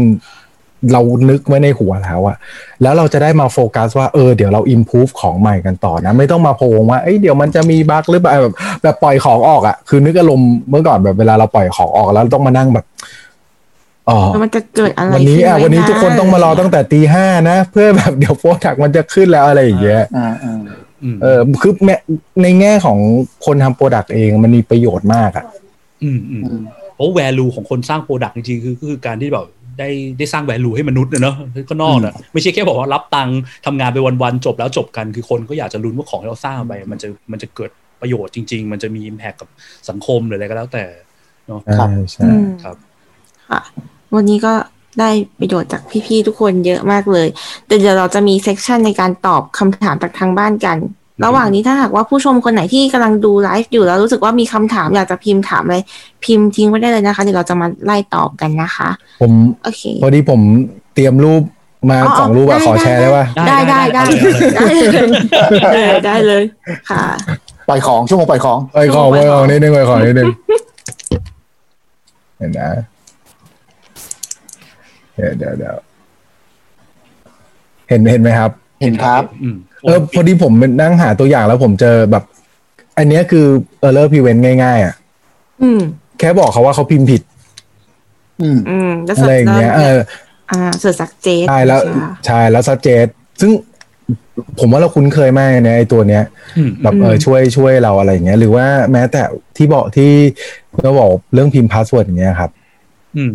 [0.94, 2.38] เรานึกไว้ในหัวแล้วอะ
[2.82, 8.54] แล้วเราจะได้มาโฟกัสว่าเออเดี๋ยวเรา improve ของใหม่กันต่อนะ ไม่ต้องมาพะวงว่าเอ้ยเดี๋ยวมันจะมี bug หรือเปล่าแบบ
[8.84, 12.86] แบบปล่อยของออกอะคือนึกอารมณ์เมื่อก่อนแบบเวลาเราปล่อยของออกแล้วต้องมานั่งแบบ
[14.10, 20.60] อ๋อแล้วมันจะเกิดอะไรวันนี้อะขึ้ไหมวันนี้ทุกคนต้องมารอตั้งแต่ตีห้านะ เพื่อแบบเดี๋ยว product มันจะขึ้นแล้วอะไรอย่างเงี้ยอ่าอ่า
[21.04, 21.96] อืมเออคือแม้
[22.42, 22.98] ในแง่ของ
[23.46, 25.46] คนทำ product เองมันมีประโยชน์มากอะ
[26.04, 26.64] อืมอืมอืม
[26.96, 29.46] เพราะ value ของคนสร้าง product จริงๆคือคือการที่แบบ
[29.80, 31.36] ได้ได้สร้าง value ให้มนุษย์นะเนอะ
[31.70, 39.50] ก็นอกนะไม่ใช่แค่บอกว่ารับตังค์ทำงานไปวันๆจบแล้วจบกันคือคนก็อยากจะลุ้นว่าของที่เราสร้างไป มันจะมันจะเกิดประโยชน์จริง ๆ มันจะมี impact กับ
[39.90, 40.86] สังคมหรืออะไรก็แล้วแต่
[41.48, 42.76] เนาะใช่ใช่อืมครับ
[43.50, 43.62] ค่ะ
[44.16, 44.54] วันนี้ก็
[45.00, 45.10] ได้
[45.40, 47.28] ประโยชน์จากพี่ๆทุกคนเยอะมากเลย
[47.68, 50.78] แต่เดี๋ยวเราจะมี section ในการตอบคำถามจากทางบ้านกัน
[51.26, 55.78] ระหว่างนี้ถ้าหากว่าผู้ชมคนไหนที่กำลังดูไลฟ์อยู่แล้วรู้สึกว่ามีคำถามอยากจะพิมพ์ถามอะไร
[56.24, 58.90] พิมพ์ทิ้งไว้ได้เลยนะคะเดี๋ยวเราจะมาไล่ตอบกันนะคะ
[59.22, 59.32] ผม
[59.64, 60.42] โอเคพอดีผม
[60.94, 61.42] เตรียมรูป
[61.90, 64.04] มาอ๋อสองรูปอะได้ขอแชร์ได้ปะได้ได้ได้
[64.56, 65.20] ได้ได้ได้เลย
[65.64, 66.44] ได้เลยได้เลย
[66.90, 67.04] ค่ะ
[67.68, 70.30] ปล่อยของช่วโมงปล่อยของไปขอไปขอนิดนึงไปขอนิดนึง
[72.38, 72.70] เห็นนะ
[75.16, 75.76] เดี๋ยวเดี๋ยวเดี๋ยว
[77.90, 78.52] เห็นเห็นไหมครับ
[78.82, 82.24] เห็นครับ อืม เออพอดีผมนั่งหาตัวอย่างแล้วผมเจอแบบ
[82.98, 83.46] อันเนี้ยคือ
[83.80, 84.96] error prevent ง่ายๆอะ
[85.62, 85.80] อืม
[86.20, 87.22] แค่บอกเขาว่าเขาพิมพ์ผิด
[88.42, 89.98] อืมอืมแล้วอะไรอย่างเงี้ย เออ
[90.52, 91.82] อ่า search suggest ใช่แล้ว
[92.28, 93.08] ใช่แล้ว suggest
[93.42, 93.52] ซึ่ง
[94.60, 96.24] ผมว่าเราคุ้นเคยมากนะไอตัวเนี้ย
[96.58, 99.22] อืมแบบเออช่วยช่วยเราอะไรอย่างเงี้ย หรือว่าแม้แต่
[99.58, 100.12] ที่บอกที่
[100.84, 102.52] เราบอกเรื่องพิมพ์ password อย่างเงี้ยครับ
[103.18, 103.34] อืม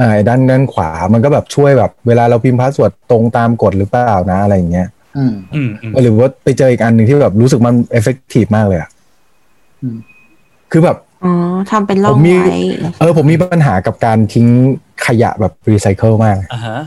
[0.00, 8.90] อ่าไอ้ด้านด้านขวามันก็แบบช่วยแบบ เวลาเราพิมพ์ password ตรงตามกฎหรือเปล่านะอะไรอย่างเงี้ย อืมอืมอืมหรือว่าไปเจออีกอันหนึ่งที่แบบรู้สึกมัน effective มากเลยอะ
[9.82, 9.96] อืม
[10.72, 11.32] คือแบบอ๋อ
[11.70, 12.58] ทำเป็นร่อผงมมีไว้
[13.00, 14.46] เออ ผมมีปัญหากับการทิ้ง
[15.06, 16.78] ขยะแบบรีไซเคิลมากอ่าฮะ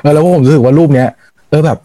[0.00, 1.08] เออแล้วผมรู้สึกว่ารูปเนี้ย
[1.50, 1.78] เออแบบ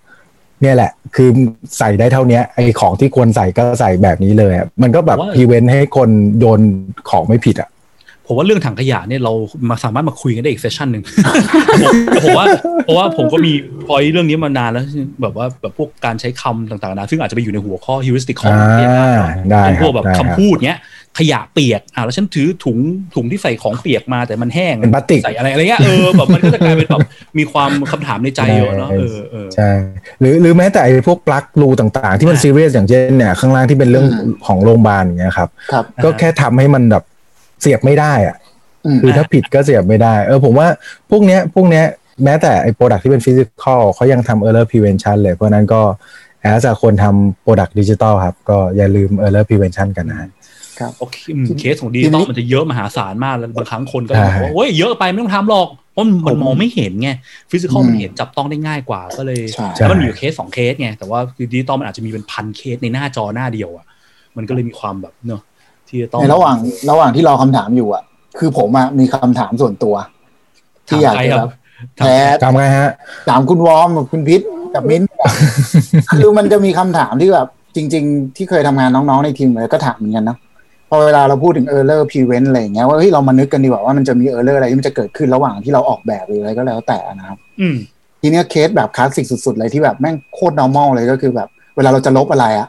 [0.61, 1.29] เนี่ยแหละ คือ
[1.77, 6.09] ใส่ได้เท่าเนี้ยไอของที่ควรใส่ก็ใส่แบบนี้เลยอะมันก็แบบว่าพรีเวนให้คน
[6.39, 6.61] โยน
[7.09, 7.69] ของไม่ผิดอะ
[8.29, 9.33] ผผมว่าเรื่องถังขยะเนี่ยเรา
[9.69, 11.03] มาสามารถมาคุยกันได้อีกเซสชันหนึ่ง
[11.83, 12.45] ผมผมว่า
[12.83, 13.51] เพราะว่าผมก็มี
[13.87, 14.83] พอยเรื่องนี้มานานแล้ว
[15.21, 19.11] แบบว่าแบบพวกการใช้คำต่างๆนะซึ่งอาจจะไปอยู่ในหัวข้อฮิวริสติกของอ่าประเทศได้
[19.49, 20.79] ได้เป็นคพรัวกบแบบได้ครับคำพูดเนี้ย
[21.19, 22.77] ขยะเปียกอ่าแล้วฉันถือถุง
[23.15, 26.99] ถุงที่ใส่ของเปียกมาแต่มันแห้งเป็นพลาสติกใส่อะไรอะไรเงี้ยเออแบบมันก็จะกลายเป็นแบบ
[27.37, 29.69] มีความคำถามในใจเยอะเนาะเออเออใช่
[30.19, 37.03] หรือหรือแม้แต่ไอ้พวกปลั๊กรูต่างๆ ที่มันอ่าซีเรียสอย่างเช่นเนี่ยข้างล่างที่เป็นเรื่องอืมของโรงพยาบาลอย่างเงี้ยครับครับก็แค่ทำให้มันแบบ
[37.61, 38.35] เสียบไม่ได้อะ
[38.85, 40.67] อืมคือถ้าผิดก็เสียบไม่ได้ เออผมว่า
[41.09, 41.85] พวกเนี้ยพวกเนี้ย
[42.23, 45.81] แม้แต่ไอ้ product ที่เป็น physical เขายังทำ error prevention เลย เพราะฉะนั้นก็
[46.41, 50.29] as a คนทำ product ดิจิตอลครับ ก็อย่าลืม error prevention กันนะฮะ
[50.99, 57.09] โอเคอืมเคสของดิจิตอลมันจะเยอะมหาศาลมากแล้วบางครั้งคนก็จะบอกว่าโอ้ยเยอะไปไม่ต้องทำหรอกเพราะมันมองไม่เห็นไง
[57.51, 63.85] physical มันเห็นจับต้องได้ง่ายกว่าก็เลยใช่แล้วมันมีอยู่เคสสองเคสไงแต่ว่าคือดิจิตอลมันอาจจะมีเป็นพันเคสในหน้าจอหน้าเดียวอะ
[64.37, 65.41] มันก็เลยมีความแบบเนอะ
[65.89, 66.57] ที่จะต้องในระหว่าง
[66.89, 68.03] ระหว่างที่รอคำถามอยู่อะ
[68.39, 69.95] คือผมอะมีคำถามส่วนตัว
[70.87, 71.51] ที่อยากถามใครจะคแบรับบ
[71.97, 72.91] แพ้จำไงฮะ
[73.29, 74.41] ถามคุณวอร์มกับคุณพัด
[74.75, 75.07] กับมิ้นท์
[76.17, 80.37] คือมันจะมีคำถามที่แบบจริง ๆ ที่เคยทำงานน้องๆในทีมเลยก็ถามเหมือนกันนะ
[80.89, 87.75] พอเวลาเราพูดถึง error prevent อะไรอย่างเงี้ยว่าเฮ้ยเรามานึกกันดีกว่าว่ามันจะมี error อะไรที่มันจะเกิดขึ้นระหว่างที่เราออกแบบหรืออะไรก็แล้วแต่นะครับอืม
[88.21, 92.67] ทีเนี้ยเคสแบบคลาสสิกสุด ๆ เลยที่แบบแม่งโคตร normal เลยก็คือแบบ เวลาเราจะลบอะไรอะ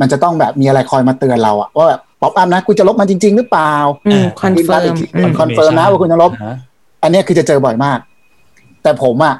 [0.00, 3.74] มันจะต้องแบบมีอะไรคอยมาเตือนเราอะว่าแบบ pop up นะคุณจะลบมันจริง ๆ หรือเปล่า
[4.06, 6.56] อืมอ่า confirm อืม confirm นะว่าคุณจะลบฮะ
[7.02, 7.98] อันเนี้ยคือจะเจอบ่อยมาก
[8.82, 9.34] แต่ผมอะ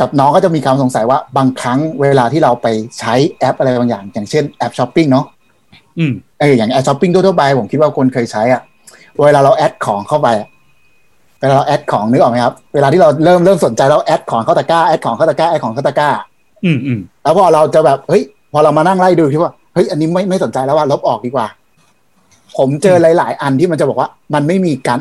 [0.00, 2.66] กับน้องก็จะมีความสงสัยว่าบางครั้งเวลาที่เราไป
[2.98, 5.24] ใช้แอปอะไรบางอย่าง อย่างเช่นแอปช้อปปิ้งเนาะ
[5.98, 8.62] อืมเอออย่างแอปช้อปปิ้งทั่วๆไปผมคิดว่าคนเคยใช้อะ
[9.26, 10.48] เวลาเรา add ของเข้าไปอะ
[11.40, 16.08] เวลาเรา add ของนึกออกไหมครับ เวลาที่เราเริ่มเริ่มสนใจแล้ว add ของเข้าตะกร้า add ของเข้าตะกร้า add ของเข้าตะกร้า
[16.64, 18.22] อืมอืมแล้วพอเราจะแบบเฮ้ย
[18.52, 21.46] พอเรามานั่งไล่ดูที่ว่า เฮ้ยอันนี้ไม่ไม่สนใจแล้วว่าลบออกดีกว่า
[22.58, 24.98] ผมเจอหลาย ๆ อันที่มันจะบอกว่า มันไม่มีการ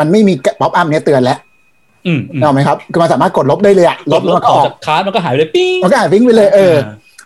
[0.00, 1.38] มันไม่มี pop up เนี้ยเตือนแล้ว
[2.06, 6.74] อืมอืมเห็นไหมครับคือมันสามารถกดลบได้เลยอะลบแล้วมันก็อออกอกจาก cart มันก็หายไปเลยปิ้งมันก็หายวิ่งไปเลยเออ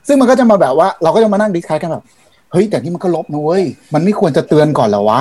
[0.07, 2.05] ซึ่งมันก็จะมาแบบว่า เราก็จะมานั่ง discuss กันแบบ
[2.53, 3.64] เฮ้ยแต่นี่มันก็ลบนะเว้ย
[3.95, 5.20] มันไม่ควรจะเตือนก่อนเหรอวะ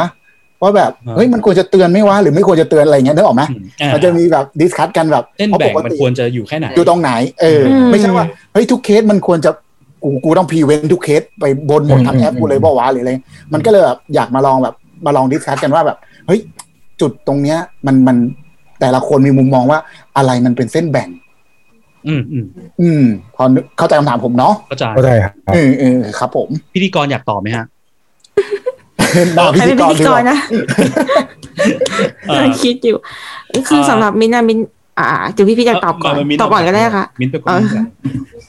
[0.61, 7.11] ว่าแบบเฮ้ยมันควรจะเตือนไหม่วะหรือไม่ควรจะเตือนอะไรอย่างเงี้ยนึกออกไหมอืมอ่ามันจะมีแบบ discuss กันแบบเส้นเพราะแบ่งปกมันติควรจะอยู่แค่ไหนอยู่ตรงไหน
[7.41, 9.51] เอออมไม่ใช่ว่าเฮ้ยทุกเคสมันควรจะ
[10.04, 13.12] กูกูต้อง prevent ทุกเคสไปบนหมดทั้งแอปกูเลยปะวะหรืออะไร
[13.54, 14.76] มันก็เลยแบบอยากมาลองแบบ
[15.06, 15.97] มาลอง discuss กันว่าแบบ
[16.28, 16.39] เฮ้ย
[17.02, 18.18] จุดตรงเนี้ย มันมัน
[18.80, 19.80] แต่ละคนมีมุมมองว่า
[20.18, 21.10] อะไรมันเป็นเส้นแบ่ง
[22.08, 22.45] อืมอืม
[22.82, 23.04] อืม
[23.36, 27.66] พอนึกเข้าใจคำถามผมเนาะเข้าใจเข้าใจครับเออเออครับ ผม พิธีกรอยากตอบไหมฮะ
[29.36, 30.38] หน้าพิใครธีเป็นกพิรธีดีกกรว่านะ
[32.28, 32.97] เอ่อคิดอยู่
[33.68, 34.60] คืออ่าสำหรับมินนะมิน
[34.99, 37.60] อ่าเดี๋ยวพี่พี่จะตอบก่อนเมิ้ตอบก่อนก็ได้ค่ะมิ้นไปก่อน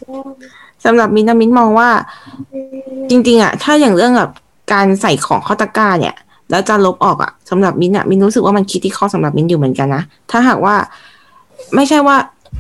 [0.07, 0.29] เออ
[0.85, 1.91] สำหรับมินนะมินมองว่า
[3.11, 4.31] จริง ๆอะถ้าอย่างเรื่องแบบ
[4.73, 6.15] การใส่ของเข้าตะกร้าเนี่ย
[6.51, 10.75] แล้วจะลบออกอะสำหรับมินอะมินรู้สึกว่ามัน critical สำหรับมินอยู่เหมือนกันนะถ้าหากว่า
[11.75, 12.17] ไม่ใช่ว่า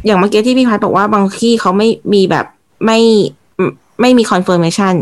[0.07, 2.47] อย่างเมื่อกี้ที่พี่พัดบอกว่าบางที่เขาไม่มีแบบ
[2.87, 2.99] ไม่
[4.01, 4.95] ไม่มี confirmation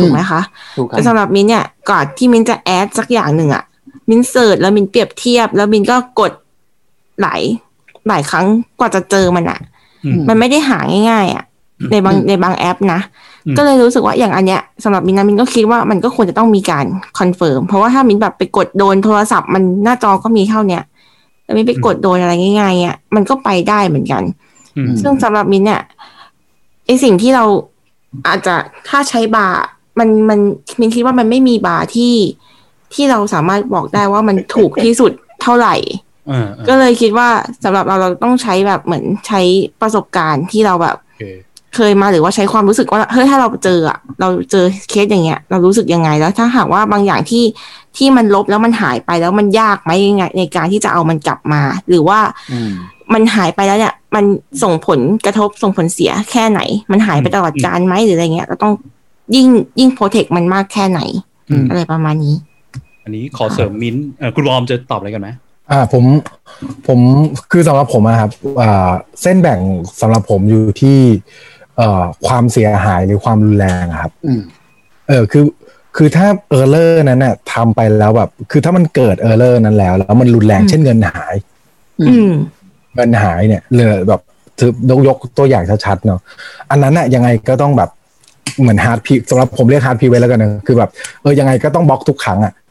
[0.00, 0.40] ถูกไหมคะ
[0.76, 3.64] ถูกครัแต่สำหรับมินเนี่ยก่อนที่มินจะ add สักอย่างหนึ่งอะ
[4.10, 6.32] มิน search แล้วมินเปรียบเทียบ แล้วมินก็กด
[7.20, 7.40] หลาย
[8.08, 8.46] หลายครั้ง
[8.78, 9.58] กว่าจะเจอมันอะ
[10.04, 10.78] อืมมันไม่ได้หา
[11.10, 11.44] ง่าย ๆอะ
[11.90, 13.00] ในบางอืมในบางแอปนะ
[13.46, 16.84] อืมก็เลยรู้สึกว่าอย่างอันเนี้ยสำหรับมินนะมินก็คิดว่ามันก็ควรจะต้องมีการ
[17.18, 20.82] confirm เพราะว่าถ้ามินแบบไปกดโดนโทรศัพท์มันหน้าจอก็มีเท่าเนี้ย
[21.44, 24.22] แล้วมินไปกดโดนอะไรง่ายๆอะมันก็ไปได้เหมือนกัน
[24.76, 25.82] อืมซึ่งสำหรับมินเนี่ย
[26.86, 27.44] ไอสิ่งที่เรา
[28.26, 28.54] อาจจะ
[28.88, 29.62] ถ้าใช้บาร์
[29.98, 30.38] มันมัน
[30.80, 32.14] มินคิดว่ามันไม่มีบาร์ที่
[32.94, 35.12] ที่เราสามารถบอกได้ว่ามันถูกที่สุด
[35.42, 35.74] เท่าไหร่
[36.30, 37.28] อ่าก็เลยคิดว่า
[37.64, 39.40] สำหรับเราเราต้องใช้แบบเหมือนใช้
[39.80, 41.22] ประสบการณ์ที่เราแบบโอเค
[41.74, 47.44] เคยมาหรือว่าใช้ความรู้สึกว่าเฮ้ยถ้าเราเจออะเราเจอเคสอย่างเงี้ย เรารู้สึกยังไงแล้ว ถ้าหากว่าบางอย่างที่
[47.96, 52.18] ที่มันลบแล้วมันหายไปแล้วมันยากไหมยังไง ในการที่จะเอามันกลับมา หรือว่า
[52.52, 52.70] อืม
[53.14, 54.24] มันหายไปแล้วเนี่ย มัน
[54.62, 56.60] ส่งผลกระทบส่งผลเสียแค่ไหน
[56.90, 58.72] มันหายไปตลอดกาลไหมหรืออะไรเงี้ยเราต้อง
[59.36, 59.48] ยิ่ง
[59.78, 61.00] ยิ่ง protect มันมากแค่ไหน
[61.50, 62.34] อืมอะไรประมาณนี้
[63.04, 65.28] อันนี้ขอเสริมมิ้นท์เอ่อคุณวอร์มจะตอบอะไรกันไหม
[65.70, 66.04] อ่าผม
[66.86, 66.98] ผม
[67.52, 68.90] คือสำหรับผมอะครับอ่า
[69.22, 69.60] เส้นแบ่ง
[70.00, 70.98] สำหรับผมอยู่ที่
[71.78, 74.42] เอ่อความเสียหายหรือความรุนแรงอะครับอืม
[75.08, 75.44] เออคือ
[75.96, 81.34] คือถ้า error นั้นน่ะทำไปแล้วแบบ คือถ้ามันเกิด error นั้นแล้ว แล้วมันรุนแรงอืมเช่นเงินหาย
[82.00, 82.32] อืม
[82.94, 84.20] เงินหายเนี่ยเหลือแบบ
[84.58, 86.20] ถือยกยกตัวอย่างชัดๆเนาะ
[86.70, 87.90] อันนั้นน่ะยังไงก็ต้องแบบ
[88.60, 90.90] เหมือน hard pre สำหรับผมเรียก hard pre ไว้แล้วกันนะคือแบบ
[91.22, 92.67] เออยังไงก็ต้องบล็อกทุกครั้งอะอืม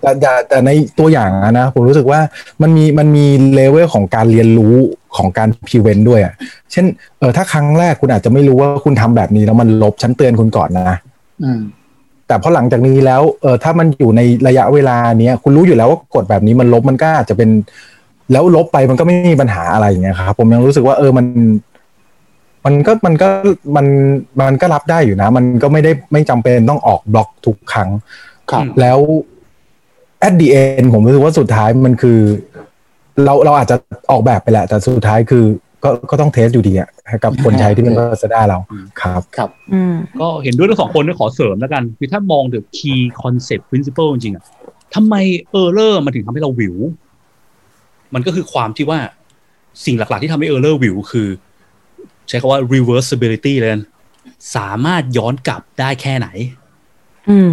[0.00, 2.20] แต่แต่แต่ในตัวอย่างอะนะผมรู้สึกว่า
[2.62, 4.74] มันมีมันมีเลเวลของการเรียนรู้
[5.16, 6.34] ของการ prevent ด้วยอะ
[6.72, 6.84] เช่น
[7.18, 10.96] เออถ้าครั้งแรกคุณอาจจะไม่รู้ว่าคุณทำแบบนี้แล้วมันลบฉันเตือนคุณก่อนนะ
[11.44, 11.60] อืม
[12.28, 17.50] แต่พอหลังจากนี้แล้วเออถ้ามันอยู่ในระยะเวลาเนี้ยคุณรู้อยู่แล้วว่ากดแบบนี้มันลบมันก็อาจจะเป็น
[18.32, 21.26] แล้วลบไปมันก็ไม่มีปัญหาอะไรอย่างเงี้ยครับผมยังรู้สึกว่าเออมัน
[22.64, 23.28] มันก็มันก็
[23.76, 23.86] มัน
[24.40, 27.88] มันก็รับได้อยู่นะ มันก็ไม่ได้ไม่จำเป็นต้องออกบล็อกทุกครั้ง
[28.50, 28.98] ครับแล้ว
[30.26, 32.18] at the end ผมรู้สึกว่าสุดท้ายมันคือ
[33.24, 33.76] เราเราอาจจะ
[34.10, 35.44] ออกแบบไปแหละ แต่สุดท้ายคือ
[35.84, 36.88] ก็ก็ต้องเทสอยู่ดีอะ
[37.24, 38.58] กับคนใช้ที่เป็น Lazada เรา
[39.00, 44.44] ครับครับอืมก็เห็นด้วยทั้งสองคนนะขอเสริมแล้วกัน คือถ้ามองถึง key concept principle จริงๆอะ
[44.94, 45.14] ทำไม
[45.60, 46.76] error มันถึงทำให้เราหวิว
[48.14, 48.98] มันก็คือความที่ว่า
[49.84, 51.28] สิ่งหลักๆที่ทำให้ error หวิวคือ
[52.28, 53.82] ใช้คำว่า reversibility เลยกัน
[54.56, 56.28] สามารถย้อนกลับได้แค่ไหน
[57.30, 57.50] อืม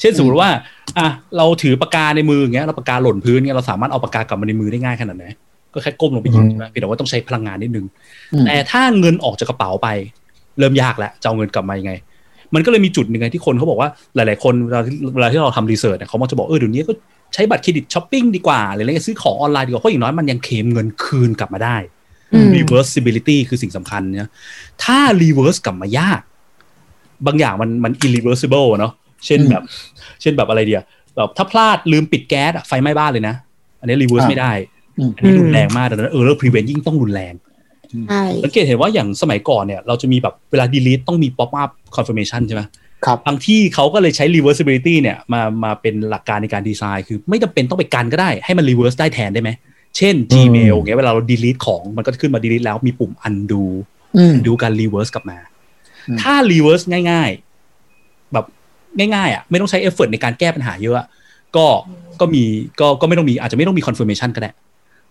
[0.00, 0.50] เช่นสมมติว่า
[0.98, 5.24] อะเราถือปากกาในมืออย่างเงี้ยเราปากกาหล่นพื้นเงี้ยเราสามารถเอาปากกากลับมาในมือได้ง่ายขนาดไหน
[5.74, 7.86] ก็แค่ก้มลงไปหยิบอืมใช่ไหมเพียงแต่ว่าต้องใช้พลังงานนิดนึง
[8.32, 9.88] อืมแต่ถ้าเงินออกจากกระเป๋าไป
[10.58, 11.92] เริ่มยากแล้วจะเอาเงินกลับมายังไง
[12.54, 16.92] มันก็เลยมีจุดหนึ่งไงที่คนเขาบอกว่าหลาย ๆ คนเวลาที่เวลาที่เราทำ research เนี่ยเขามักจะบอกเออเดี๋ยวนี้ก็
[17.34, 21.76] ใช้บัตรเครดิตช้อปปิ้งดีกว่าหรืออะไรเงี้ยซื้อของออนไลน์ดีกว่าเพราะอย่างน้อยมันยังเคลมเงินคืนกลับมาได้
[22.34, 24.30] อืม reversibility คือสิ่งสำคัญเนี่ย
[24.84, 26.20] ถ้า reverse กลับมายาก
[27.26, 28.92] บางอย่างมันมัน irreversible อะเนาะ
[29.26, 29.62] เช่นอืมแบบ
[30.20, 30.82] เช่นแบบอะไรเดียว
[31.16, 33.34] แบบถ้าพลาดลืมปิดแก๊สอะไฟไหม้บ้านเลยนะ
[33.80, 34.52] อันนี้ reverse อ่าไม่ได้
[34.98, 37.34] อืมอันนี้รุนแรงมากดังนั้น error prevent ยิ่งต้องรุนแรง
[38.08, 42.62] ใช่สังเกตเห็นว่าอย่างสมัยก่อนเนี่ย เราจะมีแบบเวลา delete ต้องมี pop up confirmation ใช่ไหม
[43.06, 49.50] ครับบางที่เขาก็เลยใช้ reversibility เนี่ยมามาเป็นหลักการในการดีไซน์ คือไม่จำเป็นต้องไปกันก็ได้ให้มัน reverse ได้แทนได้ไหม
[49.96, 53.62] เช่น Gmail เงี้ยเวลาเรา delete ของมันก็จะขึ้นมา delete แล้วมีปุ่ม undo
[54.16, 55.38] อืมดูการ reverse กลับมา
[56.08, 57.30] อืมถ้า reverse ง่าย
[57.82, 58.46] ๆ แบบ
[58.98, 61.06] ง่ายๆอะไม่ต้องใช้ effort ในการแก้ปัญหาเยอะอะ
[61.56, 61.66] ก็
[62.20, 62.44] ก็มี
[62.80, 64.50] ก็ก็ไม่ต้องมีอาจจะไม่ต้องมี confirmation ก็ได้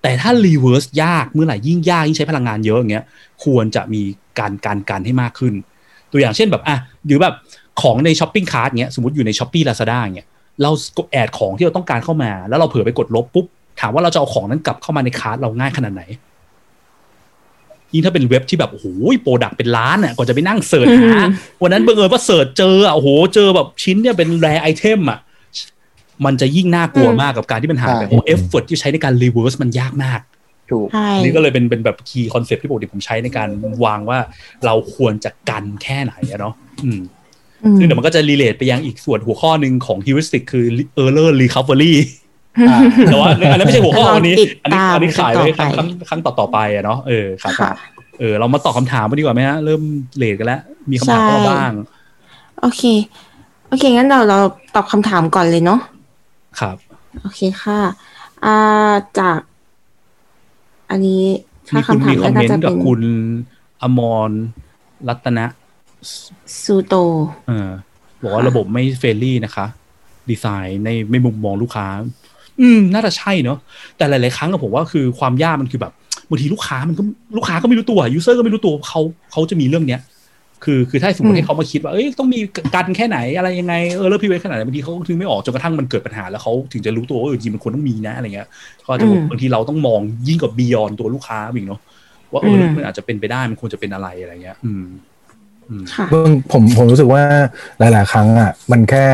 [0.02, 3.06] แต่ถ้า reverse ยากเมื่อไหร่ยิ่งยากยิ่งใช้พลังงานเยอะอย่างเงี้ย
[3.44, 4.02] ควรจะมี
[4.40, 5.54] การการกันให้มากขึ้น
[6.12, 7.34] ตัวอย่างเช่นแบบอะหรือแบบ
[7.82, 10.28] ของใน shopping cart เงี้ยสมมติอยู่ใน Shopee Lazada เงี้ย
[10.62, 10.72] เรา
[11.12, 13.46] add ของที่เราต้องการเข้ามา แล้วเราเผลอไปกดลบปุ๊บ
[13.82, 16.04] ถามว่าเราจะเอาของนั้นกลับเข้ามาใน cart เราง่ายขนาดไหน
[17.96, 18.86] ยิ่งถ้าเป็นเว็บที่แบบโอ้โห
[19.22, 21.14] product เป็นล้านอะกว่าจะไปนั่ง search หา
[21.62, 25.20] วันนั้นบังเอิญว่า search เจออะโอ้โหเจอแบบชิ้นเนี่ยเป็น rare item อะ
[26.26, 30.20] มันจะยิ่งน่ากลัวมากกับการที่มันหายไปใช่เพราะ effort ที่ใช้ในการ reverse มันยากมาก
[30.72, 33.50] ถูกใช่นี่ก็เลยเป็นเป็นแบบ key concept ที่ปกติผมใช้ในการ
[33.86, 34.20] วางว่า
[34.66, 37.02] เราควรจะกันแค่ไหนอะเนาะอืม
[37.64, 40.66] อืมซึ่งเดี๋ยวมันก็จะ relate ไปยังอีกส่วนหัวข้อหนึ่งของ heuristic คือ
[41.04, 42.25] error recovery อ่า
[43.08, 47.72] แต่ว่าอันนั้นไม่ใช่หัวข้อวันนี้ติดอันนี้ตามอันนี้ขายไว้คต่รั้องไปครั้งครั้งต่อต่อๆไปอะเนาะเออครับค่ะ
[48.20, 49.82] เออเรามาตอบคำถามกันดีกว่าไหมฮะเริ่ม
[50.18, 51.72] เลทกันแล้ว มีคำถามเข้ามาบ้าง
[52.62, 52.82] โอเค
[53.68, 54.40] โอเค งั้นเราเรา
[54.76, 55.80] ตอบคำถามก่อนเลยเนาะ
[56.60, 56.76] ครับ
[57.22, 57.80] โอเคค่ะ
[58.46, 59.40] อ่าจาก
[60.90, 61.24] อันนี้
[61.68, 63.02] ถ้ามีคุณคำถามมีแรคอมกเมน่านจะต์กัเป็บนคุณ
[63.82, 64.00] อม
[64.30, 64.32] ร
[65.08, 65.46] รัตนะ
[66.62, 66.94] ซูโต
[67.48, 67.70] เออ
[68.24, 69.66] บอกว่าระบบไม่เฟรนลี่นะคะ
[70.30, 71.88] ดีไซน์ในไม่มุมมองลูกค้า
[72.62, 73.58] อืม น่าจะใช่เนาะ
[73.98, 75.94] แต่หลาย ๆ ครั้งอะผมว่าคือความยากมันคือแบบ
[76.30, 77.04] บางทีลูกค้ามันก็
[77.38, 79.02] ลูกค้าก็ไม่รู้ตัว user ก็ไม่รู้ตัวเขา
[79.32, 80.02] เขาจะมีเรื่องเนี้ย
[80.64, 82.40] คือคือถ้าสมมอืติมให้เขามาคิดว่าเอ้ยต้องมี
[82.76, 88.48] กันแค่ไหนอะไรยังไงเออแล้ว prevent ขนาดไหนบางทีเขาก็นึกไม่ออกจนกระทั่งมันเกิดปัญหาแล้วเขาถึงจะรู้ตัวว่าเออจริงมันควรต้องมีนะอะไรเงี้ย
[88.86, 91.80] ก็อาจจะบอกบางทีเราต้องมองยิ่งกว่า beyond ตัวลูกค้าอีกเนาะ
[92.32, 94.86] ว่าเออมันอาจจะเป็นไปได้มันควรจะเป็นอะไรอะไรเงี้ย อืม
[95.70, 97.24] อืมค่ะเบื้องผมผมรู้สึกว่า
[97.80, 99.06] หลาย ๆ ครั้งอะ มันแค่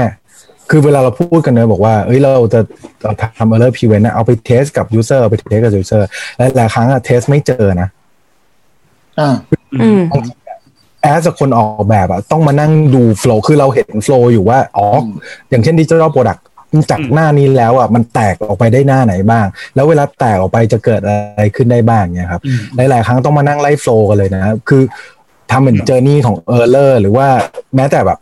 [0.71, 2.59] คือเวลาเราพูดกันเนอะบอกว่าเอ้ยเราจะ
[3.01, 6.01] เราทำ error prevent นะเอาไปเทสกับ user เอาไปเทสกับ user
[6.55, 7.87] หลายๆครั้งอะ test ไม่เจอนะ
[9.19, 9.29] อ่า
[9.81, 10.01] อืม
[11.01, 15.13] as คนออกแบบอะต้องมานั่งดู flow คือเราเห็น flow อยู่ว่าอ๋ออืม
[15.49, 16.45] อย่างเช่น digital product
[16.91, 19.45] จากอืมหน้านี้แล้วอะมันแตกออกไปได้หน้าไหนบ้าง
[19.75, 24.83] แล้วเวลาแตกออกไปจะเกิดอะไรขึ้นได้บ้างเนี่ยครับอืมหลายๆครั้งต้องมานั่งไล่ flow กันเลยนะคือ
[25.51, 27.27] ทำเป็น journey ของ error หรือว่า
[27.75, 28.19] แม้แต่แบบ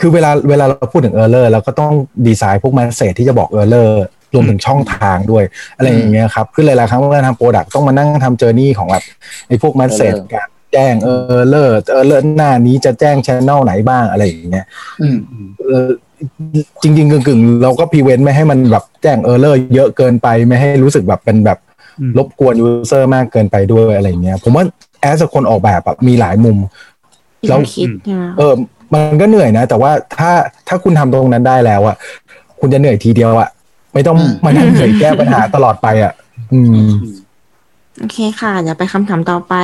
[0.00, 1.92] คือเวลาเวลาเราพูดถึง error เราก็ต้อง
[2.26, 4.02] ดีไซน์พวก message ที่จะบอก error
[4.34, 5.44] รวมถึงช่องทางด้วย
[5.76, 9.04] อะไรอย่างเงี้ยครับคือหลายๆครั้งเวลาทำ product ต้องมานั่งทำ journey ของแบบ
[9.48, 14.66] ไอ้พวกมาเสจ Error การแจ้ง error error หน้านี้จะแจ้ง channel ไหนบ้างอะไรอย่างเงี้ย
[15.02, 15.88] อืมอืมเออ
[16.82, 21.58] จริงๆกึ่งๆ เราก็ prevent ไม่ให้มันแบบแจ้ง error เยอะเกินไปไม่ให้รู้สึกแบบเป็นแบบ
[22.00, 24.64] อืมรบกวน user มากเกินไปด้วยอะไรอย่างเงี้ย ผมว่า
[25.00, 26.56] as คนออกแบบอะมีหลายมุม
[27.40, 28.54] ที่แล้วเราคิดใช่ไหมเออ
[28.92, 30.30] มันก็เหนื่อยนะ แต่ว่าถ้า
[30.68, 31.96] ถ้าคุณทำตรงนั้นได้แล้วอะ
[32.60, 33.48] คุณจะเหนื่อยทีเดียวอะ
[33.94, 36.12] ไม่ต้องอืมมานั่งเหนื่อยแก้ปัญหาตลอดไปอะ
[36.52, 36.88] อืม
[37.98, 39.54] โอเคค่ะเดี๋ยวไปคำถามต่อไป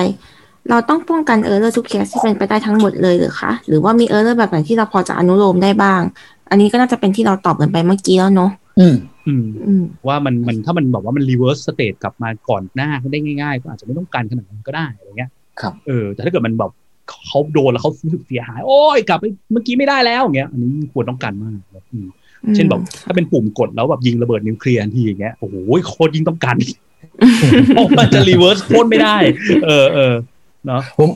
[0.71, 6.01] เราต้องป้องกัน error ทุกเคสที่เป็นไปได้ทั้งหมดเลยหรือคะหรือว่ามี error แบบไหนที่เราพอจะอนุโลมได้บ้าง
[6.51, 8.97] อันนี้ก็น่าจะเป็นที่เราตอบกันไปเมื่อกี้แล้วเนาะอืม
[9.27, 16.71] อืมอืมว่ามันมันถ้ามันแบบว่ามัน reverse state กลับมาก่อนหน้าได้ง่ายๆ ก็อาจจะไม่ต้องกันขนาดนั้นก็ได้อะไรเงี้ยครับเออแต่ถ้าเกิดมันแบบ
[17.27, 21.59] เขาโดนแล้วเขารู้สึกเสียหาย โอ้ยกลับไปเมื่อกี้ไม่ได้แล้วอย่างเงี้ย อันนี้ควรต้องกันมาก
[21.93, 22.09] อืม
[22.55, 25.55] เช่นแบบถ้าเป็นปุ่มกดแล้วแบบยิงระเบิดนิวเคลียร์ทันทีอย่างเงี้ยโอ้โห
[25.89, 26.55] โคตรยิ่งต้องกัน
[27.75, 29.17] เพราะมันจะรีเวิร์สพ่นไม่ได้
[29.67, 30.15] เออเออ
[30.67, 31.09] เนาะผม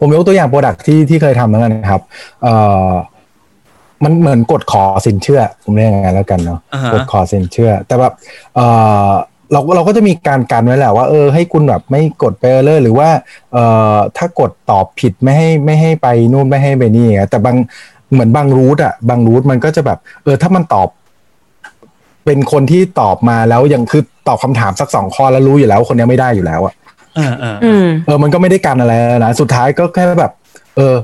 [0.00, 2.02] ผมยกตัวอย่าง product ที่ที่เคยทำแล้วกันนะครับ
[2.42, 2.54] เอ่
[2.88, 2.90] อ
[4.04, 8.12] มันเหมือนกดขอสินเชื่อผมเรียกอย่างนั้นแล้วกันเนาะอ่าฮะกดขอสินเชื่อ แต่แบบ
[8.54, 8.66] เอ่
[9.08, 9.10] อ
[9.52, 13.08] เราเราก็จะมีการกันไว้แหละว่าเออให้คุณแบบไม่กดไปเลยหรือว่า
[13.52, 17.56] เอ่อถ้ากดตอบผิดไม่ให้ไม่ให้ไปนู่นไม่ให้ไปนี่อะแต่บาง
[18.12, 20.88] เหมือนบางรูทอะบางรูทมันก็จะแบบ เออ ถ้ามันตอบ
[22.24, 26.74] เป็นคนที่ตอบมาแล้วยังคือตอบคำถามสักสองข้อแล้วรู้อยู่แล้วว่าคนเนี้ยไม่ได้อยู่แล้วอะ
[27.18, 28.92] อ่าอ่าอืมเออมันก็ไม่ได้กันอะไร
[29.24, 30.32] นะสุดท้ายก็แค่แบบ
[30.76, 30.94] เออ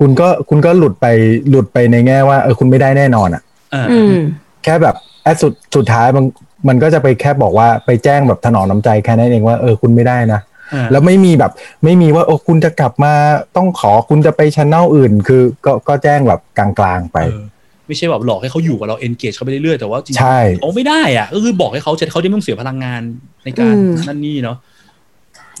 [0.00, 1.06] คุณก็คุณก็หลุดไป
[1.50, 3.42] หลุดไปในแง่ว่าเออคุณไม่ได้แน่นอนอะ
[3.74, 4.22] อ่าอืม
[4.64, 4.96] แค่แบบ
[5.28, 6.24] แอดสุดสุดท้ายมัน
[6.68, 10.40] มันก็จะไปแค่บอกว่าไปแจ้งแบบถนอมน้ำใจแค่นั้นเองว่าเออคุณไม่ได้นะ
[10.74, 11.52] อ่าแล้วไม่มีแบบ
[11.84, 13.12] ไม่มีว่าโอ้คุณจะกลับมา
[13.56, 17.42] ต้องขอคุณจะไปช n แนลอื่น คือก็ก็แจ้งแบบกลางๆไปเออ
[17.86, 23.02] ไม่ใช่แบบหลอกให้เขาอยู่กับเรา engage เขาไปเรื่อยๆแต่ว่าจริงๆใช่เขาไม่ได้อะก็คือบอกให้เขาจะเขาจะไม่ต้องเสียพลังงาน
[23.44, 24.56] ในการอืมนั่นนี่เนาะ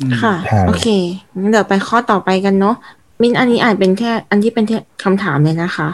[0.00, 0.86] อืมค่ะใช่โอเค
[1.40, 2.76] งั้นเดี๋ยวไปข้อต่อไปกันเนาะ
[3.22, 5.88] มินอันนี้อ่านเป็นแค่อันที่เป็นแค่คำถามเลยนะคะ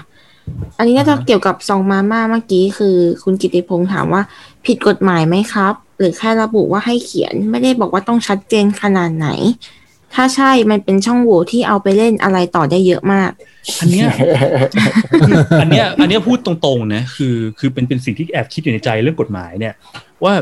[0.79, 4.23] อันนี้น่าจะเกี่ยวกับซองมาม่าเมื่อกี้คือ คุณกิติพงษ์ถามว่า
[4.67, 9.29] ผิดกฎหมายไหมครับ หรือแค่ระบุว่าให้เขียนไม่ได้บอกว่าต้องชัดเจนขนาดไหน
[10.15, 13.31] ถ้าใช่มันเป็นช่องโหว่ที่เอาไปเล่นอะไรต่อได้เยอะมาก
[13.81, 14.07] อันเนี้ย
[15.61, 19.75] อันเนี้ยอันเนี้ยพูดตรงๆนะคือคือเป็นเป็นสิ่งที่แอบคิดอยู่ในใจเรื่องกฎหมายเนี่ย
[20.25, 20.35] ว่า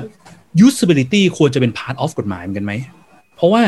[0.67, 2.73] usability ควรจะเป็น part of กฎหมายเหมือนกันไหม
[3.37, 3.63] เพราะว่า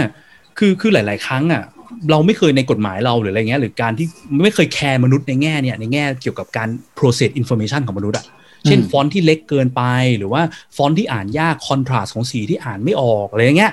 [0.59, 1.63] คือคือหลาย ๆ ครั้งอะ
[2.11, 4.07] เราไม่เคยในกฎหมายเราหรืออะไรเงี้ยหรือการที่
[4.43, 8.27] ไม่เคยแคร์มนุษย์ในแง่เนี่ยในแง่เกี่ยวกับการ process information ของมนุษย์อะ
[8.67, 9.83] เช่นฟอนต์ที่เล็กเกินไป
[10.19, 10.43] หรือว่า
[10.77, 13.73] ฟอนต์ที่อ่านยาก contrast ของสีที่อ่านไม่ออกอะไรอย่างเงี้ย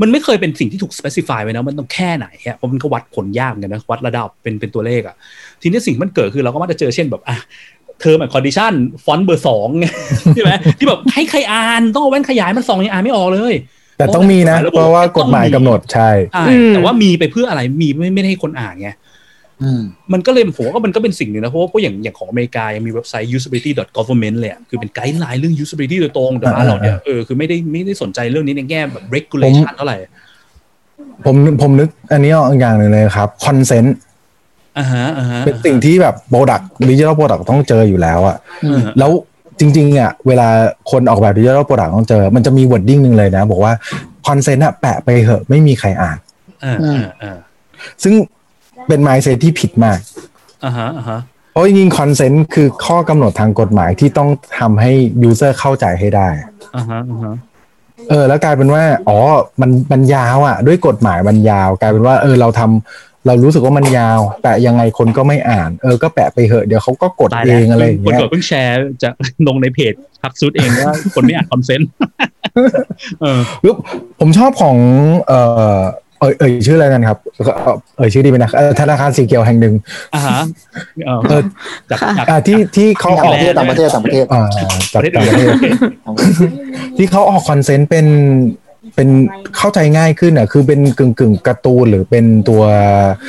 [0.00, 5.16] มันไม่เคยเป็นสิ่งที่ถูก specify ไว้นะมันต้องแค่ไหนอะเพราะมันก็วัดผลยากเหมือนกันนะวัดระดับเป็นเป็นตัวเลขอะ
[5.62, 7.36] ทีนี้สิ่งที่มันเกิดคือเราก็มักจะเจอเช่นแบบอะ
[8.00, 8.72] term condition
[9.04, 9.68] ฟอนต์เบอร์สอง
[10.34, 13.54] ใช่ไหมที่แบบให้ใครอ่านต้องเอาแว่นขยายมาส่องยังอ่านไม่ออกเลย
[13.98, 18.90] แต่ต้องมีนะ เพราะว่ากฎหมายกำหนดใช่ใช่อืมแต่ว่ามีไปเพื่ออะไรมีไม่ไม่ได้ให้คนอ่านไง
[19.62, 19.82] อืม
[20.12, 29.96] มันก็เลยผมว่าก็มันก็เป็นสิ่งหนึ่งนะเพราะว่าพวกอย่างอย่างของอเมริกายังมีเว็บไซต์ usability.government เลยอะคือเป็น guideline เรื่อง usability โดยตรงแต่บ้านเราเนี่ยเออคือไม่ได้ไม่ได้สนใจเรื่องนี้ในแง่แบบ regulation เท่าไหร่
[31.24, 33.96] ผมผมนึกอันนี้ออกอย่างหนึ่งเลยครับ consent
[34.78, 36.60] อ่าฮะอ่าฮะเป็นสิ่งที่แบบ product
[36.90, 39.10] digital product ต้องเจออยู่แล้วอะอืมแล้ว
[39.60, 40.48] จริงๆอะเวลา
[40.90, 43.72] คนออกแบบ digital product ต้องเจอ มันจะมี wording หนึ่งเลยนะ บอกว่า
[44.26, 46.18] consent อะแปะไปเหอะไม่มีใครอ่าน
[46.64, 47.36] อ่าอ่าอ่า
[48.02, 48.14] ซึ่ง
[48.88, 49.98] เป็นไม n ์เซตที่ผิดมาก
[50.64, 51.20] อ่าฮะอ่าฮะ
[51.52, 54.28] เพราะจริงๆ consent คือข้อกำหนดทางกฎหมายที่ต้อง
[54.58, 54.92] ทำให้
[55.22, 56.28] user เข้าใจให้ได้
[56.76, 57.34] อ่าฮะอ่าฮะ
[58.10, 59.18] เออ แล้วกลายเป็นว่า อ๋อ
[59.60, 69.10] มันมันยาวอะ ด้วยกฎหมายมันยาว กลายเป็นว่า เออ เราทำ เรารู้สึกว่ามันยาวแปะยังไงคนก็ไม่อ่าน เออก็แปะไปเหอะเดี๋ยวเขาก็กดตายเอแล้วงอะไรอย่างคนเงี้ยกดเพิ่งแชร์จะ
[69.48, 71.88] ลงในเพจพักซูดเองว่าคนไม่อ่านคอนเซนต์
[73.20, 73.76] เออปุ๊บ
[74.20, 74.76] ผมชอบของ
[75.28, 75.40] เอ่
[75.74, 75.78] อ
[76.20, 79.74] เอ่ยเอ่ยชื่ออะไรกันครับ เอ่อเอ่ยชื่อดีไหมนะเอ่อธนาคารสีเขียวแห่งหนึ่ง
[80.14, 80.40] อ่าฮะ
[81.06, 81.42] เออเออ
[81.90, 84.42] จากจากอ่าที่ที่เขาอต่างอกประเทศต่างประเทศต่างประเทศอ่า
[84.92, 85.50] จากต่างประเทศ
[86.96, 88.06] ที่เขาออกคอนเซนต์เป็น
[88.94, 89.08] เป็น
[89.56, 92.62] เข้าใจง่ายขึ้นอะคือเป็นกึ่งกึ่งๆการ์ตูนหรือเป็นตัว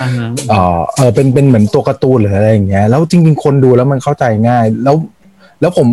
[0.02, 4.96] อ่าฮะเออเออเป็นเป็นเหมือนตัวการ์ตูนหรืออะไรอย่างเงี้ยแล้วจริง ๆ คนดูแล้วมันเข้าใจง่าย แล้ว
[5.62, 5.88] แล้วผม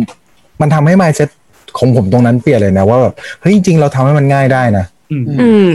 [0.61, 1.29] มันทำให้ mindset
[1.77, 5.69] ของผมตรงนั้นเปลี่ยนเลยนะว่าแบบเฮ้ยจริง ๆ เราทำให้มันง่ายได้นะอืมอืม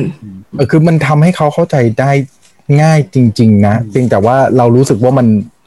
[0.55, 2.11] เออคือมันทำให้เขาเข้าใจได้
[2.83, 5.27] ง่ายจริง ๆ นะเพียงแต่ว่าเรารู้สึกว่ามัน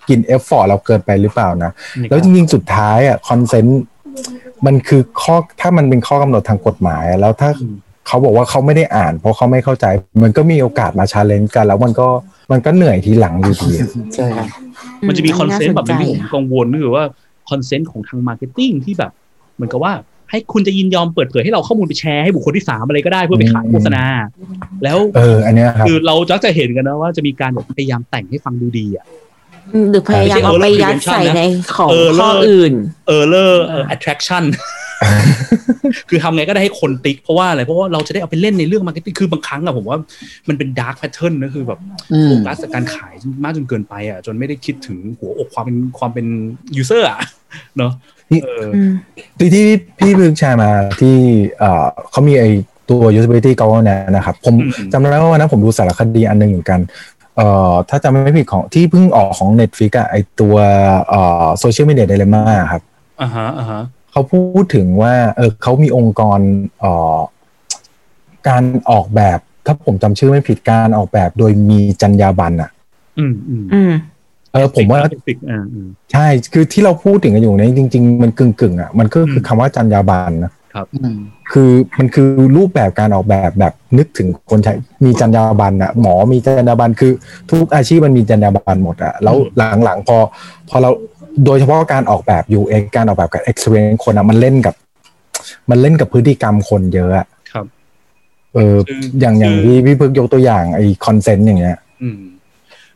[0.09, 1.71] กิน effort เราเกินไปหรือเปล่านะ
[2.09, 3.81] แล้วจริง ๆ สุดท้ายอะ consent
[4.65, 7.75] มันคือข้อถ้ามันเป็นข้อกำหนดทางกฎหมายอะแล้วถ้าอืม
[8.07, 9.85] เขาบอกว่าเขาไม่ได้อ่าน เพราะเขาไม่เข้าใจ
[10.23, 12.07] มันก็มีโอกาสมา challenge กัน แล้วมันก็
[12.51, 14.47] มันก็เหนื่อยทีหลังอยู่ดีอะใช่ครับ
[15.07, 17.03] มันจะมี consent แบบาสเป็นใจที่ผมกังวลก็คือว่า
[17.49, 19.11] consent ของทาง marketing ที่แบบ
[19.55, 19.93] เหมือนกับว่า
[20.29, 24.03] ให้คุณจะยินยอมเปิดเผยให้เราข้อมูลไปแชร์ให้บุคคลที่สามอะไรก็ได้เพื่อไปขายโฆษณา
[24.83, 29.05] แล้วเอออันเนี้ยครับคือเราจักจะเห็นกันนะว่าจะมีการแบบพยายามแต่งให้ฟังดูดีอะ
[29.91, 31.41] หรือพยายามเอาไปยัดใส่ใน
[31.75, 32.73] ของ error ข้ออื่น
[33.07, 34.43] error เออ attraction
[36.09, 39.97] คือทำไงก็ได้ให้คนติ๊ก เพราะว่าอะไร เพราะว่าเราจะได้เอาไปเล่นในเรื่อง marketing คือบางครั้งอะผมว่า
[40.47, 41.79] มันเป็น dark pattern นะคือแบบ
[42.13, 43.13] อืมโฟกัสกับการขาย
[43.43, 46.25] มากจนเกินไปอะจนไม่ได้คิดถึงหัวอกความเป็นความเป็น
[46.77, 47.19] user อะ
[47.77, 47.91] เนาะ
[48.31, 48.91] นี่เอออืม
[49.37, 49.65] ที่ที่
[49.99, 51.15] พี่เพิ่งแชร์มาที่
[51.59, 52.45] เอ่อเขามีไอ
[52.89, 56.79] ตัว usability governance นะครับผมอืมจำได้ว่าวันนั้นผมดูสารคดีอันหนึงเหมือนกัน
[57.37, 60.55] เอ่อถ้าจำไม่ผิดของที่เพิ่งออกของ Netflix อะไอตัว
[61.09, 62.81] เอ่อ social media dilemma ครับ
[63.21, 63.81] อ่าฮะอ่าฮะ
[64.15, 66.39] เขาพูดถึงว่า เออเขามีองค์กร
[66.79, 67.19] เอ่อ
[68.47, 72.69] การออกแบบ ถ้าผมจำชื่อไม่ผิดการออกแบบโดยมีจรรยาบรรณอะ
[73.19, 73.91] อืมอืมอืม
[74.53, 80.51] เออผมว่าติกอ่าอืมใช่คือที่เราพูดถึงกันอยู่เนี่ยจริง ๆ มันกึ่งกึ่งๆอะมันก็คือคำว่าจรรยาบรรณนะ
[80.95, 81.17] อืม
[81.51, 82.27] คือมันคือ
[82.57, 84.73] รูปแบบการออกแบบแบบนึกถึงคนใช้
[85.05, 87.11] มีจรรยาบรรณอะหมอมีจรรยาบรรณคือ
[87.51, 89.35] ทุกอาชีพมันมีจรรยาบรรณหมดอะแล้ว
[89.83, 90.17] หลังๆพอ
[90.69, 90.89] พอเรา
[91.45, 94.75] โดยเฉพาะการออกแบบ UX การออกแบบกับ experience คนอะมันเล่นกับ
[95.69, 97.65] มันเล่นกับพฤติกรรมคนเยอะอะครับ
[98.53, 102.19] เออคืออย่างอย่างคือที่พี่พึกยกตัวอย่างไอ้ consent อย่างเงี้ย อืม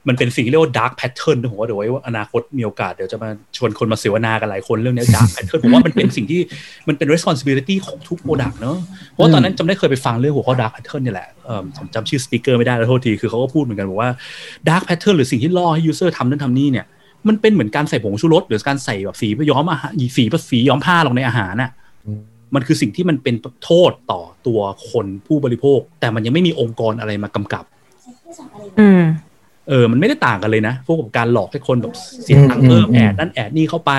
[0.07, 6.41] มันเป็นสิ่งที่เรียกว่า dark pattern นะผมว่าเดี๋ยวไว้ว่าอนาคตมีโอกาสเดี๋ยวจะมาชวนคนมาเสวนากันหลายคนเรื่องเนี้ย dark pattern ผมว่ามันเป็นสิ่งที่
[6.87, 8.77] มันเป็น responsibility ของทุก product เนอะ
[9.11, 14.11] เพราะว่าตอนนั้นจำได้เคยไปฟังเรื่องหัวข้อ dark pattern เนี่ยแหละเออผมจำชื่อ speaker ไม่ได้แล้วโทษทีคือเขาก็พูดเหมือนกันบอกว่า
[14.69, 16.85] dark pattern หรือสิ่งที่ล่อให้ user ทำนั่นทำนี่เนี่ย
[17.27, 21.71] มันเป็นเหมือนการใส่ผงชูรสหรือการใส่แบบสีย้อมอาหารสีสีย้อมผ้าลงในอาหารน่ะ
[22.07, 22.21] อืม
[22.55, 24.59] มันคือสิ่งที่มันเป็นโทษต่อตัว
[24.91, 27.63] คนผู้บริโภค แต่มันยังไม่มีองค์กรอะไรมากำกับ
[28.79, 29.03] อืม
[29.69, 31.93] เออ มันไม่ได้ต่างกันเลยนะ พวกกับการหลอกให้คนแบบ
[32.23, 33.91] เสียตังค์อืมเพิ่มอืมแอดนั่นแอดนี่เข้าไป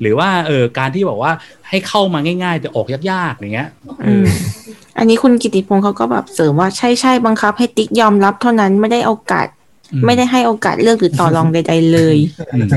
[0.00, 1.32] หรือว่าเออการที่บอกว่า
[1.68, 3.68] ให้เข้ามาง่ายๆ แต่ออกยากๆอย่างเงี้ย
[4.06, 4.24] อืม
[4.98, 9.63] อันนี้คุณกิติพงศ์เขาก็แบบเสริมว่าใช่ใช่บังคับให้ติ๊กยอมรับเท่านั้นไม่ได้โอกาสอืม
[10.06, 12.16] ไม่ได้ให้โอกาสเลือกหรือต่อรองใดๆเลย
[12.54, 12.68] อืม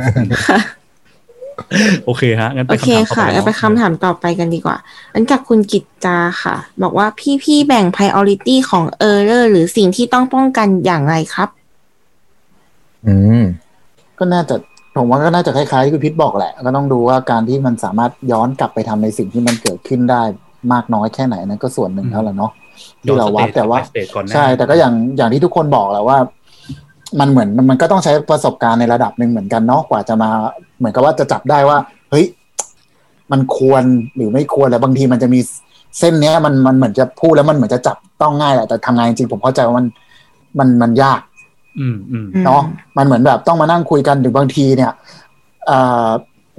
[2.05, 4.77] โอเคฮะงั้นโอไปเคคำถามต่อค่ะไปแล้วไปคำถามต่อไปกันดีกว่า
[5.13, 7.07] อันจากคุณกิจจาค่ะ บอกว่า
[7.43, 11.49] พี่ๆแบ่ง priority ของ error หรือสิ่งที่ต้องป้องกันอย่างไรครับ
[13.07, 13.43] อืม
[14.19, 14.55] ก็น่าจะ
[14.97, 20.21] ผมว่าก็น่าจะคล้ายๆที่คุณพิษบอกแหละ ก็ต้องดูว่าการที่มันสามารถย้อนกลับไปทำในสิ่งที่มันเกิดขึ้นได้
[20.73, 22.51] มากน้อยแค่ไหนนั่นก็ส่วนหนึ่งแล้วแหละเนาะ
[23.03, 26.17] ที่เราวัดแต่ว่าสเตจก่อนหน้าใช่ แต่ก็อย่างอย่างที่ทุกคนบอกแหละว่า
[27.19, 30.29] มันเหมือนมันก็ต้องใช้ประสบการณ์ในระดับหนึ่งเหมือนกันเนาะกว่าจะมา
[30.77, 31.77] เหมือนกับว่าจะจับได้ว่า
[32.11, 32.25] เฮ้ย
[33.31, 33.83] มันควร
[34.15, 35.39] หรือไม่ควรแล้วบางทีมันจะมี
[35.99, 39.85] เส้นเนี้ย มันมันเหมือนจะพูดแล้วมันเหมือนจะจับต้องง่ายแหละแต่ทำงานจริงๆผมเข้าใจว่ามัน
[40.59, 41.21] มันมันยาก
[41.79, 42.61] อืมอืมเนาะ
[42.97, 44.91] มันเหมือนแบบต้องมานั่งคุยกันหรือบางทีเนี่ย
[45.65, 45.77] เอ่
[46.07, 46.07] อ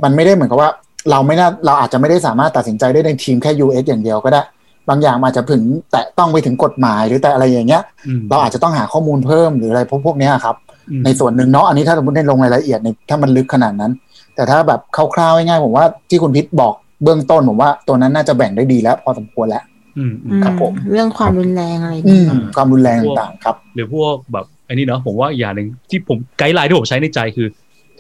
[0.03, 0.71] มันไม่ได้เหมือนกับว่า
[1.11, 4.43] เราไม่น่าเราอาจจะไม่ได้สามารถตัดสินใจได้ในทีมแค่ US อย่างเดียวก็ได้
[4.89, 10.57] บางอย่างมันอาจจะถึงแตะต้องไปถึงกฎหมายหรือแต่อะไรอย่างเงี้ยอืมเราอาจจะต้องหาข้อมูลเพิ่มหรืออะไรพวกพวกเนี้ยครับ
[10.91, 13.93] อืมในส่วนหนึ่งเนาะอันนี้ถ้าสมมติได้ลงรายละเอียดในถ้ามันลึกขนาดนั้น
[14.35, 14.81] แต่ถ้าแบบ
[15.15, 19.63] คร่าวๆง่ายๆผมว่าที่คุณพิษบอกเบื้องต้นผมว่าตัวนั้นน่าจะแบ่งได้ดีแล้ว พอสมควรแล้ว
[19.99, 27.49] อืมอืมอืมครับผมเรื่องความรุนแรงอะไรอืนี้มความรุนแรงต่างๆครับ หรือพวกแบบไอ้นี่เนาะผมว่าอย่างหนึ่งที่ผม guideline ที่ผมใช้ในใจคือ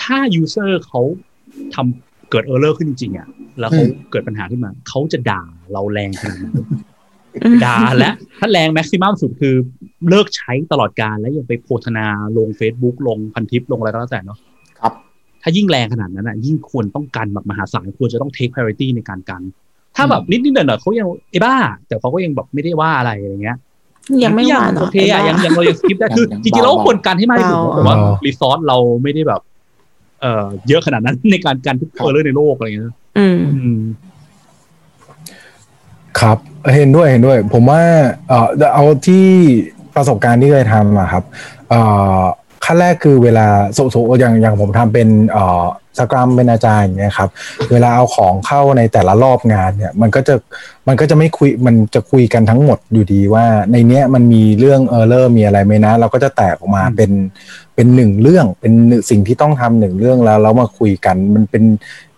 [0.02, 1.02] ถ้า user เขา
[1.74, 3.28] ทำ เกิด error ขึ้นจริงๆอะ
[3.60, 5.42] แล้วเขาอืมเกิดปัญหาขึ้นมา เขาจะด่า
[5.72, 6.46] เราแรงขนาดไหน
[7.44, 9.55] อืมด่าและถ้าแรง maximum สุดคือ
[10.09, 12.06] เลิกใช้ตลอดการแล้วยังไปโฆษณา
[12.36, 14.38] ลง Facebook ลงพันทิปลงอะไรก็แล้วแต่เนาะ
[14.80, 14.92] ครับ
[15.42, 19.42] ถ้ายิ่งแรงขนาดนั้นอะยิ่งควรต้องกันแบบมหาศาลควรจะต้อง take priority ในการกัน
[19.96, 21.55] ถ้าแบบนิดนิดๆหน่อยหน่อยๆเขายังไอ้บ้า
[21.86, 23.56] แต่เขาก็ยังแบบไม่ได้ว่าอะไรอย่างเงี้ย
[24.24, 29.40] ยังไม่หวานหรโออเคอะไอ้ยังบ้ายังเรายัง skip ได้คือยังจริงๆเราก็เบาๆควรกันให้มากที่สุดเบาแต่ว่าเออ resource เราไม่ได้แบบ
[30.20, 33.81] เอ่อเยอะขนาดนั้นในการกันทุกครับเออร์ในโลกอะไรอย่างเงี้ยอืมอืม
[36.20, 36.39] ครับ
[36.74, 37.82] เห็นด้วยเห็นด้วย ผมว่า
[38.28, 39.27] เออเอาที่
[39.95, 41.24] ประสบการณ์ที่เคยทำอะครับ
[41.69, 41.81] เอ่
[42.20, 42.23] อ
[42.64, 45.64] ขั้นแรกคือเวลาโซโซอย่างอย่างผมทำเป็นเอ่อ
[45.98, 47.30] scrum เป็น agile อย่างเงี้ยครับ
[47.72, 50.35] เวลาเอาของเข้าในแต่ละรอบงานเนี่ยมันก็จะ
[50.89, 57.10] มันก็จะไม่คุยมันจะคุยกันทั้งหมดอยู่ดีว่าในเนี้ยมันมีเรื่อง error มีอะไรไหมนะ เราก็จะแตกออกมาอืมเป็น
[57.74, 61.62] เป็นหนึ่งเรื่องเป็นหนึ่งสิ่งที่ต้องทำหนึ่งเรื่องแล้วแล้วมาคุยกันมันเป็น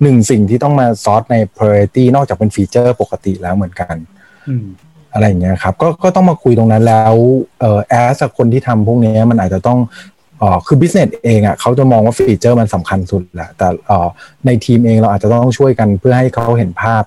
[0.03, 3.95] หนึ่งสิ่งที่ต้องมาซอสใน priority นอกจากเป็น feature ปกติแล้วเหมือนกัน
[4.49, 4.67] อืม
[5.12, 7.15] อะไรอย่างเงี้ยครับก็ก็ต้องมาคุยตรงนั้นแล้ว
[7.61, 9.79] เอ่อ as คนที่ทำพวกเนี้ยมันอาจจะต้อง
[10.20, 14.09] เอ่อคือ business เองอะเขาจะมองว่าฟีเจอร์มันสำคัญสุดแหละแต่เอ่อ
[14.47, 17.03] ในทีมเองเราอาจจะต้องช่วยกันเพื่อให้เขาเห็นภาพ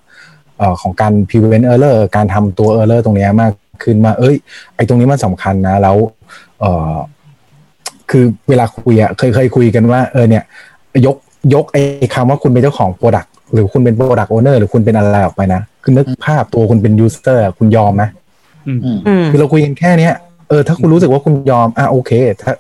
[0.58, 3.52] เอ่อของการ prevent error การทำตัว error ตรงเนี้ยมาก
[3.84, 4.36] ขึ้นมา เอ้ย
[4.76, 5.98] ไอ้ตรงนี้มันสำคัญนะ แล้ว
[6.60, 6.96] เอ่อ
[8.12, 10.44] คือเวลาคุยอะเคยเคยคุยกันว่า เออเนี่ย
[11.06, 11.16] ยก
[11.54, 11.82] ยกไอ้
[12.14, 18.04] คำว่าคุณเป็นเจ้าของ product หรือคุณเป็น product owner หรือคุณเป็นอะไรออกไปนะ คือนึกภาพตัวคุณเป็น user อะคุณยอมไหม
[18.68, 20.14] อืมอืมอืมคือเราคุยกันแค่เนี้ย
[20.50, 22.12] เออถ้าคุณรู้สึกว่าคุณยอมอะโอเค
[22.42, 22.52] ถ้า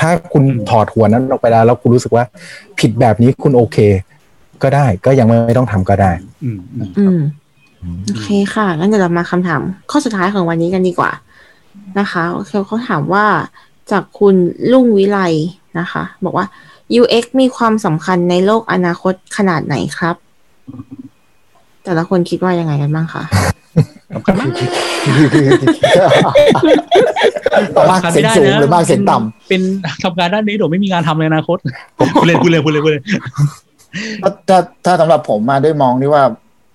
[0.00, 2.24] ถ้าคุณอืมถอดหัวนั้นออกไปแล้ว แล้วคุณรู้สึกว่า
[2.78, 3.78] ผิดแบบนี้คุณโอเค
[4.62, 6.10] ก็ได้ก็ยังไม่ต้องทำก็ได้
[6.44, 7.20] อืมอืมอืม
[8.06, 9.60] โอเคค่ะงั้นเดี๋ยวเรามาคำถาม
[9.90, 11.10] ข้อสุดท้ายของวันนี้กันดีกว่า
[11.98, 13.24] นะคะโอเคเขาถามว่า
[13.90, 14.34] จากคุณ
[14.72, 15.18] ลุงวิไล
[15.78, 16.46] นะคะ บอกว่า
[17.00, 20.16] UX มีความสำคัญในโลกอนาคตขนาดไหนครับ
[21.84, 23.22] แต่ละคนคิดว่ายังไงกันบ้างคะ
[24.14, 24.50] สำคัญมาก
[27.90, 29.62] มากเสียงสูงหรือมากเสียงต่ำเป็น
[30.04, 31.58] ทำงานด้านนี้เดี๋ยวไม่มีงานทำในอนาคต
[32.16, 33.04] พูดเล่นพูดเล่นพูดเล่นพูดเล่น
[34.22, 36.22] ถ้าถ้าถ้าสำหรับผมมาด้วยมองที่ว่า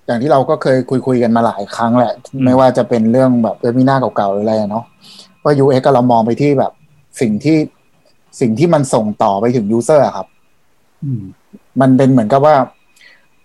[0.08, 2.14] อย่างที่เราก็เคยคุยคุยกันมาหลายครั้งแหละ
[2.46, 4.84] ไม่ว่าจะเป็นเรื่องแบบ webinar เก่าๆหรืออะไรอะเนาะ
[5.44, 6.72] ว่า UX ก็เรามองไปที่แบบ
[7.22, 7.58] สิ่งที่
[8.40, 10.28] สิ่งที่มันส่งต่อไปถึง user ครับ
[11.04, 11.22] อืม
[11.82, 12.56] มันเป็นเหมือนกับว่า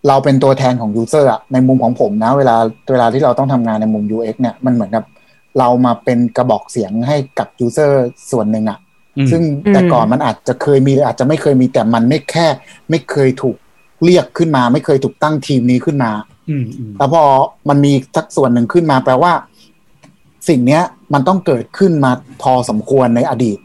[0.09, 2.57] เราเป็นตัวแทนของ user อะในมุมของผมนะ เวลา
[2.93, 5.05] เวลาที่เราต้องทำงานในมุม UX เนี่ยมันเหมือนกับ
[5.59, 8.79] เรามาเป็นกระบอกเสียงให้กับ user ส่วนหนึ่งอะ
[9.17, 12.47] อืมซึ่งแต่ก่อนมันอาจจะเคยมีหรืออาจจะไม่เคยมีแต่มันไม่แค่
[12.91, 13.57] ไม่เคยถูก
[14.05, 16.11] เรียกขึ้นมา ไม่เคยถูกตั้งทีมนี้ขึ้นมา
[16.51, 17.25] อืมอืมแล้วพอ
[17.69, 19.33] มันมีสักส่วนหนึ่งขึ้นมาแปลว่า
[20.49, 20.83] สิ่งเนี้ย
[21.13, 22.13] มันต้องเกิดขึ้นมา
[22.43, 23.59] พอสมควรในอดีต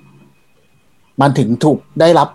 [1.22, 2.30] มันถึงถูกได้รับ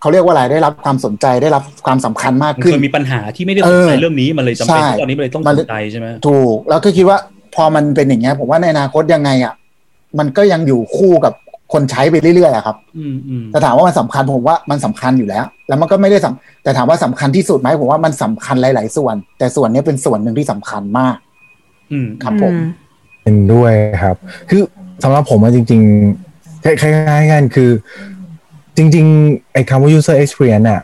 [0.00, 7.18] เขาเรียกว่าอะไรได้รับความสนใจได้รับความสำคัญมากมันขึ้นเคยมีปัญหาที่ไม่ได้สนใจเออเรื่องนี้มันเลยจำเป็นใช่ที่ตอนนี้มันเลยต้องมันสนใจใช่ไหมถูกแล้วก็คิดว่า
[7.54, 9.54] พอมันเป็นอย่างเงี้ยผมว่าในอนาคตยังไงอะ
[10.18, 11.32] มันก็ยังอยู่คู่กับ
[11.72, 21.16] คนใช้ไปเรื่อยๆอะครับอืมอืมแต่ถามว่ามันสำคัญผมว่ามันสำคัญอยู่แล้ว แล้วมันก็ไม่ได้สำแต่ถามว่าสำคัญที่สุดไหมผมว่ามันสำคัญหลาย ๆ ส่วน แต่ส่วนเนี้ยเป็นส่วนหนึ่งที่สำคัญมาก
[21.92, 22.60] อืมครับผมอื
[23.24, 24.16] เห็นด้วยครับ
[24.50, 24.62] คือ
[25.02, 27.70] สำหรับผมอะจริงๆคล้ายๆกันคือ
[28.76, 30.82] จริงๆ ไอ้คำว่า user experience อะ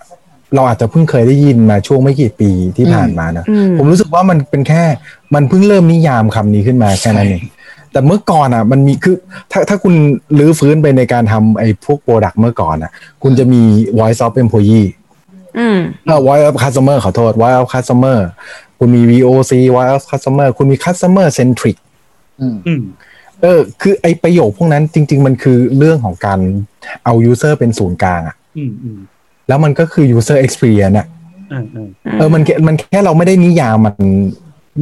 [0.55, 4.83] เราอาจจะเพิ่งเคยได้ยินมาช่วงไม่กี่ปีที่ผ่านมานะอืมผมรู้สึกว่ามันเป็นแค่
[5.35, 7.45] มันเพิ่งเริ่มนิยามคำนี้ขึ้นมาแค่นั้นเอง
[7.93, 9.17] แต่เมื่อก่อนอะมันมีคือ
[9.51, 9.95] ถ้าถ้าคุณ
[10.39, 12.91] รื้อฟื้นไปในการทำไอ้พวก product เมื่อก่อนอะ
[13.23, 13.63] คุณจะมี
[13.99, 14.89] voice of employee
[15.59, 18.19] อืมเอ่อ voice of customer ขอโทษ voice of customer
[18.79, 21.77] คุณมี VOC voice of customer คุณมี customer centric
[22.41, 22.83] อืมอืม
[23.43, 26.41] เออ คือไอประโยคพวกนั้นจริง ๆ มันคือเรื่องของการ
[27.05, 28.99] เอา user เป็นศูนย์กลางอะอืมอืม
[29.49, 31.07] แล้วมันก็คือ user experience อะ
[31.53, 31.89] อืมอืม
[32.19, 33.97] เออมันแค่มันแค่เราไม่ได้นิยามมัน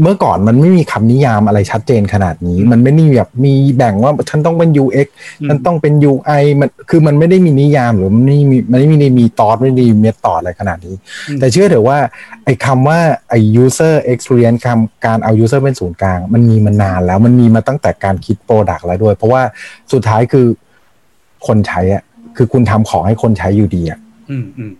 [0.02, 5.08] เมื่อก่อนมันไม่มีคำนิยามอะไรชัดเจนขนาดนี้ มันไม่ได้แบบมีแบ่งว่าฉันต้องเป็น UX
[5.48, 10.94] ฉันต้องเป็น UI มันคือมันไม่ได้มีนิยามหรือมันไม่มีมันไม่ได้มีตอดไม่ได้มีเมธอดอะไรขนาดนี้
[11.28, 11.98] อืมแต่เชื่อเถอะว่า
[12.44, 12.98] ไอ้คำว่า
[13.30, 19.42] ไอ้ user experience คำการเอา user เป็นศูนย์กลาง มันมีมานานแล้วมันมีมาตั้งแต่การคิด product แล้วด้วย เพราะว่า
[19.92, 20.46] สุดท้ายคือ
[21.46, 22.02] คนใช้อะ
[22.36, 23.98] คือคุณทำของให้คนใช้อยู่ดีอะ
[24.30, 24.79] อืมอืมอ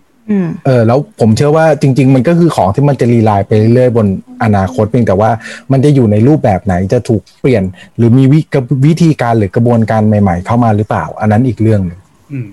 [0.65, 4.07] เออแล้วผมเชื่อว่าจริง ๆ มันก็คือของที่มันจะรีไลน์ไปเรื่อยๆบน
[4.43, 5.29] อนาคตเพียงแต่ว่า
[5.71, 7.63] มันจะอยู่ในรูปแบบไหนจะถูกเปลี่ยน
[7.97, 11.99] หรือมีวิกระวิธีการหรือกระบวนการใหม่ ๆ เข้ามาหรือเปล่า อันนั้นอีกเรื่องหนึ่ง
[12.31, 12.47] อืม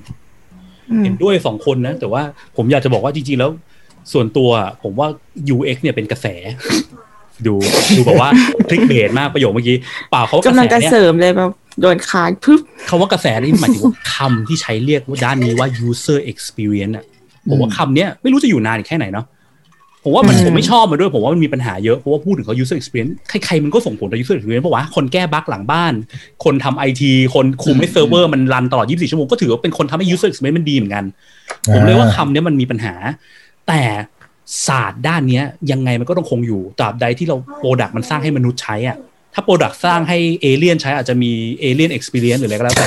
[0.91, 2.23] อืมเห็นด้วยสองคนนะ แต่ว่า
[2.57, 3.51] ผมอยากจะบอกว่าจริง ๆ แล้ว
[4.13, 4.51] ส่วนตัว
[4.83, 5.09] ผมว่า
[5.55, 6.27] UX เนี่ยเป็นกระแส
[7.47, 7.55] ดู
[7.97, 8.31] ดูแบบว่า
[8.69, 9.77] คลิกเบสมากประโยคเมื่อกี้
[10.11, 11.51] เปล่าเขาว่ากระกำลังแสจะเนี่ยเสริมเลยแบบ
[11.81, 17.05] โดนขาดปึ๊บคำว่ากระแสนี่หมายถึงว่าคำที่ใช้เรียกว่าด้านนี้ว่า user experience อะ
[17.51, 19.27] ผมว่าคำเนี้ยไม่รู้จะอยู่นานอีกแค่ไหนเนาะ
[20.05, 25.93] ผมว่ามันอืมผมไม่ชอบมันด้วยผมว่ามันมีปัญหาเยอะเพราะว่าพูดถึงเขา user experience ใครๆมันก็ส่งผลต่อ user experience เพราะว่าคนแก้บั๊กหลังบ้าน
[26.45, 31.05] คนทำไอทีคนคุมให้เซิร์ฟเวอร์มันรันตลอด 24 ชั่วโมงก็ถือว่าเป็นคนทำให้ user experience มันดีเหมือนกัน
[31.75, 32.95] ผมเลยว่าคำเนี้ยมันมีปัญหา
[33.69, 33.83] แต่
[34.67, 38.97] ศาสตร์ด้านเนี้ยยังไงมันก็ต้องคงอยู่ตราบใดที่เรา product มันสร้างให้มนุษย์ใช้อะ
[39.39, 42.87] ถ้า product สร้างให้เอเลี่ยนใช้อาจจะมี alien experience หรืออะไรก็แล้วแต่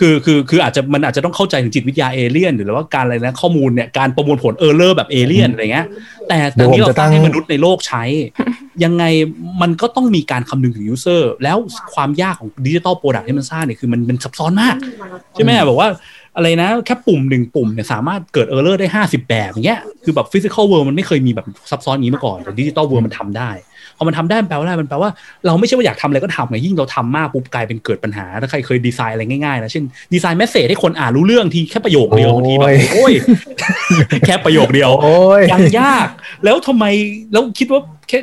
[0.00, 5.86] คือคือคืออาจจะมันอาจจะต้องเข้าใจถึงจิตวิทยาเอเลี่ยนหรือว่าการอะไรนะข้อมูลเนี่ยการประมวลผล error แบบเอเลี่ยนอะไรเงี้ย
[6.28, 8.02] แต่ตอนนี้เราสร้างให้มนุษย์ในโลกใช้
[8.84, 9.04] ยังไง
[9.62, 11.56] มันก็ต้องมีการคำนึงถึง user แล้ว
[11.94, 14.76] ความยากของ digital product ที่มันสร้างเนี่ยคือมันมันซับซ้อนมาก
[15.34, 15.88] ใช่ไหมบอกว่า
[16.36, 23.50] อะไรนะ แค่ปุ่มหนึ่งปุ่มเนี่ยสามารถเกิด error ได้ห้าสิบแบบอย่างเงี้ยคือแบบ physical worldันไม่เคยมีแบบซับซ้อนอย่างนี้มาก่อนแต่ digital worldันทำได้
[23.96, 25.10] พอมันทำได้มันแปลว่าอะไรมันแปลว่า
[25.46, 33.12] เราไม่ใช่ว่าอยากทำอะไรก็ทำไงยิ่งเราทำมากปุ๊บกลายเป็นเกิดปัญหาถ้าใครเคยดีไซน์อะไรง่ายๆนะเช่นดีไซน์ message ให้คนอ่านรู้เรื่องทีแค่ประโยคเดียวบางทีแบบโอ้ย
[34.26, 36.08] แค่ประโยคเดียวโอ้ยยังยาก
[36.44, 36.84] แล้วทำไม
[37.32, 38.18] แล้วคิดว่าแค่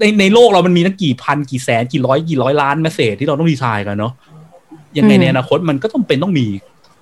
[0.00, 4.12] ในในโลกเรามันมีตั้งกี่พันกี่แสนกี่ร้อยกี่ร้อยล้าน message ที่เราต้องดีไซน์กันเนาะ
[4.98, 6.46] ยังไงอืมในอนาคตมันก็ต้องเป็นต้องมี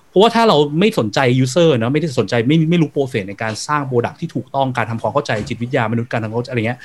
[0.09, 6.79] เพราะว่าถ้าเราไม่สนใจ user เนาะไม่ได้สนใจไม่ไม่รู้ process ในการสร้าง product ที่ถูกต้องการทำความเข้าใจจิตวิทยามนุษย์การทำความเข้าใจอะไรเงี้ย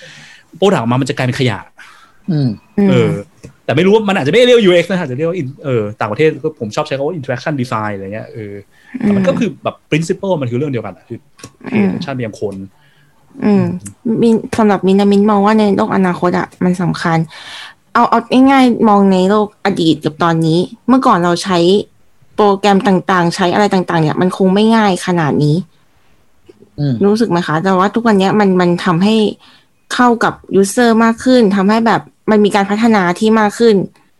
[0.56, 1.58] โปรดักมามันจะกลายเป็นขยะ
[2.30, 2.48] อืม
[2.78, 3.10] อืมเออ
[3.64, 8.54] แต่ไม่รู้ว่ามันอาจจะไม่ได้เรียกว่า UX นะอาจจะเรียกว่า in- เออต่างประเทศก็ผมชอบใช้คำว่า interaction design อะไรเงี้ยเออ
[9.00, 11.18] แต่มันก็คือแบบ principle มันคือเรื่องเดียวกันอะคือ
[11.72, 12.54] อืมชาติเรียงคน
[13.44, 13.64] อืม
[14.22, 17.18] มินสำหรับมินนะมินมองว่าในโลกอนาคตอะมันสำคัญ
[17.94, 18.20] เอาเอา
[18.50, 20.58] ง่ายๆมองในโลกอดีตกับตอนนี้
[20.88, 21.58] เมื่อก่อนเราใช้
[22.36, 25.56] โปรแกรมต่างๆ ใช้อะไรต่าง ๆ เนี่ย มันคงไม่ง่ายขนาดนี้
[26.78, 29.14] อืมรู้สึกไหมคะ แต่ว่าทุกวันเนี้ยมันมันทำให้
[29.94, 32.00] เข้ากับยูเซอร์มากขึ้นทำให้แบบ
[32.30, 33.76] มันมีการพัฒนาที่มากขึ้น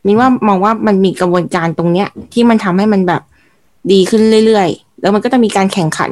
[0.06, 3.22] มินว่ามองว่ามันมีกระบวนการตรงเนี้ย ที่มันทำให้มันแบบ
[3.92, 6.10] ดีขึ้นเรื่อยๆ แล้วมันก็จะมีการแข่งขัน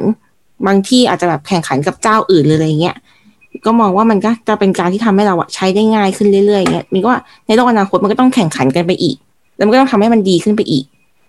[0.67, 2.95] บางที่อาจจะแบบแข่งขันกับเจ้าอื่นหรืออะไรเงี้ย
[3.65, 9.15] ก็มองว่ามันก็จะเป็นการที่ทำให้เราอะใช้ได้ง่ายขึ้นเรื่อยๆเงี้ยมินก็ว่าในโลกอนาคตมันก็ต้องแข่งขันกันไปอีก
[9.55, 10.85] แล้วมันก็ต้องทำให้มันดีขึ้นไปอีก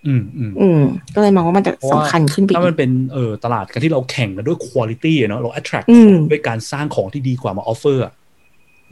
[0.07, 0.81] อืมอืมอืม
[1.15, 8.13] ก็เลยมองว่ามันจะเพราะสำว่าคัญขึ้นไปถ้าอีมันกเป็นเออตลาดกันที่เราแข่งกันด้วยคุณ i t y อะเนาะเรา attract อืมด้วยการสร้างของที่ดีกว่ามา offer อะ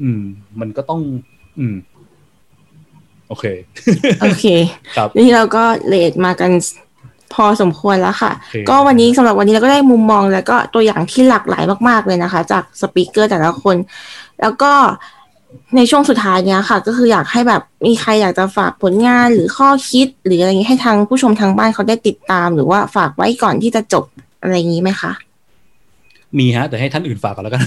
[0.03, 0.23] อืม
[0.61, 1.01] มันก็ต้อง
[1.59, 1.77] อืม
[3.29, 3.45] โอเค
[4.23, 4.45] โอเค
[4.97, 6.51] ครับนี่เราก็เลทมากัน
[7.35, 13.77] พอสมควรแล้วค่ะโอเคก็วันนี้สำหรับวันนี้เราก็ได้มุมมองแล้วก็ตัวอย่างที่หลากหลายมากๆเลยนะคะ จากสปีกเกอร์แต่ละคน
[14.41, 14.73] แล้วก็
[15.77, 24.05] ในช่วงสุดท้ายเนี้ยค่ะ ก็คืออยากให้แบบมีใครอยากจะฝากผลงานหรือข้อคิด หรืออะไรอย่างนี้ให้ทางผู้ชมทางบ้านเขาได้ติดตาม หรือว่าฝากไว้ก่อนที่จะจบ
[24.43, 25.13] อะไรอย่างนี้ไหมคะ
[26.39, 27.63] มีฮะ แต่ให้ท่านอื่นฝากก่อนแล้วกัน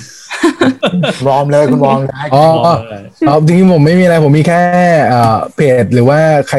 [1.27, 4.61] วอร์มเลยคุณวอร์มเลยอ๋อบอกเลยเอาจริงๆผมไม่มีอะไรผมมีแค่
[5.07, 6.19] เอ่อเพจหรือว่า
[6.49, 6.57] ใคร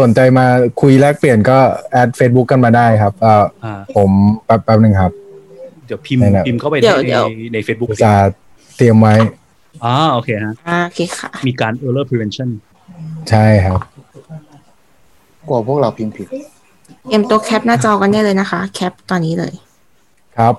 [0.00, 0.46] สนใจมา
[0.80, 1.58] คุยแลกเปลี่ยนก็
[1.92, 4.10] แอด Facebook กันมาได้ครับเอ่ออ่าผม
[4.44, 5.12] แป๊บแป๊บหนึ่งครับ
[5.86, 8.30] เดี๋ยวพิมพ์ไหนๆพิมพ์เข้าไปเดี๋ยวในเดี๋ยวในเฟซบุ๊กอุตส่าห์
[8.76, 9.14] เตรียมไว้
[9.84, 12.48] อ่าโอเคฮะอ่าโอเคค่ะ มีการ error prevention
[13.30, 13.78] ใช่ครับ
[15.48, 16.26] กลัวพวกเราพิมพ์ผิด
[17.08, 19.52] เตรียมตัวแคปหน้าจอกันได้เลยนะคะ แคปตอนนี้เลย
[20.38, 20.54] ครับ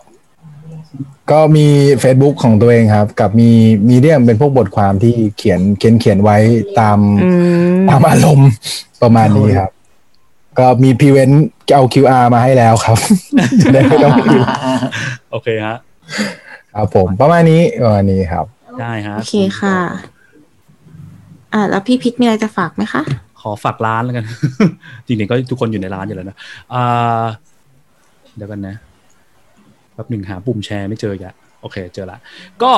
[1.32, 1.68] ก็มี
[2.04, 3.50] Facebook ของตัวเองครับ กับมี
[3.90, 6.38] มีเดียมเป็นพวกบทความที่เขียนเขียนเขียนไว้
[6.80, 7.30] ตามอื
[7.76, 8.50] มตามอารมณ์
[9.02, 9.72] ประมาณนี้ครับ
[10.60, 11.30] ก็มีพีเวน
[11.74, 12.98] เอา QR มาให้แล้วครับ
[13.62, 14.48] จะได้ไม่ต้องพิมพ์
[15.32, 15.78] โอเคฮะ
[16.74, 18.46] ครับผม ประมาณนี้ประมาณนี้ครับ
[18.80, 19.78] ได้ฮะโอเคค่ะ
[21.54, 23.02] อ่าแล้วพี่พิษมีอะไรจะฝากไหมคะ
[23.42, 24.26] ขอฝากร้านแล้วกัน
[25.06, 26.38] จริงๆก็ทุกคนอยู่ในร้านอยู่แล้วนะ
[26.74, 27.24] อ่า
[28.36, 28.76] เดี๋ยวกันนะ
[29.96, 32.18] แป๊บหนึ่งหาปุ่มแชร์ไม่เจออีกอะโอเค เจอละ
[32.62, 32.72] ก็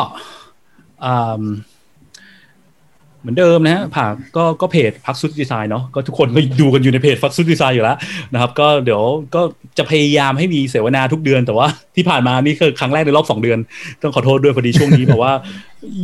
[3.22, 4.06] เหมือนเดิมนะฮะผ่า
[4.38, 7.98] ก็ก็เพจพักซุดดีไซน์เนาะก็ทุกคนก็ดูกันอยู่ในเพจพักซุดดีไซน์อยู่แล้ว
[8.34, 9.04] นะครับ ก็เดี๋ยว
[9.36, 9.42] ก็
[9.78, 13.60] จะพยายามให้มีเสวนาทุกเดือน แต่ว่าที่ผ่านมานี่คือครั้งแรกในรอบสองเดือน
[14.02, 15.34] ต้องขอโทษด้วยพอดีช่วงนี้แบบว่า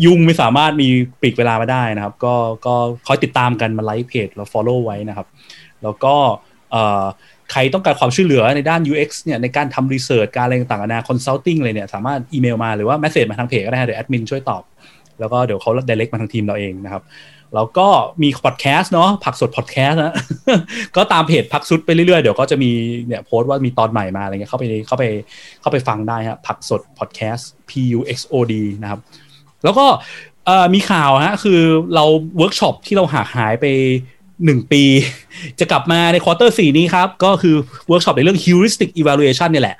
[0.05, 0.87] ยุ่งไม่สามารถมี
[1.21, 2.35] ปีกเวลามาได้นะครับ ก็
[2.65, 2.75] ก็
[3.07, 5.27] คอยติดตามกันมาไลค์เพจแล้ว follow ไว้นะครับ
[5.83, 6.15] แล้วก็
[6.71, 7.03] เอ่อ
[7.53, 14.63] ใครต้องการความช่วยเหลือในด้าน UX เนี่ยในการทำรีเสิร์ชการอะไรต่างๆนานา consulting เลยเนี่ยสามารถอีเมลมาหรือว่า message มาทางเพจก็ได้เดี๋ยวแอดมินช่วยตอบ
[15.19, 17.03] แล้วก็เดี๋ยวเขา direct มาทางทีมเราเองนะครับ
[17.55, 17.87] แล้วก็
[18.21, 20.13] มีพอดแคสต์เนาะผักสดพอดแคสต์นะ
[20.95, 22.71] ก็ตามเพจพักสุดไปเรื่อยๆ เดี๋ยวก็จะมี
[23.07, 25.03] เนี่ยโพสต์ว่ามีตอนใหม่มาอะไรเงี้ยเข้าไปเข้าไป
[25.61, 28.53] เข้าไปฟังได้ฮะผักสดพอดแคสต์ P U X O D
[28.83, 28.99] นะครับ
[29.63, 29.85] แล้วก็
[30.73, 31.59] มีข่าวฮะคือ
[31.95, 32.05] เรา
[32.37, 33.65] เวิร์กช็อปที่เราหาหายไป
[34.45, 34.83] หนึ่งปี
[35.59, 37.55] จะกลับมาใน quarter สี่นี้ครับ ก็คือ
[37.87, 39.77] เวิร์กช็อปในเรื่อง heuristic evaluation เนี่ยแหละ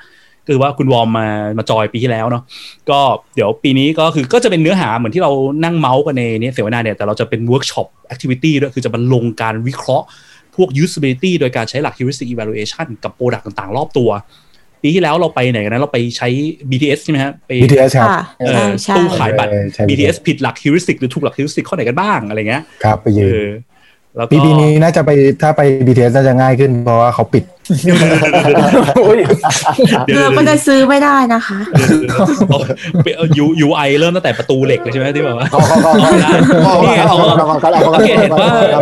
[0.47, 1.27] คือว่าคุณวอร์มมา
[1.57, 2.43] มาจอยปีที่แล้วเนาะ
[2.89, 2.99] ก็
[3.35, 5.31] เดี๋ยวปีนี้ก็คือก็จะเป็นเนื้อหาเหมือนที่เรา
[5.63, 10.05] นั่งเมาส์กันในเนี้เสวนาเนี่ยแต่เราจะเป็นเวิร์กช็อป activity ด้วยคือจะมาลงการวิเคราะห์
[10.55, 14.09] พวก usability โดยการใช้หลัก heuristic evaluation กับโปรดักต่างๆ รอบตัว
[14.81, 16.27] ปีที่แล้วเราไปไหนกันนะเราไปใช้
[16.69, 23.43] BTS ใช่ไหมฮะไป BTS ครับค่ะเอใช่อใช่ตู้ขายบัตรใช่ BTS ผิดหลัก heuristic หรือถูกหลัก heuristic ข้อไหนกันบ้างอะไรเงี้ยครับไปเอยืนอ
[24.15, 25.09] แล้วปีปีนี้น่าจะไป
[25.41, 27.43] ถ้าไป BTS น่าจะง่ายขึ้นเพราะว่าเขาปิด
[30.05, 31.59] เดี๋ยวเราก็จะซื้อไม่ได้นะคะ
[33.37, 38.79] ยู UI เริ่มตั้งแต่ประตูเหล็กเลยใช่ไหมที่แบบว่าขอขอขอขอขอนี่ไงขอเอาขอขอขอขอขอขอสังเกตเห็นว่าขอ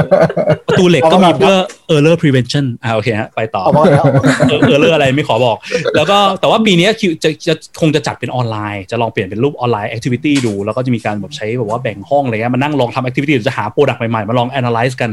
[0.68, 1.56] ประตูเหล็กก็มีเพื่อ
[1.96, 4.10] error prevention อ่าโอเคฮะไปต่อขอขอขอ
[4.50, 5.58] เออ error อะไรไม่ขอบอก
[5.96, 15.12] แล้วก็แต่ว่าปีนี้คิวจะจะคงจะจัดเป็นออนไลน์ จะลองเปลี่ยนเป็นรูปออนไลน์ activity ดู แล้วก็จะมีการแบบใช้แบบว่าแบ่งห้องอะไรเงี้ยมานั่งลองทำ activity จะหา product ใหม่ๆ มาลอง analyze กัน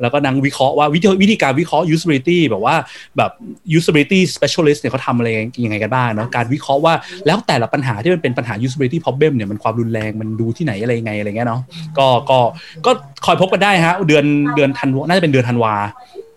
[0.00, 2.76] แล้วก็นั่งวิเคราะห์ว่าวิธีการวิเคราะห์ usability แบบว่า
[3.16, 3.30] แบบ
[3.78, 5.28] usability specialist เนี่ยเขาทำอะไร
[5.64, 6.94] ยังไงกันบ้างเนาะการวิเคราะห์ว่า
[7.26, 11.60] แล้วแต่ละปัญหาที่มันเป็นปัญหา usability problem เนี่ยมันความรุนแรงมันดูที่ไหนอะไรยังไงอะไรเงี้ยเนาะ
[11.98, 12.38] ก็ก็
[12.86, 12.90] ก็
[13.26, 14.24] คอยพบกันได้ฮะเดือน
[14.54, 15.74] เดือนธันวาน่าจะเป็นเดือนธันวา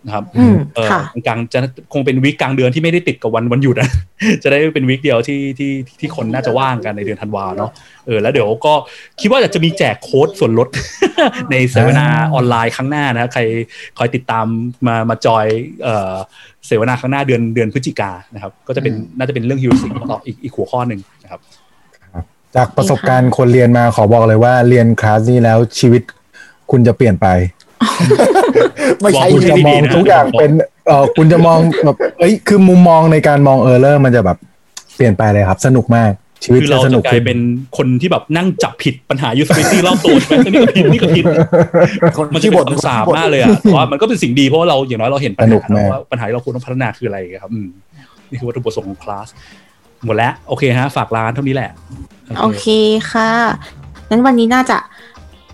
[0.06, 1.58] นะครับอืมเออค่ะกลางจะ
[1.92, 3.90] คงเป็น week กลางเดือนที่ไม่ได้ติดกับวันวันหยุดนะ
[4.42, 7.70] จะได้เป็น week เดียวที่ที่ที่คนน่าจะว่างกันในเดือนธันวาเนาะ
[8.06, 8.74] เออแล้วเดี๋ยวก็
[9.20, 10.68] คิดว่าจะมีแจกโค้ดส่วนลด
[11.50, 13.42] ในเสวนาออนไลน์ครั้งหน้านะใคร
[13.98, 14.46] คอยติดตาม
[14.86, 15.46] มามาจอย
[15.82, 16.14] เอ่อ
[16.66, 21.40] เสวนาครั้งหน้าเดือนเดือนพฤศจิกานะครับ ก็จะเป็นน่าจะเป็นเรื่อง heuristic ต่ออีกอีกหัวข้อหนึ่งนะครับ
[22.56, 26.02] จากประสบการณ์คนเรียนมาขอบอกเลยว่าเรียนคลาสนี้แล้วชีวิต
[26.70, 27.26] คุณจะเปลี่ยนไป
[29.00, 30.50] ไม่ใช่คุณที่จะดีมองนะทุกอย่างเป็น
[30.86, 34.38] เออคุณจะมองแบบเอ้ยคือมุมมองในการมองเออร์เลอร์มันจะแบบ
[34.94, 36.12] เปลี่ยนไปเลยครับ สนุกมาก
[36.44, 37.38] ชีวิตคือจะเราสนุจะกกลาขึ้ยนเป็น
[37.76, 41.24] คนที่แบบนั่งจับผิดปัญหา usability รอบตัวใช่ไหมนี่ก็ผิดนี่ก็ผิด
[42.16, 47.68] คนมันจะที่เป็บนทคำสาปมากเลยอะแต่ว่ามันก็เป็นสิ่งดีเพราะว่าเราอย่างน้อยเราเห็นปัญสนุหากมากว่าปัญหาที่เราควรต้องพัฒนาคืออะไรครับอืม
[48.30, 49.28] นี่คือวัตถุประสงค์ของคลาส
[50.04, 51.70] หมดแล้ว โอเคฮะ ฝากร้านเท่านี้แหละ
[52.40, 52.66] โอเค
[53.12, 53.30] ค่ะ
[54.10, 54.78] งั้นวันนี้น่าจะ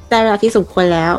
[0.08, 1.12] ได้เวลาที่สมควรแล้ว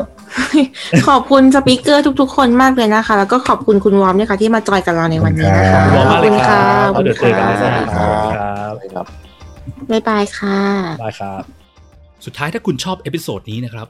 [1.08, 8.12] ขอบคุณ speaker ทุก ๆ คนมากเลยนะคะ แล้วก็ขอบคุณคุณวอร์มด้วยค่ะที่มาจอยกับเราในวันนี้นะคะขอบคุณมากเลยคค่ะรับขอบเดี๋ยวคุเจณอกันค่ะนะสวัสดีครั
[8.72, 9.06] บครับ
[9.90, 10.58] บ๊ายบายค่ะ
[11.02, 11.42] บายครับ
[12.24, 13.88] สุดท้ายถ้าคุณชอบ episode นี้นะครับ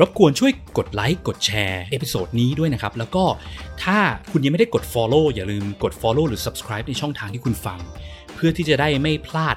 [0.00, 3.24] รบกวนช่วยกดไลค์กดแชร์ episode นี้ด้วยนะครับ แล้วก็
[3.84, 3.98] ถ้า
[4.32, 7.78] คุณยังไม่ได้กด Follow อย่าลืมกด Follow หรือ Subscribe ในช่องทางที่คุณฟัง
[8.34, 9.56] เพื่อที่จะได้ไม่พลาด